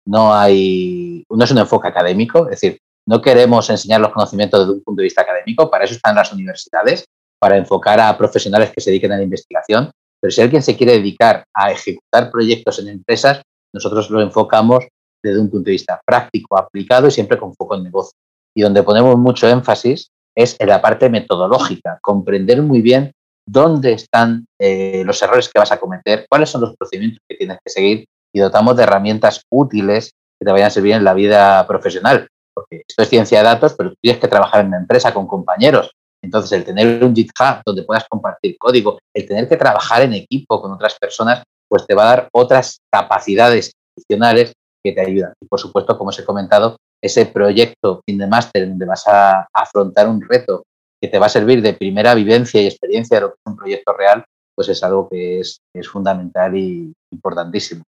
No 0.07 0.35
hay, 0.35 1.25
no 1.31 1.45
es 1.45 1.51
un 1.51 1.59
enfoque 1.59 1.89
académico, 1.89 2.45
es 2.45 2.61
decir, 2.61 2.79
no 3.07 3.21
queremos 3.21 3.69
enseñar 3.71 4.01
los 4.01 4.13
conocimientos 4.13 4.61
desde 4.61 4.73
un 4.73 4.83
punto 4.83 5.01
de 5.01 5.05
vista 5.05 5.23
académico, 5.23 5.71
para 5.71 5.85
eso 5.85 5.95
están 5.95 6.15
las 6.15 6.33
universidades, 6.33 7.05
para 7.39 7.57
enfocar 7.57 8.01
a 8.01 8.17
profesionales 8.17 8.73
que 8.75 8.81
se 8.81 8.91
dediquen 8.91 9.13
a 9.13 9.17
la 9.17 9.23
investigación, 9.23 9.91
pero 10.21 10.31
si 10.31 10.41
alguien 10.41 10.63
se 10.63 10.77
quiere 10.77 10.93
dedicar 10.93 11.45
a 11.53 11.73
ejecutar 11.73 12.31
proyectos 12.31 12.79
en 12.79 12.89
empresas, 12.89 13.43
nosotros 13.75 14.09
lo 14.11 14.23
enfocamos 14.23 14.85
desde 15.23 15.41
un 15.41 15.51
punto 15.51 15.67
de 15.67 15.73
vista 15.73 16.01
práctico, 16.05 16.57
aplicado 16.57 17.09
y 17.09 17.11
siempre 17.11 17.39
con 17.39 17.55
foco 17.55 17.77
en 17.77 17.85
negocio. 17.85 18.17
Y 18.55 18.63
donde 18.63 18.83
ponemos 18.83 19.17
mucho 19.17 19.49
énfasis 19.49 20.12
es 20.37 20.57
en 20.59 20.69
la 20.69 20.81
parte 20.81 21.09
metodológica, 21.09 21.99
comprender 22.03 22.63
muy 22.63 22.81
bien 22.81 23.13
dónde 23.47 23.93
están 23.93 24.47
eh, 24.59 25.03
los 25.05 25.21
errores 25.23 25.49
que 25.49 25.59
vas 25.59 25.73
a 25.73 25.81
cometer, 25.81 26.27
cuáles 26.29 26.51
son 26.51 26.61
los 26.61 26.77
procedimientos 26.77 27.21
que 27.29 27.37
tienes 27.37 27.59
que 27.65 27.71
seguir 27.71 28.05
y 28.33 28.41
dotamos 28.41 28.77
de 28.77 28.85
herramientas 28.85 29.43
útiles 29.51 30.13
que 30.39 30.45
te 30.47 30.53
vayan 30.53 30.69
a 30.69 30.71
servir 30.71 30.93
en 30.95 31.05
la 31.05 31.15
vida 31.15 31.67
profesional. 31.67 32.29
Porque 32.55 32.83
esto 32.87 33.03
es 33.03 33.09
ciencia 33.09 33.39
de 33.39 33.45
datos, 33.45 33.75
pero 33.77 33.91
tú 33.91 33.97
tienes 34.01 34.21
que 34.21 34.29
trabajar 34.29 34.61
en 34.61 34.69
una 34.69 34.79
empresa 34.79 35.13
con 35.13 35.27
compañeros 35.27 35.91
entonces, 36.23 36.53
el 36.53 36.65
tener 36.65 37.03
un 37.03 37.15
GitHub 37.15 37.63
donde 37.67 37.83
puedas 37.83 38.07
compartir 38.09 38.57
código, 38.57 38.99
el 39.15 39.27
tener 39.27 39.49
que 39.49 39.57
trabajar 39.57 40.03
en 40.03 40.15
equipo 40.15 40.63
con 40.63 40.73
otras 40.73 40.97
personas, 40.99 41.43
pues 41.69 41.87
te 41.87 41.95
va 41.95 42.05
a 42.05 42.17
dar 42.17 42.29
otras 42.33 42.79
capacidades 42.91 43.73
adicionales 43.97 44.53
que 44.85 44.93
te 44.93 45.01
ayudan. 45.01 45.33
Y 45.41 45.47
por 45.47 45.59
supuesto, 45.59 45.99
como 45.99 46.11
os 46.11 46.19
he 46.19 46.25
comentado, 46.25 46.77
ese 47.03 47.27
proyecto 47.27 48.01
fin 48.07 48.19
de 48.19 48.29
máster 48.29 48.69
donde 48.69 48.87
vas 48.87 49.07
a 49.09 49.49
afrontar 49.53 50.09
un 50.09 50.23
reto 50.23 50.65
que 51.01 51.09
te 51.09 51.19
va 51.19 51.27
a 51.27 51.31
servir 51.31 51.61
de 51.61 51.75
primera 51.75 52.15
vivencia 52.15 52.63
y 52.63 52.67
experiencia 52.67 53.17
de 53.17 53.23
lo 53.23 53.29
que 53.31 53.35
es 53.35 53.51
un 53.51 53.57
proyecto 53.57 53.93
real, 53.93 54.25
pues 54.55 54.69
es 54.69 54.83
algo 54.85 55.09
que 55.09 55.41
es, 55.41 55.61
fundamental 55.91 56.57
y 56.57 56.93
importantísimo. 57.11 57.83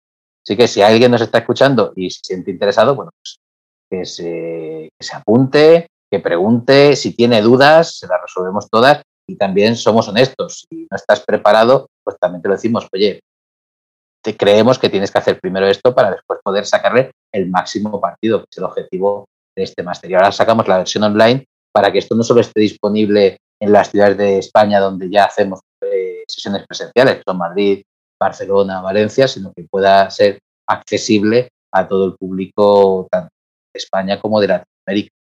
Así 0.44 0.58
que 0.58 0.68
si 0.68 0.82
alguien 0.82 1.12
nos 1.12 1.22
está 1.22 1.38
escuchando 1.38 1.94
y 1.96 2.10
se 2.10 2.22
siente 2.24 2.50
interesado, 2.50 2.96
bueno, 2.96 3.12
pues 3.16 3.38
que 3.90 4.06
se, 4.06 4.90
se 5.00 5.16
apunte, 5.16 5.88
que 6.12 6.20
pregunte, 6.20 6.96
si 6.96 7.16
tiene 7.16 7.42
dudas, 7.42 8.00
se 8.00 8.08
las 8.08 8.20
resolvemos 8.20 8.68
todas 8.68 9.04
y 9.28 9.36
también 9.36 9.76
somos 9.76 10.08
honestos. 10.08 10.66
Si 10.68 10.88
no 10.90 10.96
estás 10.96 11.20
preparado, 11.22 11.88
pues 12.04 12.18
también 12.20 12.42
te 12.42 12.48
lo 12.48 12.56
decimos, 12.56 12.88
oye, 12.92 13.20
creemos 14.38 14.80
que 14.80 14.90
tienes 14.90 15.12
que 15.12 15.20
hacer 15.20 15.40
primero 15.40 15.68
esto 15.68 15.94
para 15.94 16.12
después 16.12 16.40
poder 16.44 16.66
sacarle 16.66 17.12
el 17.34 17.50
máximo 17.50 18.00
partido, 18.00 18.40
que 18.40 18.48
es 18.52 18.58
el 18.58 18.64
objetivo 18.64 19.26
de 19.56 19.64
este 19.64 19.84
máster. 19.84 20.10
Y 20.10 20.14
ahora 20.14 20.32
sacamos 20.32 20.68
la 20.68 20.78
versión 20.78 21.04
online 21.04 21.46
para 21.72 21.92
que 21.92 22.00
esto 22.00 22.16
no 22.16 22.24
solo 22.24 22.42
esté 22.42 22.62
disponible 22.62 23.38
en 23.60 23.72
las 23.72 23.90
ciudades 23.90 24.18
de 24.18 24.38
España 24.40 24.80
donde 24.80 25.10
ya 25.10 25.26
hacemos 25.26 25.62
eh, 25.82 26.24
sesiones 26.28 26.66
presenciales, 26.68 27.22
son 27.26 27.38
Madrid, 27.38 27.84
Barcelona, 28.20 28.82
Valencia, 28.82 29.28
sino 29.28 29.52
que 29.54 29.66
pueda 29.70 30.10
ser 30.10 30.40
accesible 30.68 31.50
a 31.72 31.88
todo 31.88 32.06
el 32.06 32.16
público 32.16 33.08
tanto 33.12 33.30
de 33.74 33.78
España 33.78 34.20
como 34.20 34.40
de 34.40 34.48
Latinoamérica. 34.48 35.16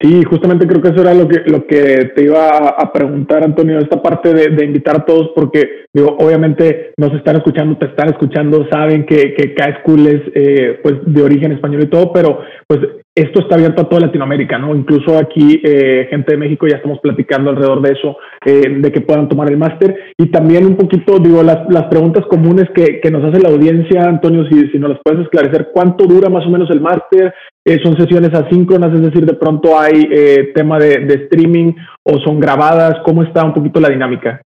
Sí, 0.00 0.22
justamente 0.24 0.66
creo 0.66 0.82
que 0.82 0.88
eso 0.88 1.00
era 1.02 1.14
lo 1.14 1.28
que, 1.28 1.42
lo 1.46 1.66
que 1.66 2.12
te 2.14 2.24
iba 2.24 2.48
a, 2.68 2.92
preguntar, 2.92 3.44
Antonio, 3.44 3.78
esta 3.78 4.02
parte 4.02 4.34
de, 4.34 4.64
invitar 4.64 4.96
a 4.96 5.04
todos, 5.04 5.30
porque 5.34 5.86
digo, 5.94 6.16
obviamente 6.18 6.92
nos 6.98 7.14
están 7.14 7.36
escuchando, 7.36 7.78
te 7.78 7.86
están 7.86 8.08
escuchando, 8.08 8.66
saben 8.70 9.06
que, 9.06 9.34
que 9.34 9.54
K-School 9.54 10.06
es 10.08 10.22
eh, 10.34 10.80
pues 10.82 10.96
de 11.06 11.22
origen 11.22 11.52
español 11.52 11.84
y 11.84 11.86
todo, 11.86 12.12
pero 12.12 12.40
pues 12.66 12.80
esto 13.16 13.40
está 13.40 13.54
abierto 13.54 13.82
a 13.82 13.88
toda 13.88 14.06
Latinoamérica, 14.06 14.58
¿no? 14.58 14.74
Incluso 14.74 15.16
aquí, 15.16 15.60
eh, 15.62 16.08
gente 16.10 16.32
de 16.32 16.38
México, 16.38 16.66
ya 16.66 16.76
estamos 16.76 16.98
platicando 16.98 17.50
alrededor 17.50 17.80
de 17.80 17.92
eso, 17.92 18.16
eh, 18.44 18.68
de 18.68 18.90
que 18.90 19.02
puedan 19.02 19.28
tomar 19.28 19.48
el 19.50 19.56
máster. 19.56 20.14
Y 20.18 20.26
también 20.32 20.66
un 20.66 20.76
poquito, 20.76 21.20
digo, 21.20 21.42
las, 21.44 21.70
las 21.70 21.84
preguntas 21.84 22.24
comunes 22.26 22.68
que, 22.74 23.00
que, 23.00 23.10
nos 23.12 23.24
hace 23.24 23.40
la 23.40 23.50
audiencia, 23.50 24.02
Antonio, 24.02 24.44
si, 24.48 24.68
si 24.68 24.78
nos 24.80 24.90
las 24.90 24.98
puedes 25.04 25.22
esclarecer, 25.22 25.70
¿cuánto 25.72 26.06
dura 26.06 26.28
más 26.28 26.44
o 26.44 26.50
menos 26.50 26.68
el 26.70 26.80
máster? 26.80 27.32
Eh, 27.64 27.78
¿Son 27.84 27.96
sesiones 27.96 28.34
asíncronas? 28.34 28.92
Es 28.92 29.02
decir, 29.02 29.24
de 29.24 29.34
pronto 29.34 29.78
hay 29.78 30.08
tema 30.52 30.80
de, 30.80 30.98
de 30.98 31.14
streaming 31.24 31.72
o 32.02 32.18
son 32.18 32.40
grabadas. 32.40 32.96
¿Cómo 33.04 33.22
está 33.22 33.44
un 33.44 33.54
poquito 33.54 33.78
la 33.78 33.90
dinámica? 33.90 34.42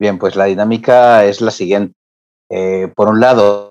Bien, 0.00 0.18
pues 0.18 0.36
la 0.36 0.46
dinámica 0.46 1.26
es 1.26 1.42
la 1.42 1.50
siguiente. 1.50 1.92
por 2.96 3.10
un 3.10 3.20
lado, 3.20 3.69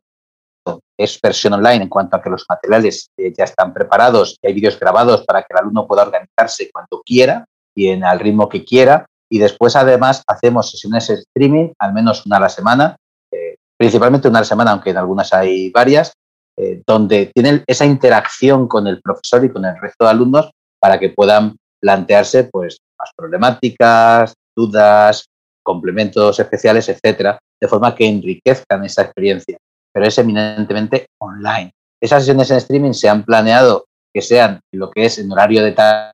es 0.98 1.20
versión 1.22 1.54
online 1.54 1.84
en 1.84 1.90
cuanto 1.90 2.18
a 2.18 2.22
que 2.22 2.30
los 2.30 2.46
materiales 2.50 3.10
eh, 3.18 3.34
ya 3.36 3.46
están 3.46 3.74
preparados 3.74 4.38
y 4.42 4.48
hay 4.48 4.54
vídeos 4.54 4.78
grabados 4.78 5.26
para 5.26 5.42
que 5.42 5.48
el 5.52 5.60
alumno 5.60 5.88
pueda 5.88 6.04
organizarse 6.04 6.70
cuando 6.72 7.02
quiera 7.06 7.46
y 7.74 7.88
en 7.88 8.04
el 8.04 8.20
ritmo 8.20 8.50
que 8.50 8.66
quiera. 8.66 9.06
Y 9.32 9.40
después, 9.40 9.76
además, 9.76 10.24
hacemos 10.28 10.72
sesiones 10.72 11.08
de 11.08 11.14
streaming, 11.16 11.70
al 11.80 11.94
menos 11.94 12.26
una 12.26 12.38
a 12.38 12.42
la 12.42 12.50
semana, 12.50 12.98
eh, 13.32 13.56
principalmente 13.78 14.28
una 14.28 14.40
a 14.40 14.42
la 14.42 14.48
semana, 14.48 14.72
aunque 14.72 14.90
en 14.90 14.98
algunas 14.98 15.32
hay 15.34 15.70
varias, 15.70 16.12
eh, 16.58 16.82
donde 16.86 17.32
tienen 17.34 17.64
esa 17.66 17.86
interacción 17.86 18.68
con 18.68 18.88
el 18.88 19.02
profesor 19.02 19.46
y 19.46 19.50
con 19.50 19.64
el 19.64 19.80
resto 19.80 20.04
de 20.04 20.12
alumnos 20.12 20.52
para 20.80 21.00
que 21.00 21.10
puedan 21.10 21.56
plantearse 21.80 22.46
pues, 22.46 22.80
más 22.98 23.12
problemáticas, 23.16 24.34
dudas, 24.54 25.26
complementos 25.64 26.40
especiales, 26.40 26.90
etcétera, 26.90 27.40
de 27.62 27.68
forma 27.68 27.96
que 27.96 28.08
enriquezcan 28.08 28.84
esa 28.84 29.04
experiencia 29.04 29.58
pero 29.94 30.06
es 30.06 30.18
eminentemente 30.18 31.08
online. 31.20 31.72
Esas 32.02 32.24
sesiones 32.24 32.52
en 32.52 32.58
streaming 32.58 32.94
se 32.94 33.10
han 33.10 33.24
planeado 33.24 33.86
que 34.14 34.22
sean 34.22 34.62
lo 34.74 34.90
que 34.90 35.06
es 35.06 35.20
en 35.20 35.32
horario 35.32 35.64
de 35.64 35.74
tarde 35.74 36.14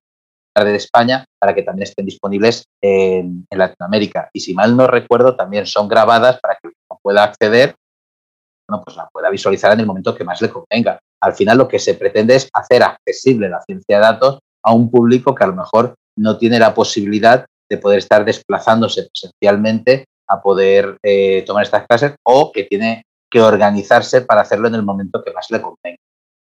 de 0.63 0.75
España 0.75 1.25
para 1.39 1.53
que 1.53 1.63
también 1.63 1.83
estén 1.83 2.05
disponibles 2.05 2.65
en, 2.81 3.45
Latinoamérica. 3.51 4.29
Y 4.33 4.39
si 4.39 4.53
mal 4.53 4.75
no 4.75 4.87
recuerdo, 4.87 5.35
también 5.35 5.65
son 5.65 5.87
grabadas 5.87 6.39
para 6.39 6.55
que 6.55 6.67
uno 6.67 6.99
pueda 7.01 7.23
acceder, 7.23 7.75
bueno, 8.67 8.83
pues 8.83 8.97
la 8.97 9.07
pueda 9.11 9.29
visualizar 9.29 9.71
en 9.73 9.81
el 9.81 9.85
momento 9.85 10.15
que 10.15 10.23
más 10.23 10.41
le 10.41 10.49
convenga. 10.49 10.99
Al 11.21 11.33
final 11.33 11.57
lo 11.57 11.67
que 11.67 11.79
se 11.79 11.93
pretende 11.93 12.35
es 12.35 12.49
hacer 12.53 12.83
accesible 12.83 13.49
la 13.49 13.61
ciencia 13.61 13.97
de 13.97 14.03
datos 14.03 14.39
a 14.63 14.73
un 14.73 14.89
público 14.89 15.35
que 15.35 15.43
a 15.43 15.47
lo 15.47 15.55
mejor 15.55 15.95
no 16.17 16.37
tiene 16.37 16.59
la 16.59 16.73
posibilidad 16.73 17.45
de 17.69 17.77
poder 17.77 17.99
estar 17.99 18.25
desplazándose 18.25 19.07
presencialmente 19.11 20.05
a 20.27 20.41
poder 20.41 20.97
eh, 21.03 21.43
tomar 21.45 21.63
estas 21.63 21.85
clases 21.85 22.15
o 22.23 22.51
que 22.51 22.63
tiene 22.63 23.03
que 23.29 23.41
organizarse 23.41 24.21
para 24.21 24.41
hacerlo 24.41 24.67
en 24.67 24.75
el 24.75 24.83
momento 24.83 25.23
que 25.23 25.31
más 25.31 25.49
le 25.51 25.61
convenga. 25.61 25.99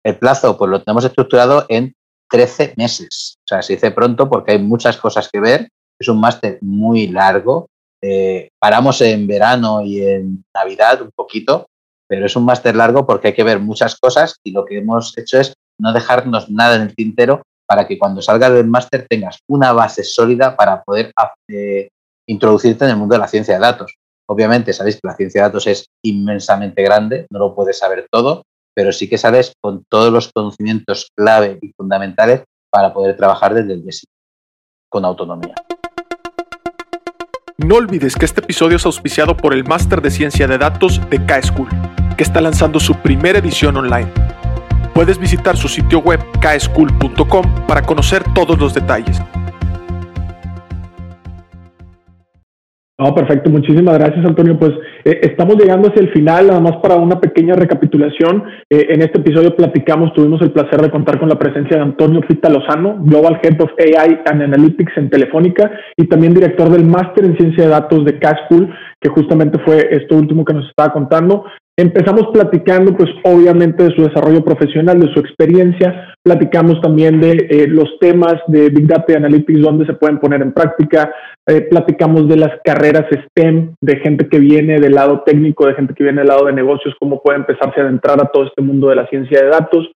El 0.05 0.19
plazo, 0.19 0.57
pues 0.57 0.71
lo 0.71 0.83
tenemos 0.83 1.05
estructurado 1.05 1.67
en 1.69 1.95
13 2.31 2.75
meses. 2.77 3.37
O 3.39 3.49
sea, 3.49 3.63
se 3.63 3.75
dice 3.75 3.91
pronto 3.91 4.29
porque 4.29 4.53
hay 4.53 4.59
muchas 4.59 4.97
cosas 4.97 5.29
que 5.31 5.41
ver. 5.41 5.69
Es 5.99 6.09
un 6.09 6.21
máster 6.21 6.59
muy 6.61 7.09
largo. 7.09 7.69
Eh, 8.01 8.51
paramos 8.61 9.01
en 9.01 9.27
verano 9.27 9.83
y 9.83 10.01
en 10.01 10.45
Navidad 10.55 11.03
un 11.03 11.11
poquito, 11.15 11.67
pero 12.07 12.27
es 12.27 12.37
un 12.37 12.45
máster 12.45 12.77
largo 12.77 13.07
porque 13.07 13.29
hay 13.29 13.35
que 13.35 13.43
ver 13.43 13.59
muchas 13.59 13.99
cosas 13.99 14.37
y 14.45 14.53
lo 14.53 14.65
que 14.65 14.79
hemos 14.79 15.17
hecho 15.19 15.41
es 15.41 15.53
no 15.81 15.93
dejarnos 15.93 16.49
nada 16.49 16.77
en 16.77 16.83
el 16.83 16.95
tintero 16.95 17.43
para 17.67 17.87
que 17.87 17.99
cuando 17.99 18.23
salgas 18.23 18.53
del 18.53 18.67
máster 18.67 19.07
tengas 19.09 19.41
una 19.49 19.73
base 19.73 20.05
sólida 20.05 20.57
para 20.57 20.83
poder 20.83 21.13
eh, 21.49 21.89
introducirte 22.27 22.85
en 22.85 22.93
el 22.93 22.97
mundo 22.97 23.15
de 23.15 23.21
la 23.21 23.29
ciencia 23.29 23.55
de 23.55 23.61
datos. 23.61 23.95
Obviamente 24.31 24.73
sabéis 24.73 24.97
que 24.97 25.09
la 25.09 25.17
ciencia 25.17 25.43
de 25.43 25.49
datos 25.49 25.67
es 25.67 25.87
inmensamente 26.05 26.83
grande, 26.83 27.27
no 27.31 27.39
lo 27.39 27.55
puedes 27.55 27.79
saber 27.79 28.07
todo, 28.11 28.43
pero 28.75 28.93
sí 28.93 29.09
que 29.09 29.17
sales 29.17 29.53
con 29.63 29.85
todos 29.89 30.13
los 30.13 30.31
conocimientos 30.33 31.11
clave 31.17 31.59
y 31.63 31.73
fundamentales 31.73 32.45
para 32.71 32.93
poder 32.93 33.17
trabajar 33.17 33.55
desde 33.55 33.73
el 33.73 33.83
día 33.83 33.93
con 34.91 35.05
autonomía. 35.05 35.55
No 37.57 37.77
olvides 37.77 38.15
que 38.15 38.27
este 38.27 38.41
episodio 38.41 38.77
es 38.77 38.87
auspiciado 38.87 39.37
por 39.37 39.53
el 39.53 39.65
Máster 39.65 40.01
de 40.01 40.11
Ciencia 40.11 40.47
de 40.47 40.59
Datos 40.59 41.01
de 41.11 41.25
K-School, 41.25 41.69
que 42.17 42.23
está 42.23 42.41
lanzando 42.41 42.79
su 42.79 42.95
primera 42.95 43.39
edición 43.39 43.77
online. 43.77 44.13
Puedes 44.95 45.19
visitar 45.19 45.57
su 45.57 45.69
sitio 45.69 46.01
web 46.01 46.21
kschool.com 46.41 47.67
para 47.67 47.83
conocer 47.83 48.23
todos 48.35 48.59
los 48.59 48.75
detalles. 48.75 49.21
No, 53.01 53.15
perfecto. 53.15 53.49
Muchísimas 53.49 53.97
gracias, 53.97 54.27
Antonio. 54.27 54.59
Pues 54.59 54.73
eh, 55.05 55.21
estamos 55.23 55.55
llegando 55.57 55.89
hacia 55.89 56.03
el 56.03 56.13
final, 56.13 56.49
nada 56.49 56.59
más 56.59 56.77
para 56.79 56.97
una 56.97 57.21
pequeña 57.21 57.55
recapitulación. 57.55 58.43
Eh, 58.69 58.89
en 58.91 59.03
este 59.03 59.21
episodio 59.21 59.55
platicamos, 59.55 60.13
tuvimos 60.15 60.43
el 60.43 60.51
placer 60.51 60.81
de 60.83 60.91
contar 60.91 61.21
con 61.21 61.29
la 61.29 61.39
presencia 61.39 61.77
de 61.77 61.83
Antonio 61.85 62.23
Fita 62.27 62.49
Lozano, 62.49 62.97
Global 62.99 63.39
Head 63.41 63.61
of 63.61 63.71
AI 63.79 64.19
and 64.25 64.43
Analytics 64.43 64.97
en 64.97 65.11
Telefónica 65.11 65.71
y 65.97 66.09
también 66.09 66.35
director 66.35 66.71
del 66.71 66.85
Máster 66.87 67.25
en 67.25 67.37
Ciencia 67.37 67.65
de 67.65 67.71
Datos 67.71 68.05
de 68.05 68.19
School, 68.19 68.75
que 69.01 69.09
justamente 69.11 69.61
fue 69.61 69.89
esto 69.93 70.17
último 70.17 70.45
que 70.45 70.55
nos 70.55 70.69
estaba 70.69 70.93
contando. 70.93 71.45
Empezamos 71.79 72.31
platicando, 72.33 72.93
pues 72.97 73.09
obviamente, 73.23 73.85
de 73.85 73.95
su 73.95 74.03
desarrollo 74.03 74.43
profesional, 74.45 74.99
de 74.99 75.15
su 75.15 75.21
experiencia. 75.21 76.13
Platicamos 76.25 76.81
también 76.81 77.21
de 77.21 77.47
eh, 77.49 77.69
los 77.69 78.01
temas 78.01 78.35
de 78.49 78.69
Big 78.69 78.89
Data 78.89 79.17
Analytics, 79.17 79.61
dónde 79.61 79.87
se 79.87 79.93
pueden 79.93 80.19
poner 80.19 80.43
en 80.43 80.51
práctica. 80.51 81.15
Eh, 81.47 81.61
platicamos 81.71 82.29
de 82.29 82.37
las 82.37 82.51
carreras 82.65 83.05
STEM, 83.13 83.75
de 83.81 83.97
gente 83.99 84.29
que 84.29 84.41
viene 84.41 84.81
del 84.81 84.97
lado 84.97 85.23
técnico, 85.25 85.69
de 85.69 85.75
gente 85.75 85.95
que 85.95 86.03
viene 86.03 86.23
del 86.23 86.31
lado 86.31 86.47
de 86.47 86.53
negocios, 86.53 86.97
cómo 86.99 87.23
puede 87.23 87.39
empezarse 87.39 87.81
a 87.81 87.85
adentrar 87.85 88.21
a 88.21 88.27
todo 88.27 88.47
este 88.47 88.61
mundo 88.61 88.89
de 88.89 88.97
la 88.97 89.07
ciencia 89.07 89.41
de 89.41 89.47
datos. 89.49 89.89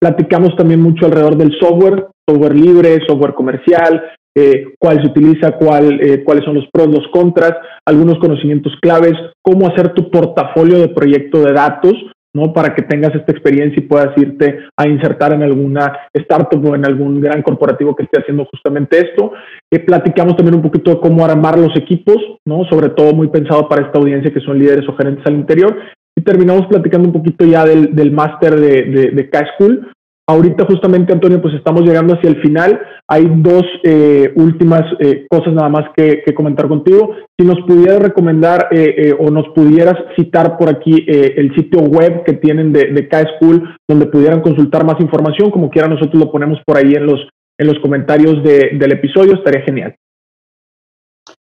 Platicamos 0.00 0.56
también 0.56 0.80
mucho 0.80 1.06
alrededor 1.06 1.36
del 1.36 1.56
software, 1.60 2.04
software 2.28 2.56
libre, 2.56 2.98
software 3.06 3.34
comercial, 3.34 4.02
eh, 4.34 4.74
cuál 4.76 5.00
se 5.00 5.06
utiliza, 5.06 5.52
cuál, 5.52 6.00
cuáles 6.24 6.44
son 6.44 6.56
los 6.56 6.66
pros, 6.72 6.88
los 6.88 7.06
contras, 7.12 7.54
algunos 7.88 8.18
conocimientos 8.18 8.74
claves, 8.82 9.14
cómo 9.42 9.66
hacer 9.68 9.94
tu 9.94 10.10
portafolio 10.10 10.78
de 10.78 10.88
proyecto 10.88 11.42
de 11.42 11.52
datos, 11.52 11.94
¿no? 12.34 12.52
Para 12.52 12.74
que 12.74 12.82
tengas 12.82 13.14
esta 13.14 13.32
experiencia 13.32 13.82
y 13.82 13.86
puedas 13.86 14.16
irte 14.18 14.58
a 14.76 14.86
insertar 14.86 15.32
en 15.32 15.42
alguna 15.42 15.96
startup 16.12 16.62
o 16.64 16.74
en 16.74 16.84
algún 16.84 17.20
gran 17.20 17.42
corporativo 17.42 17.96
que 17.96 18.02
esté 18.02 18.20
haciendo 18.20 18.44
justamente 18.44 18.98
esto. 18.98 19.32
Eh, 19.72 19.78
platicamos 19.78 20.36
también 20.36 20.56
un 20.56 20.62
poquito 20.62 20.90
de 20.90 21.00
cómo 21.00 21.24
armar 21.24 21.58
los 21.58 21.74
equipos, 21.76 22.18
¿no? 22.46 22.64
Sobre 22.68 22.90
todo 22.90 23.14
muy 23.14 23.28
pensado 23.28 23.66
para 23.68 23.86
esta 23.86 23.98
audiencia 23.98 24.32
que 24.32 24.40
son 24.40 24.58
líderes 24.58 24.86
o 24.88 24.96
gerentes 24.96 25.24
al 25.26 25.36
interior. 25.36 25.74
Y 26.14 26.20
terminamos 26.20 26.66
platicando 26.66 27.08
un 27.08 27.14
poquito 27.14 27.46
ya 27.46 27.64
del, 27.64 27.94
del 27.94 28.12
máster 28.12 28.56
de, 28.56 28.82
de, 28.82 29.10
de 29.12 29.30
K-School, 29.30 29.92
Ahorita 30.30 30.66
justamente, 30.66 31.10
Antonio, 31.14 31.40
pues 31.40 31.54
estamos 31.54 31.84
llegando 31.84 32.12
hacia 32.12 32.28
el 32.28 32.38
final. 32.42 32.78
Hay 33.08 33.26
dos 33.36 33.64
eh, 33.82 34.30
últimas 34.36 34.82
eh, 35.00 35.26
cosas 35.26 35.54
nada 35.54 35.70
más 35.70 35.86
que, 35.96 36.22
comentar 36.34 36.68
contigo. 36.68 37.14
Si 37.38 37.46
nos 37.46 37.58
pudieras 37.66 38.02
recomendar 38.02 38.68
eh, 38.70 39.16
o 39.18 39.30
nos 39.30 39.48
pudieras 39.54 39.96
citar 40.16 40.58
por 40.58 40.68
aquí 40.68 41.06
el 41.08 41.54
sitio 41.54 41.80
web 41.80 42.24
que 42.24 42.34
tienen 42.34 42.74
de, 42.74 42.92
de 42.92 43.08
K-School, 43.08 43.74
donde 43.88 44.04
pudieran 44.04 44.42
consultar 44.42 44.84
más 44.84 45.00
información, 45.00 45.50
como 45.50 45.70
quiera 45.70 45.88
nosotros 45.88 46.22
lo 46.22 46.30
ponemos 46.30 46.58
por 46.66 46.76
ahí 46.76 46.92
en 46.94 47.06
los, 47.06 47.20
en 47.56 47.66
los 47.66 47.78
comentarios 47.78 48.44
del 48.44 48.92
episodio, 48.92 49.32
estaría 49.32 49.62
genial. 49.62 49.96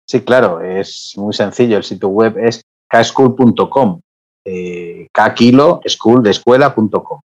Sí, 0.07 0.23
claro, 0.23 0.63
es 0.63 1.13
muy 1.19 1.35
sencillo. 1.35 1.77
El 1.77 1.85
sitio 1.85 2.09
web 2.09 2.39
es 2.39 2.63
kschool.com. 2.89 4.01
K 5.13 5.35
kilo, 5.35 5.83
school 5.87 6.23
de 6.23 6.31
escuela.com 6.31 7.21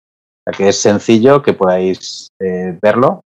que 0.56 0.68
es 0.68 0.80
sencillo 0.80 1.42
que 1.42 1.52
podáis 1.52 2.28
eh, 2.40 2.76
verlo. 2.80 3.22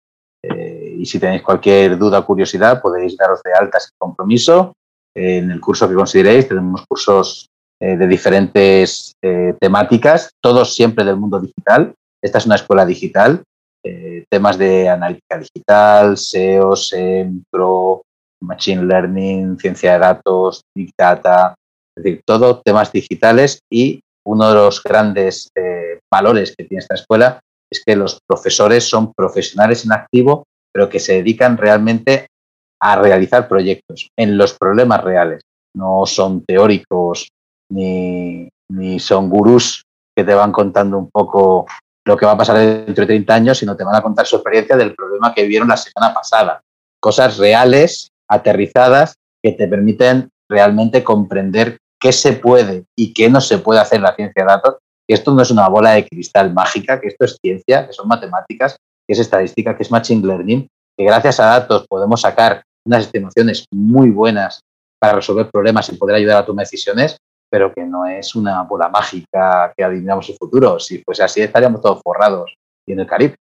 Eh, 0.44 0.96
y 1.00 1.06
si 1.06 1.20
tenéis 1.20 1.42
cualquier 1.42 1.98
duda 1.98 2.20
o 2.20 2.26
curiosidad, 2.26 2.82
podéis 2.82 3.18
daros 3.18 3.42
de 3.44 3.54
alta 3.54 3.80
sin 3.80 3.92
compromiso. 3.98 4.74
en 5.16 5.52
el 5.52 5.60
curso 5.60 5.90
que 5.90 5.96
consideréis, 5.96 6.48
tenemos 6.48 6.86
cursos 6.88 7.48
eh, 7.82 7.98
de 7.98 8.08
diferentes 8.08 9.14
temáticas, 9.60 10.30
todos 10.42 10.74
siempre 10.76 11.04
del 11.04 11.18
mundo 11.18 11.40
digital. 11.40 11.94
Esta 12.24 12.38
es 12.38 12.46
una 12.46 12.56
escuela 12.56 12.86
digital. 12.86 13.44
temas 14.30 14.58
de 14.58 14.88
analítica 14.88 15.40
digital, 15.40 16.18
SEO, 16.18 16.76
SEM, 16.76 17.44
Pro, 17.50 18.04
Machine 18.44 18.84
Learning, 18.84 19.58
ciencia 19.58 19.94
de 19.94 20.00
datos, 20.00 20.62
Big 20.76 20.92
Data, 20.98 21.56
es 21.98 22.04
decir, 22.04 22.22
todo 22.26 22.62
temas 22.62 22.92
digitales 22.92 23.60
y 23.72 24.02
uno 24.26 24.50
de 24.50 24.56
los 24.56 24.84
grandes 24.84 25.50
valores 26.12 26.56
que 26.56 26.66
tiene 26.66 26.80
esta 26.80 26.96
escuela 26.96 27.40
es 27.72 27.84
que 27.86 27.96
los 27.96 28.20
profesores 28.28 28.90
son 28.90 29.14
profesionales 29.14 29.86
en 29.86 29.92
activo, 29.92 30.46
pero 30.74 30.90
que 30.90 31.00
se 31.00 31.14
dedican 31.14 31.58
realmente 31.58 32.28
a 32.82 32.96
realizar 32.96 33.48
proyectos 33.48 34.10
en 34.18 34.38
los 34.38 34.54
problemas 34.54 35.04
reales. 35.04 35.42
No 35.76 36.06
son 36.06 36.44
teóricos 36.46 37.30
ni, 37.72 38.50
son 39.00 39.30
gurús 39.30 39.84
que 40.16 40.24
te 40.24 40.34
van 40.34 40.52
contando 40.52 40.98
un 40.98 41.10
poco 41.12 41.68
lo 42.06 42.18
que 42.18 42.26
va 42.26 42.34
a 42.34 42.38
pasar 42.38 42.58
dentro 42.58 43.04
de 43.04 43.08
30 43.08 43.34
años, 43.34 43.58
sino 43.58 43.76
te 43.76 43.84
van 43.84 43.96
a 43.96 44.02
contar 44.02 44.26
su 44.26 44.38
experiencia 44.38 44.76
del 44.76 44.96
problema 44.96 45.34
que 45.34 45.44
vivieron 45.44 45.68
la 45.68 45.78
semana 45.78 46.14
pasada. 46.14 46.62
Cosas 47.00 47.38
reales, 47.38 48.10
aterrizadas, 48.28 49.16
que 49.44 49.52
te 49.52 49.68
permiten 49.68 50.30
realmente 50.50 51.04
comprender 51.04 51.78
qué 52.00 52.12
se 52.12 52.34
puede 52.34 52.86
y 52.98 53.14
qué 53.14 53.30
no 53.30 53.42
se 53.42 53.60
puede 53.60 53.80
hacer 53.80 53.98
en 53.98 54.04
la 54.04 54.16
ciencia 54.16 54.44
de 54.44 54.48
datos 54.48 54.76
esto 55.14 55.34
no 55.34 55.42
es 55.42 55.52
una 55.52 55.68
bola 55.68 55.92
de 55.92 56.08
cristal 56.08 56.54
mágica, 56.54 57.00
que 57.00 57.08
esto 57.08 57.26
es 57.26 57.38
ciencia, 57.42 57.88
que 57.88 57.94
son 57.94 58.08
matemáticas, 58.08 58.78
que 59.08 59.14
es 59.14 59.20
estadística, 59.20 59.76
que 59.76 59.84
es 59.84 59.92
machine 59.92 60.26
learning, 60.26 60.68
que 60.98 61.04
gracias 61.04 61.40
a 61.40 61.46
datos 61.46 61.86
podemos 61.88 62.22
sacar 62.22 62.62
unas 62.86 63.06
estimaciones 63.06 63.66
muy 63.72 64.10
buenas 64.10 64.62
para 65.00 65.14
resolver 65.14 65.50
problemas 65.50 65.90
y 65.90 65.96
poder 65.96 66.18
ayudar 66.18 66.44
a 66.44 66.46
tomar 66.46 66.66
decisiones, 66.66 67.18
pero 67.50 67.74
que 67.74 67.84
no 67.84 68.06
es 68.06 68.36
una 68.36 68.64
bola 68.64 68.90
mágica 68.90 69.74
que 69.76 69.84
adivinamos 69.84 70.30
el 70.30 70.36
futuro. 70.36 70.80
Si 70.80 71.02
fuese 71.04 71.24
así, 71.24 71.42
estaríamos 71.42 71.82
todos 71.82 72.02
forrados 72.04 72.54
y 72.86 72.94
en 72.94 73.00
el 73.00 73.08
Caribe. 73.08 73.36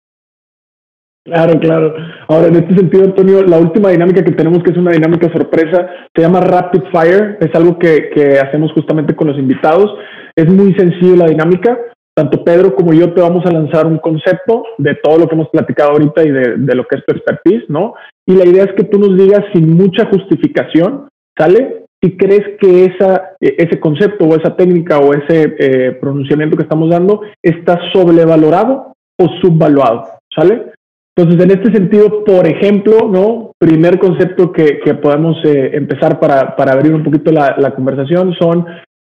Claro, 1.25 1.59
claro. 1.59 1.93
Ahora, 2.27 2.47
en 2.47 2.55
este 2.55 2.75
sentido, 2.75 3.03
Antonio, 3.03 3.43
la 3.43 3.59
última 3.59 3.89
dinámica 3.89 4.23
que 4.23 4.31
tenemos, 4.31 4.63
que 4.63 4.71
es 4.71 4.77
una 4.77 4.91
dinámica 4.91 5.31
sorpresa, 5.31 5.89
se 6.15 6.21
llama 6.21 6.41
Rapid 6.41 6.83
Fire. 6.91 7.37
Es 7.39 7.53
algo 7.53 7.77
que, 7.77 8.09
que 8.09 8.39
hacemos 8.39 8.71
justamente 8.73 9.15
con 9.15 9.27
los 9.27 9.37
invitados. 9.37 9.93
Es 10.35 10.47
muy 10.47 10.73
sencillo 10.73 11.15
la 11.17 11.27
dinámica. 11.27 11.77
Tanto 12.15 12.43
Pedro 12.43 12.75
como 12.75 12.93
yo 12.93 13.13
te 13.13 13.21
vamos 13.21 13.45
a 13.45 13.51
lanzar 13.51 13.85
un 13.85 13.97
concepto 13.99 14.63
de 14.77 14.95
todo 14.95 15.19
lo 15.19 15.27
que 15.27 15.35
hemos 15.35 15.49
platicado 15.49 15.91
ahorita 15.91 16.23
y 16.23 16.31
de, 16.31 16.57
de 16.57 16.75
lo 16.75 16.85
que 16.85 16.97
es 16.97 17.05
tu 17.05 17.15
expertise, 17.15 17.63
¿no? 17.69 17.93
Y 18.25 18.35
la 18.35 18.45
idea 18.45 18.63
es 18.65 18.73
que 18.73 18.83
tú 18.83 18.99
nos 18.99 19.17
digas 19.17 19.41
sin 19.53 19.77
mucha 19.77 20.05
justificación, 20.07 21.07
¿sale? 21.37 21.85
Si 22.01 22.17
crees 22.17 22.57
que 22.59 22.85
esa, 22.85 23.31
e, 23.39 23.55
ese 23.57 23.79
concepto 23.79 24.25
o 24.25 24.35
esa 24.35 24.55
técnica 24.55 24.99
o 24.99 25.13
ese 25.13 25.55
eh, 25.59 25.91
pronunciamiento 25.93 26.57
que 26.57 26.63
estamos 26.63 26.89
dando 26.89 27.21
está 27.41 27.79
sobrevalorado 27.93 28.93
o 29.17 29.27
subvaluado, 29.41 30.05
¿sale? 30.35 30.73
Entonces, 31.19 31.43
en 31.43 31.51
este 31.51 31.73
sentido, 31.73 32.23
por 32.23 32.47
ejemplo, 32.47 33.09
¿no? 33.09 33.51
Primer 33.59 33.99
concepto 33.99 34.53
que, 34.53 34.79
que 34.79 34.93
podemos 34.93 35.35
eh, 35.43 35.71
empezar 35.73 36.17
para, 36.17 36.55
para, 36.55 36.71
abrir 36.71 36.93
un 36.93 37.03
poquito 37.03 37.29
la, 37.29 37.57
la, 37.57 37.75
conversación 37.75 38.33
son 38.39 38.65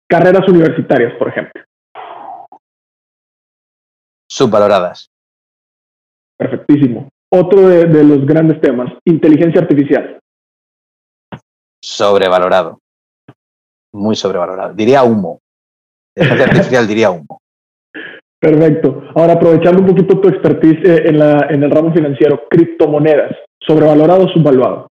carreras 0.09 0.45
universitarias, 0.49 1.13
por 1.17 1.29
ejemplo. 1.29 1.63
Subvaloradas. 4.29 5.09
Perfectísimo. 6.37 7.07
Otro 7.31 7.69
de, 7.69 7.85
de 7.85 8.03
los 8.03 8.25
grandes 8.25 8.59
temas, 8.59 8.91
inteligencia 9.05 9.61
artificial. 9.61 10.19
Sobrevalorado. 11.81 12.79
Muy 13.93 14.17
sobrevalorado. 14.17 14.73
Diría 14.73 15.03
humo. 15.03 15.39
Inteligencia 16.13 16.45
artificial 16.45 16.87
diría 16.89 17.09
humo. 17.09 17.40
Perfecto. 18.41 19.03
Ahora, 19.13 19.33
aprovechando 19.33 19.81
un 19.81 19.87
poquito 19.87 20.19
tu 20.19 20.27
expertise 20.27 20.79
eh, 20.83 21.09
en, 21.09 21.19
la, 21.19 21.45
en 21.51 21.61
el 21.61 21.69
ramo 21.69 21.93
financiero, 21.93 22.47
criptomonedas, 22.49 23.37
sobrevalorado 23.61 24.25
o 24.25 24.29
subvaluado. 24.29 24.87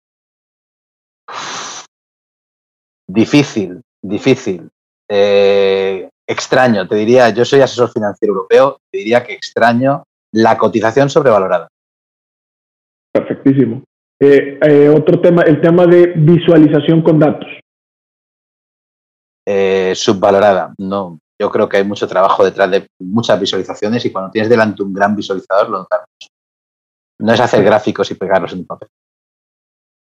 Difícil, 3.08 3.82
difícil. 4.04 4.70
Eh, 5.10 6.08
extraño, 6.28 6.88
te 6.88 6.94
diría, 6.94 7.32
yo 7.32 7.44
soy 7.44 7.62
asesor 7.62 7.92
financiero 7.92 8.34
europeo, 8.36 8.78
te 8.92 9.00
diría 9.00 9.24
que 9.24 9.34
extraño 9.34 10.04
la 10.32 10.56
cotización 10.56 11.10
sobrevalorada. 11.10 11.68
Perfectísimo. 13.12 13.82
Eh, 14.20 14.94
otro 14.96 15.20
tema, 15.22 15.42
el 15.42 15.60
tema 15.60 15.88
de 15.88 16.14
visualización 16.16 17.02
con 17.02 17.18
datos. 17.18 17.50
Subvalorada, 19.96 20.76
no. 20.78 21.18
Yo 21.42 21.50
creo 21.50 21.70
que 21.70 21.78
hay 21.78 21.84
mucho 21.84 22.08
trabajo 22.08 22.44
detrás 22.44 22.70
de 22.70 22.88
muchas 23.00 23.40
visualizaciones 23.40 24.04
y 24.06 24.12
cuando 24.12 24.32
tienes 24.32 24.50
delante 24.50 24.84
un 24.84 24.94
gran 24.94 25.16
visualizador 25.16 25.70
lo 25.70 25.78
notas 25.80 26.02
mucho. 26.02 26.30
No 27.22 27.34
es 27.34 27.40
hacer 27.40 27.64
gráficos 27.64 28.12
y 28.12 28.16
pegarlos 28.16 28.54
en 28.54 28.60
un 28.60 28.66
papel. 28.66 28.90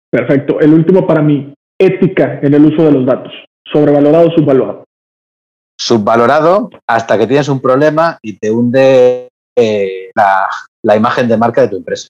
Perfecto. 0.09 0.59
El 0.59 0.73
último 0.73 1.05
para 1.05 1.21
mí, 1.21 1.53
ética 1.79 2.39
en 2.41 2.53
el 2.53 2.65
uso 2.65 2.83
de 2.83 2.91
los 2.91 3.05
datos. 3.05 3.33
¿Sobrevalorado 3.71 4.29
o 4.29 4.31
subvalorado? 4.31 4.83
Subvalorado 5.79 6.69
hasta 6.87 7.17
que 7.17 7.27
tienes 7.27 7.49
un 7.49 7.61
problema 7.61 8.17
y 8.21 8.37
te 8.37 8.49
hunde 8.49 9.29
eh, 9.55 10.11
la, 10.15 10.47
la 10.83 10.95
imagen 10.95 11.27
de 11.27 11.37
marca 11.37 11.61
de 11.61 11.67
tu 11.67 11.77
empresa. 11.77 12.07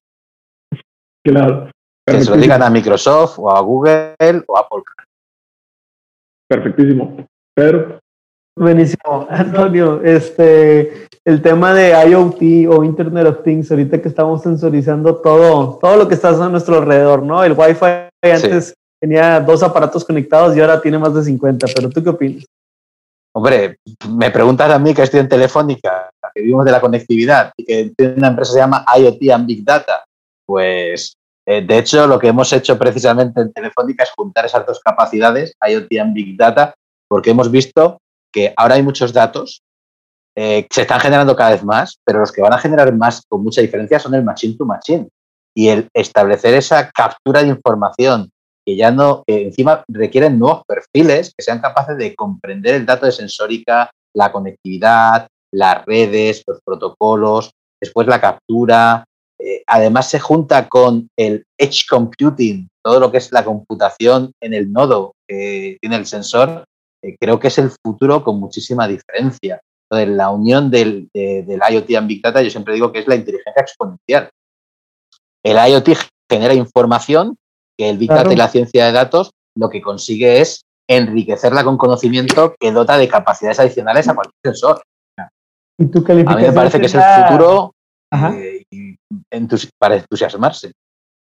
Claro. 1.26 1.70
Que 2.06 2.24
se 2.24 2.30
lo 2.30 2.38
digan 2.38 2.64
a 2.64 2.70
Microsoft 2.70 3.40
o 3.40 3.52
a 3.52 3.60
Google 3.60 4.16
o 4.48 4.58
a 4.58 4.62
Apple. 4.62 4.84
Perfectísimo. 6.50 7.28
Pedro. 7.54 8.00
Buenísimo, 8.58 9.28
Antonio. 9.30 10.02
Este, 10.04 11.08
el 11.24 11.42
tema 11.42 11.74
de 11.74 11.92
IoT 12.10 12.68
o 12.70 12.84
Internet 12.84 13.28
of 13.28 13.44
Things, 13.44 13.70
ahorita 13.70 14.02
que 14.02 14.08
estamos 14.08 14.42
sensorizando 14.42 15.18
todo, 15.18 15.78
todo 15.80 15.96
lo 15.96 16.08
que 16.08 16.16
está 16.16 16.30
a 16.30 16.50
nuestro 16.50 16.78
alrededor, 16.78 17.22
¿no? 17.22 17.44
El 17.44 17.54
Wi-Fi 17.54 18.10
antes 18.24 18.74
tenía 19.00 19.40
dos 19.40 19.62
aparatos 19.62 20.04
conectados 20.04 20.58
y 20.58 20.62
ahora 20.62 20.82
tiene 20.82 20.98
más 20.98 21.14
de 21.14 21.24
50, 21.24 21.68
pero 21.76 21.90
¿tú 21.90 22.04
qué 22.04 22.10
opinas? 22.10 22.46
Hombre, 23.36 23.78
me 24.10 24.32
preguntas 24.32 24.72
a 24.72 24.80
mí 24.80 24.96
que 24.96 25.04
estoy 25.04 25.20
en 25.20 25.30
Telefónica, 25.30 26.10
que 26.34 26.42
vivimos 26.42 26.66
de 26.66 26.72
la 26.72 26.82
conectividad 26.82 27.52
y 27.56 27.64
que 27.64 27.92
tiene 27.96 28.16
una 28.16 28.30
empresa 28.30 28.50
que 28.50 28.54
se 28.56 28.60
llama 28.60 28.84
IoT 28.98 29.32
and 29.32 29.46
Big 29.46 29.64
Data. 29.64 30.04
Pues, 30.48 31.14
eh, 31.46 31.62
de 31.62 31.78
hecho, 31.78 32.08
lo 32.08 32.18
que 32.18 32.30
hemos 32.30 32.52
hecho 32.52 32.76
precisamente 32.80 33.40
en 33.40 33.54
Telefónica 33.54 34.04
es 34.04 34.12
juntar 34.18 34.46
esas 34.46 34.66
dos 34.66 34.80
capacidades, 34.80 35.54
IoT 35.62 36.00
and 36.00 36.14
Big 36.16 36.36
Data, 36.36 36.74
porque 37.08 37.30
hemos 37.30 37.52
visto 37.52 38.00
que 38.32 38.54
ahora 38.56 38.76
hay 38.76 38.84
muchos 38.84 39.14
datos 39.14 39.64
eh, 40.40 40.68
se 40.70 40.84
están 40.84 41.00
generando 41.00 41.36
cada 41.36 41.50
vez 41.50 41.64
más, 41.64 42.00
pero 42.06 42.20
los 42.20 42.32
que 42.32 42.44
van 42.44 42.54
a 42.54 42.60
generar 42.60 42.94
más 42.94 43.24
con 43.28 43.44
mucha 43.44 43.60
diferencia 43.60 44.00
son 44.00 44.14
el 44.14 44.24
machine 44.24 44.56
to 44.56 44.66
machine. 44.66 45.10
Y 45.56 45.70
el 45.70 45.90
establecer 45.96 46.54
esa 46.54 46.92
captura 46.92 47.42
de 47.42 47.50
información 47.50 48.30
que 48.64 48.76
ya 48.76 48.92
no, 48.92 49.24
encima 49.26 49.84
requieren 49.88 50.38
nuevos 50.38 50.62
perfiles 50.68 51.34
que 51.36 51.44
sean 51.44 51.60
capaces 51.60 51.98
de 51.98 52.14
comprender 52.14 52.76
el 52.76 52.86
dato 52.86 53.08
de 53.08 53.14
sensórica, 53.14 53.90
la 54.14 54.32
conectividad, 54.32 55.28
las 55.52 55.84
redes, 55.86 56.44
los 56.46 56.60
protocolos, 56.64 57.50
después 57.82 58.06
la 58.06 58.22
captura. 58.22 59.06
Eh, 59.40 59.64
además 59.66 60.08
se 60.08 60.20
junta 60.20 60.70
con 60.70 61.08
el 61.18 61.46
edge 61.58 61.88
computing, 61.90 62.68
todo 62.84 63.00
lo 63.00 63.12
que 63.12 63.18
es 63.18 63.32
la 63.32 63.44
computación 63.44 64.34
en 64.40 64.54
el 64.54 64.72
nodo 64.72 65.16
que 65.28 65.80
tiene 65.82 65.96
el 65.96 66.06
sensor, 66.06 66.66
eh, 67.08 67.18
creo 67.20 67.40
que 67.40 67.48
es 67.48 67.58
el 67.58 67.72
futuro 67.84 68.24
con 68.24 68.40
muchísima 68.40 68.88
diferencia. 68.88 69.62
Entonces, 69.90 70.16
la 70.16 70.30
unión 70.30 70.70
del, 70.70 71.10
de, 71.14 71.44
del 71.44 71.62
IoT 71.70 71.96
and 71.96 72.08
Big 72.08 72.22
Data, 72.22 72.42
yo 72.42 72.50
siempre 72.50 72.74
digo 72.74 72.92
que 72.92 73.00
es 73.00 73.08
la 73.08 73.16
inteligencia 73.16 73.62
exponencial. 73.62 74.30
El 75.44 75.58
IoT 75.58 75.90
genera 76.30 76.54
información 76.54 77.38
que 77.78 77.90
el 77.90 77.98
Big 77.98 78.10
Data 78.10 78.34
y 78.34 78.36
la 78.36 78.50
ciencia 78.50 78.86
de 78.86 78.92
datos 78.92 79.32
lo 79.56 79.70
que 79.70 79.82
consigue 79.82 80.42
es 80.42 80.66
enriquecerla 80.90 81.64
con 81.64 81.78
conocimiento 81.78 82.56
que 82.60 82.72
dota 82.72 82.98
de 82.98 83.08
capacidades 83.08 83.60
adicionales 83.60 84.08
a 84.08 84.16
cualquier 84.16 84.40
sensor. 84.44 84.84
¿Y 85.80 85.88
tu 85.88 86.00
A 86.10 86.14
mí 86.14 86.24
me 86.44 86.52
parece 86.52 86.80
que 86.80 86.88
es 86.88 86.96
el 86.96 87.02
futuro 87.02 87.74
eh, 88.12 88.64
y 88.72 88.96
para 89.78 89.96
entusiasmarse. 89.96 90.72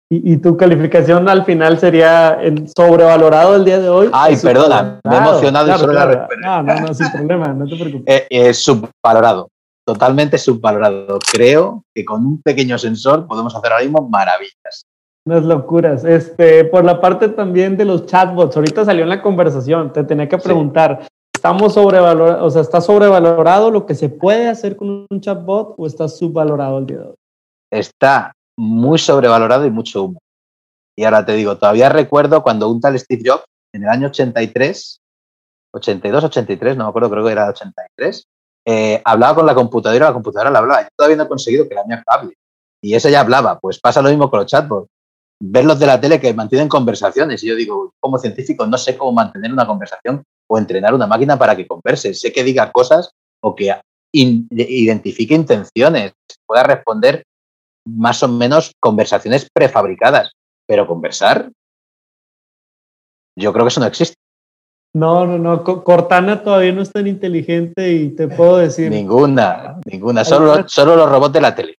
¿Y, 0.08 0.34
¿Y, 0.34 0.38
tu 0.38 0.56
calificación 0.56 1.28
al 1.28 1.46
final 1.46 1.80
sería 1.80 2.38
en 2.40 2.68
sobrevalorado 2.68 3.56
el 3.56 3.66
día 3.66 3.80
de 3.80 3.90
hoy? 3.90 4.10
Ay, 4.14 4.38
perdona, 4.38 5.00
me 5.04 5.16
he 5.16 5.18
emocionado 5.18 5.66
claro, 5.66 5.78
y 5.78 5.82
solo 5.82 5.94
claro. 5.94 6.12
la 6.12 6.18
respuesta. 6.18 6.48
No, 6.48 6.64
no, 6.64 6.82
no, 6.82 6.94
sin 6.94 7.12
problema, 7.12 7.48
no 7.48 7.66
te 7.66 7.76
preocupes. 7.76 8.16
Eh, 8.16 8.28
eh, 8.30 8.54
subvalorado, 8.54 9.50
totalmente 9.84 10.38
subvalorado. 10.38 11.18
Creo 11.32 11.84
que 11.96 12.06
con 12.06 12.24
un 12.24 12.40
pequeño 12.40 12.78
sensor 12.78 13.26
podemos 13.26 13.56
hacer 13.56 13.72
ahora 13.72 13.84
mismo 13.84 14.08
maravillas. 14.08 14.86
Unas 15.26 15.44
locuras. 15.44 16.06
Este, 16.06 16.66
por 16.66 16.86
la 16.86 17.02
parte 17.02 17.30
también 17.30 17.76
de 17.76 17.86
los 17.86 18.06
chatbots, 18.06 18.56
ahorita 18.56 18.86
salió 18.86 19.04
en 19.04 19.10
la 19.10 19.24
conversación, 19.24 19.92
te 19.92 20.04
tenía 20.04 20.30
que 20.30 20.38
preguntar, 20.38 21.00
sí. 21.02 21.08
¿estamos 21.36 21.74
sobrevalorados, 21.74 22.44
o 22.44 22.50
sea, 22.52 22.62
está 22.62 22.80
sobrevalorado 22.80 23.72
lo 23.72 23.88
que 23.88 23.96
se 23.96 24.10
puede 24.10 24.50
hacer 24.50 24.76
con 24.76 25.08
un 25.10 25.20
chatbot 25.20 25.74
o 25.80 25.88
está 25.88 26.08
subvalorado 26.08 26.78
el 26.78 26.86
día 26.86 26.98
de 27.00 27.06
hoy? 27.06 27.16
Está 27.72 28.32
muy 28.58 28.98
sobrevalorado 28.98 29.66
y 29.66 29.72
mucho 29.72 30.04
humo. 30.04 30.20
Y 30.98 31.04
ahora 31.04 31.26
te 31.26 31.34
digo, 31.34 31.58
todavía 31.58 31.90
recuerdo 31.90 32.42
cuando 32.42 32.70
un 32.70 32.80
tal 32.80 32.98
Steve 32.98 33.24
Jobs, 33.26 33.44
en 33.74 33.84
el 33.84 33.90
año 33.90 34.08
83, 34.08 35.02
82, 35.74 36.24
83, 36.24 36.78
no 36.78 36.86
me 36.86 36.90
acuerdo, 36.90 37.10
creo 37.10 37.26
que 37.26 37.32
era 37.32 37.50
83, 37.50 38.26
eh, 38.68 39.02
hablaba 39.04 39.36
con 39.36 39.46
la 39.46 39.54
computadora, 39.54 40.08
la 40.08 40.14
computadora 40.14 40.50
le 40.50 40.58
hablaba. 40.58 40.82
Yo 40.84 40.90
todavía 40.96 41.18
no 41.18 41.24
he 41.24 41.28
conseguido 41.28 41.68
que 41.68 41.76
la 41.76 41.84
mía 41.84 42.04
hable. 42.08 42.36
Y 42.82 42.96
esa 42.96 43.10
ya 43.10 43.20
hablaba. 43.20 43.60
Pues 43.60 43.80
pasa 43.80 44.02
lo 44.02 44.10
mismo 44.10 44.30
con 44.30 44.40
los 44.40 44.48
chatbots. 44.48 44.90
Ver 45.40 45.66
los 45.66 45.78
de 45.78 45.86
la 45.86 46.00
tele 46.00 46.20
que 46.20 46.34
mantienen 46.34 46.70
conversaciones. 46.70 47.44
Y 47.44 47.48
yo 47.48 47.56
digo, 47.56 47.94
como 48.00 48.18
científico, 48.18 48.66
no 48.66 48.78
sé 48.78 48.98
cómo 48.98 49.12
mantener 49.12 49.52
una 49.52 49.68
conversación 49.68 50.24
o 50.48 50.58
entrenar 50.58 50.94
una 50.94 51.08
máquina 51.08 51.38
para 51.38 51.56
que 51.56 51.68
converse. 51.68 52.14
Sé 52.14 52.32
que 52.32 52.44
diga 52.44 52.72
cosas 52.72 53.12
o 53.42 53.54
que 53.54 53.76
identifique 54.14 55.36
intenciones, 55.36 56.14
pueda 56.46 56.64
responder 56.64 57.26
más 57.86 58.24
o 58.24 58.28
menos 58.28 58.74
conversaciones 58.80 59.50
prefabricadas. 59.54 60.32
Pero 60.68 60.88
conversar, 60.88 61.52
yo 63.38 63.54
creo 63.54 63.66
que 63.66 63.70
eso 63.70 63.80
no 63.80 63.86
existe. 63.86 64.16
No, 64.96 65.26
no, 65.26 65.38
no. 65.38 65.64
Cortana 65.84 66.42
todavía 66.42 66.72
no 66.72 66.82
es 66.82 66.92
tan 66.92 67.06
inteligente 67.06 67.92
y 67.92 68.10
te 68.10 68.28
puedo 68.30 68.58
decir. 68.58 68.90
Ninguna, 68.90 69.80
ninguna. 69.86 70.24
Solo, 70.24 70.68
solo 70.68 70.96
los 70.96 71.10
robots 71.10 71.34
de 71.34 71.42
la 71.42 71.54
tele. 71.54 71.76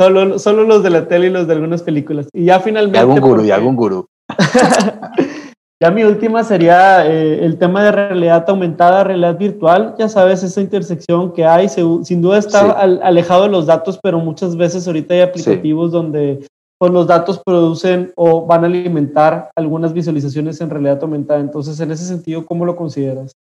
Solo, 0.00 0.38
solo 0.38 0.64
los 0.64 0.82
de 0.82 0.90
la 0.90 1.06
tele 1.06 1.26
y 1.26 1.30
los 1.30 1.46
de 1.46 1.52
algunas 1.52 1.82
películas. 1.82 2.26
Y 2.32 2.46
ya 2.46 2.60
finalmente. 2.60 2.98
Y 2.98 3.00
algún 3.00 3.20
gurú, 3.20 3.34
porque... 3.34 3.48
y 3.48 3.50
algún 3.50 3.76
gurú. 3.76 4.08
ya 5.84 5.90
mi 5.90 6.02
última 6.02 6.42
sería 6.44 7.06
eh, 7.06 7.44
el 7.44 7.58
tema 7.58 7.84
de 7.84 7.92
realidad 7.92 8.48
aumentada, 8.48 9.04
realidad 9.04 9.36
virtual. 9.36 9.94
Ya 9.98 10.08
sabes, 10.08 10.42
esa 10.42 10.62
intersección 10.62 11.34
que 11.34 11.44
hay, 11.44 11.68
se, 11.68 11.82
sin 12.04 12.22
duda 12.22 12.38
está 12.38 12.60
sí. 12.60 12.72
al, 12.74 13.02
alejado 13.02 13.42
de 13.42 13.50
los 13.50 13.66
datos, 13.66 14.00
pero 14.02 14.18
muchas 14.18 14.56
veces 14.56 14.86
ahorita 14.86 15.12
hay 15.12 15.20
aplicativos 15.20 15.90
sí. 15.90 15.92
donde 15.92 16.46
pues, 16.78 16.90
los 16.90 17.06
datos 17.06 17.38
producen 17.44 18.14
o 18.16 18.46
van 18.46 18.64
a 18.64 18.66
alimentar 18.66 19.50
algunas 19.54 19.92
visualizaciones 19.92 20.58
en 20.62 20.70
realidad 20.70 21.00
aumentada. 21.02 21.40
Entonces, 21.40 21.78
en 21.80 21.90
ese 21.90 22.06
sentido, 22.06 22.46
¿cómo 22.46 22.64
lo 22.64 22.76
consideras? 22.76 23.32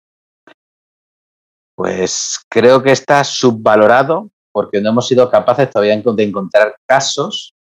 Pues 1.77 2.41
creo 2.49 2.83
que 2.83 2.91
está 2.91 3.23
subvalorado 3.23 4.29
porque 4.51 4.81
no 4.81 4.89
hemos 4.89 5.07
sido 5.07 5.29
capaces 5.29 5.69
todavía 5.69 5.95
de 5.95 6.23
encontrar 6.23 6.75
casos 6.85 7.53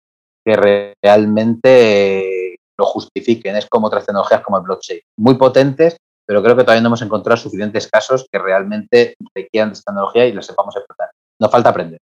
que 0.43 0.95
realmente 1.03 2.40
lo 2.81 2.85
justifiquen. 2.85 3.55
Es 3.55 3.67
como 3.69 3.87
otras 3.87 4.05
tecnologías 4.05 4.41
como 4.41 4.57
el 4.57 4.63
blockchain, 4.63 4.99
muy 5.17 5.35
potentes, 5.35 5.97
pero 6.27 6.41
creo 6.43 6.55
que 6.55 6.63
todavía 6.63 6.81
no 6.81 6.89
hemos 6.89 7.01
encontrado 7.01 7.37
suficientes 7.37 7.87
casos 7.87 8.27
que 8.31 8.39
realmente 8.39 9.15
requieran 9.33 9.69
de 9.69 9.73
esta 9.73 9.91
tecnología 9.91 10.25
y 10.25 10.33
la 10.33 10.41
sepamos 10.41 10.75
explotar. 10.75 11.09
Nos 11.39 11.51
falta 11.51 11.69
aprender. 11.69 11.99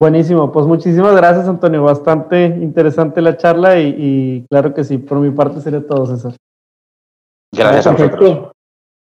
Buenísimo, 0.00 0.52
pues 0.52 0.64
muchísimas 0.64 1.14
gracias 1.16 1.48
Antonio, 1.48 1.82
bastante 1.82 2.44
interesante 2.46 3.20
la 3.20 3.36
charla 3.36 3.80
y, 3.80 3.94
y 3.98 4.46
claro 4.48 4.72
que 4.72 4.84
sí, 4.84 4.98
por 4.98 5.18
mi 5.18 5.30
parte 5.30 5.60
sería 5.60 5.84
todo 5.84 6.06
César. 6.06 6.34
Gracias 7.52 7.86
a 7.86 7.92
vosotros. 7.92 8.52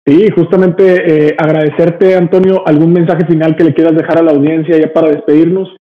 Sí, 0.07 0.29
justamente 0.31 1.29
eh, 1.29 1.37
agradecerte, 1.39 2.15
Antonio, 2.15 2.63
algún 2.67 2.93
mensaje 2.93 3.25
final 3.25 3.57
que 3.57 3.65
le 3.65 3.73
quieras 3.73 3.95
dejar 3.95 4.19
a 4.19 4.23
la 4.23 4.33
audiencia 4.33 4.79
ya 4.79 4.93
para 4.93 5.09
despedirnos. 5.09 5.75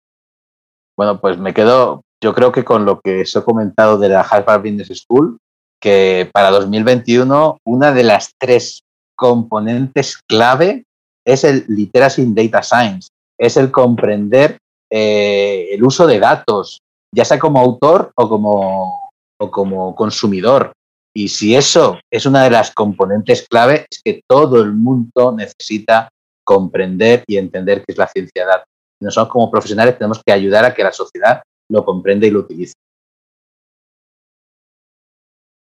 Bueno, 0.98 1.18
pues 1.18 1.38
me 1.38 1.54
quedo, 1.54 2.02
yo 2.22 2.34
creo 2.34 2.52
que 2.52 2.64
con 2.64 2.84
lo 2.84 3.00
que 3.00 3.22
os 3.22 3.34
he 3.34 3.42
comentado 3.42 3.98
de 3.98 4.08
la 4.10 4.20
Harvard 4.20 4.62
Business 4.62 5.04
School, 5.06 5.38
que 5.80 6.28
para 6.32 6.50
2021 6.50 7.58
una 7.64 7.92
de 7.92 8.02
las 8.04 8.32
tres 8.38 8.82
componentes 9.16 10.18
clave 10.28 10.84
es 11.24 11.44
el 11.44 11.64
Literacy 11.68 12.22
in 12.22 12.34
Data 12.34 12.62
Science. 12.62 13.08
es 13.38 13.56
el 13.56 13.70
comprender 13.70 14.58
eh, 14.90 15.68
el 15.72 15.82
uso 15.82 16.06
de 16.06 16.18
datos, 16.18 16.80
ya 17.14 17.24
sea 17.24 17.38
como 17.38 17.58
autor 17.58 18.12
o 18.16 18.28
como, 18.28 19.12
o 19.38 19.50
como 19.50 19.94
consumidor. 19.94 20.72
Y 21.14 21.28
si 21.28 21.56
eso 21.56 21.98
es 22.12 22.26
una 22.26 22.44
de 22.44 22.50
las 22.50 22.70
componentes 22.72 23.46
clave, 23.48 23.86
es 23.90 24.00
que 24.04 24.20
todo 24.28 24.60
el 24.60 24.72
mundo 24.72 25.32
necesita 25.32 26.10
comprender 26.44 27.24
y 27.26 27.38
entender 27.38 27.78
qué 27.78 27.92
es 27.92 27.98
la 27.98 28.08
ciencia 28.08 28.42
de 28.42 28.50
datos. 28.50 28.68
Nosotros 29.00 29.32
como 29.32 29.50
profesionales 29.50 29.96
tenemos 29.96 30.22
que 30.24 30.32
ayudar 30.32 30.64
a 30.66 30.74
que 30.74 30.84
la 30.84 30.92
sociedad 30.92 31.42
lo 31.70 31.84
comprenda 31.84 32.26
y 32.26 32.30
lo 32.30 32.40
utilice. 32.40 32.74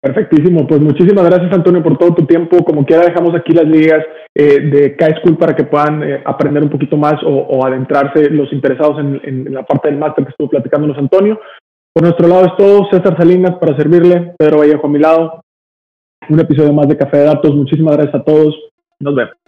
Perfectísimo, 0.01 0.65
pues 0.67 0.81
muchísimas 0.81 1.25
gracias 1.25 1.53
Antonio 1.53 1.83
por 1.83 1.99
todo 1.99 2.15
tu 2.15 2.25
tiempo. 2.25 2.65
Como 2.65 2.87
quiera 2.87 3.03
dejamos 3.03 3.35
aquí 3.35 3.53
las 3.53 3.67
ligas 3.67 4.05
eh, 4.33 4.61
de 4.61 4.97
K-School 4.97 5.37
para 5.37 5.57
que 5.57 5.65
puedan 5.65 6.03
eh, 6.05 6.23
aprender 6.25 6.63
un 6.63 6.71
poquito 6.71 6.97
más 6.97 7.15
o, 7.25 7.67
adentrarse 7.67 8.31
los 8.31 8.53
interesados 8.53 8.99
en, 9.01 9.53
la 9.53 9.65
parte 9.65 9.89
del 9.89 9.99
máster 9.99 10.25
que 10.25 10.31
estuvo 10.31 10.51
platicándonos 10.51 10.97
Antonio. 10.99 11.41
Por 11.93 12.05
nuestro 12.05 12.29
lado 12.29 12.47
es 12.47 12.57
todo, 12.57 12.89
César 12.91 13.17
Salinas 13.17 13.57
para 13.57 13.77
servirle, 13.77 14.35
Pedro 14.39 14.59
Vallejo 14.59 14.87
a 14.87 14.91
mi 14.91 15.01
lado. 15.01 15.41
Un 16.29 16.39
episodio 16.39 16.73
más 16.73 16.87
de 16.87 16.97
Café 16.97 17.19
de 17.19 17.25
Datos. 17.25 17.55
Muchísimas 17.55 17.97
gracias 17.97 18.15
a 18.15 18.25
todos. 18.25 18.55
Nos 19.01 19.15
vemos. 19.17 19.48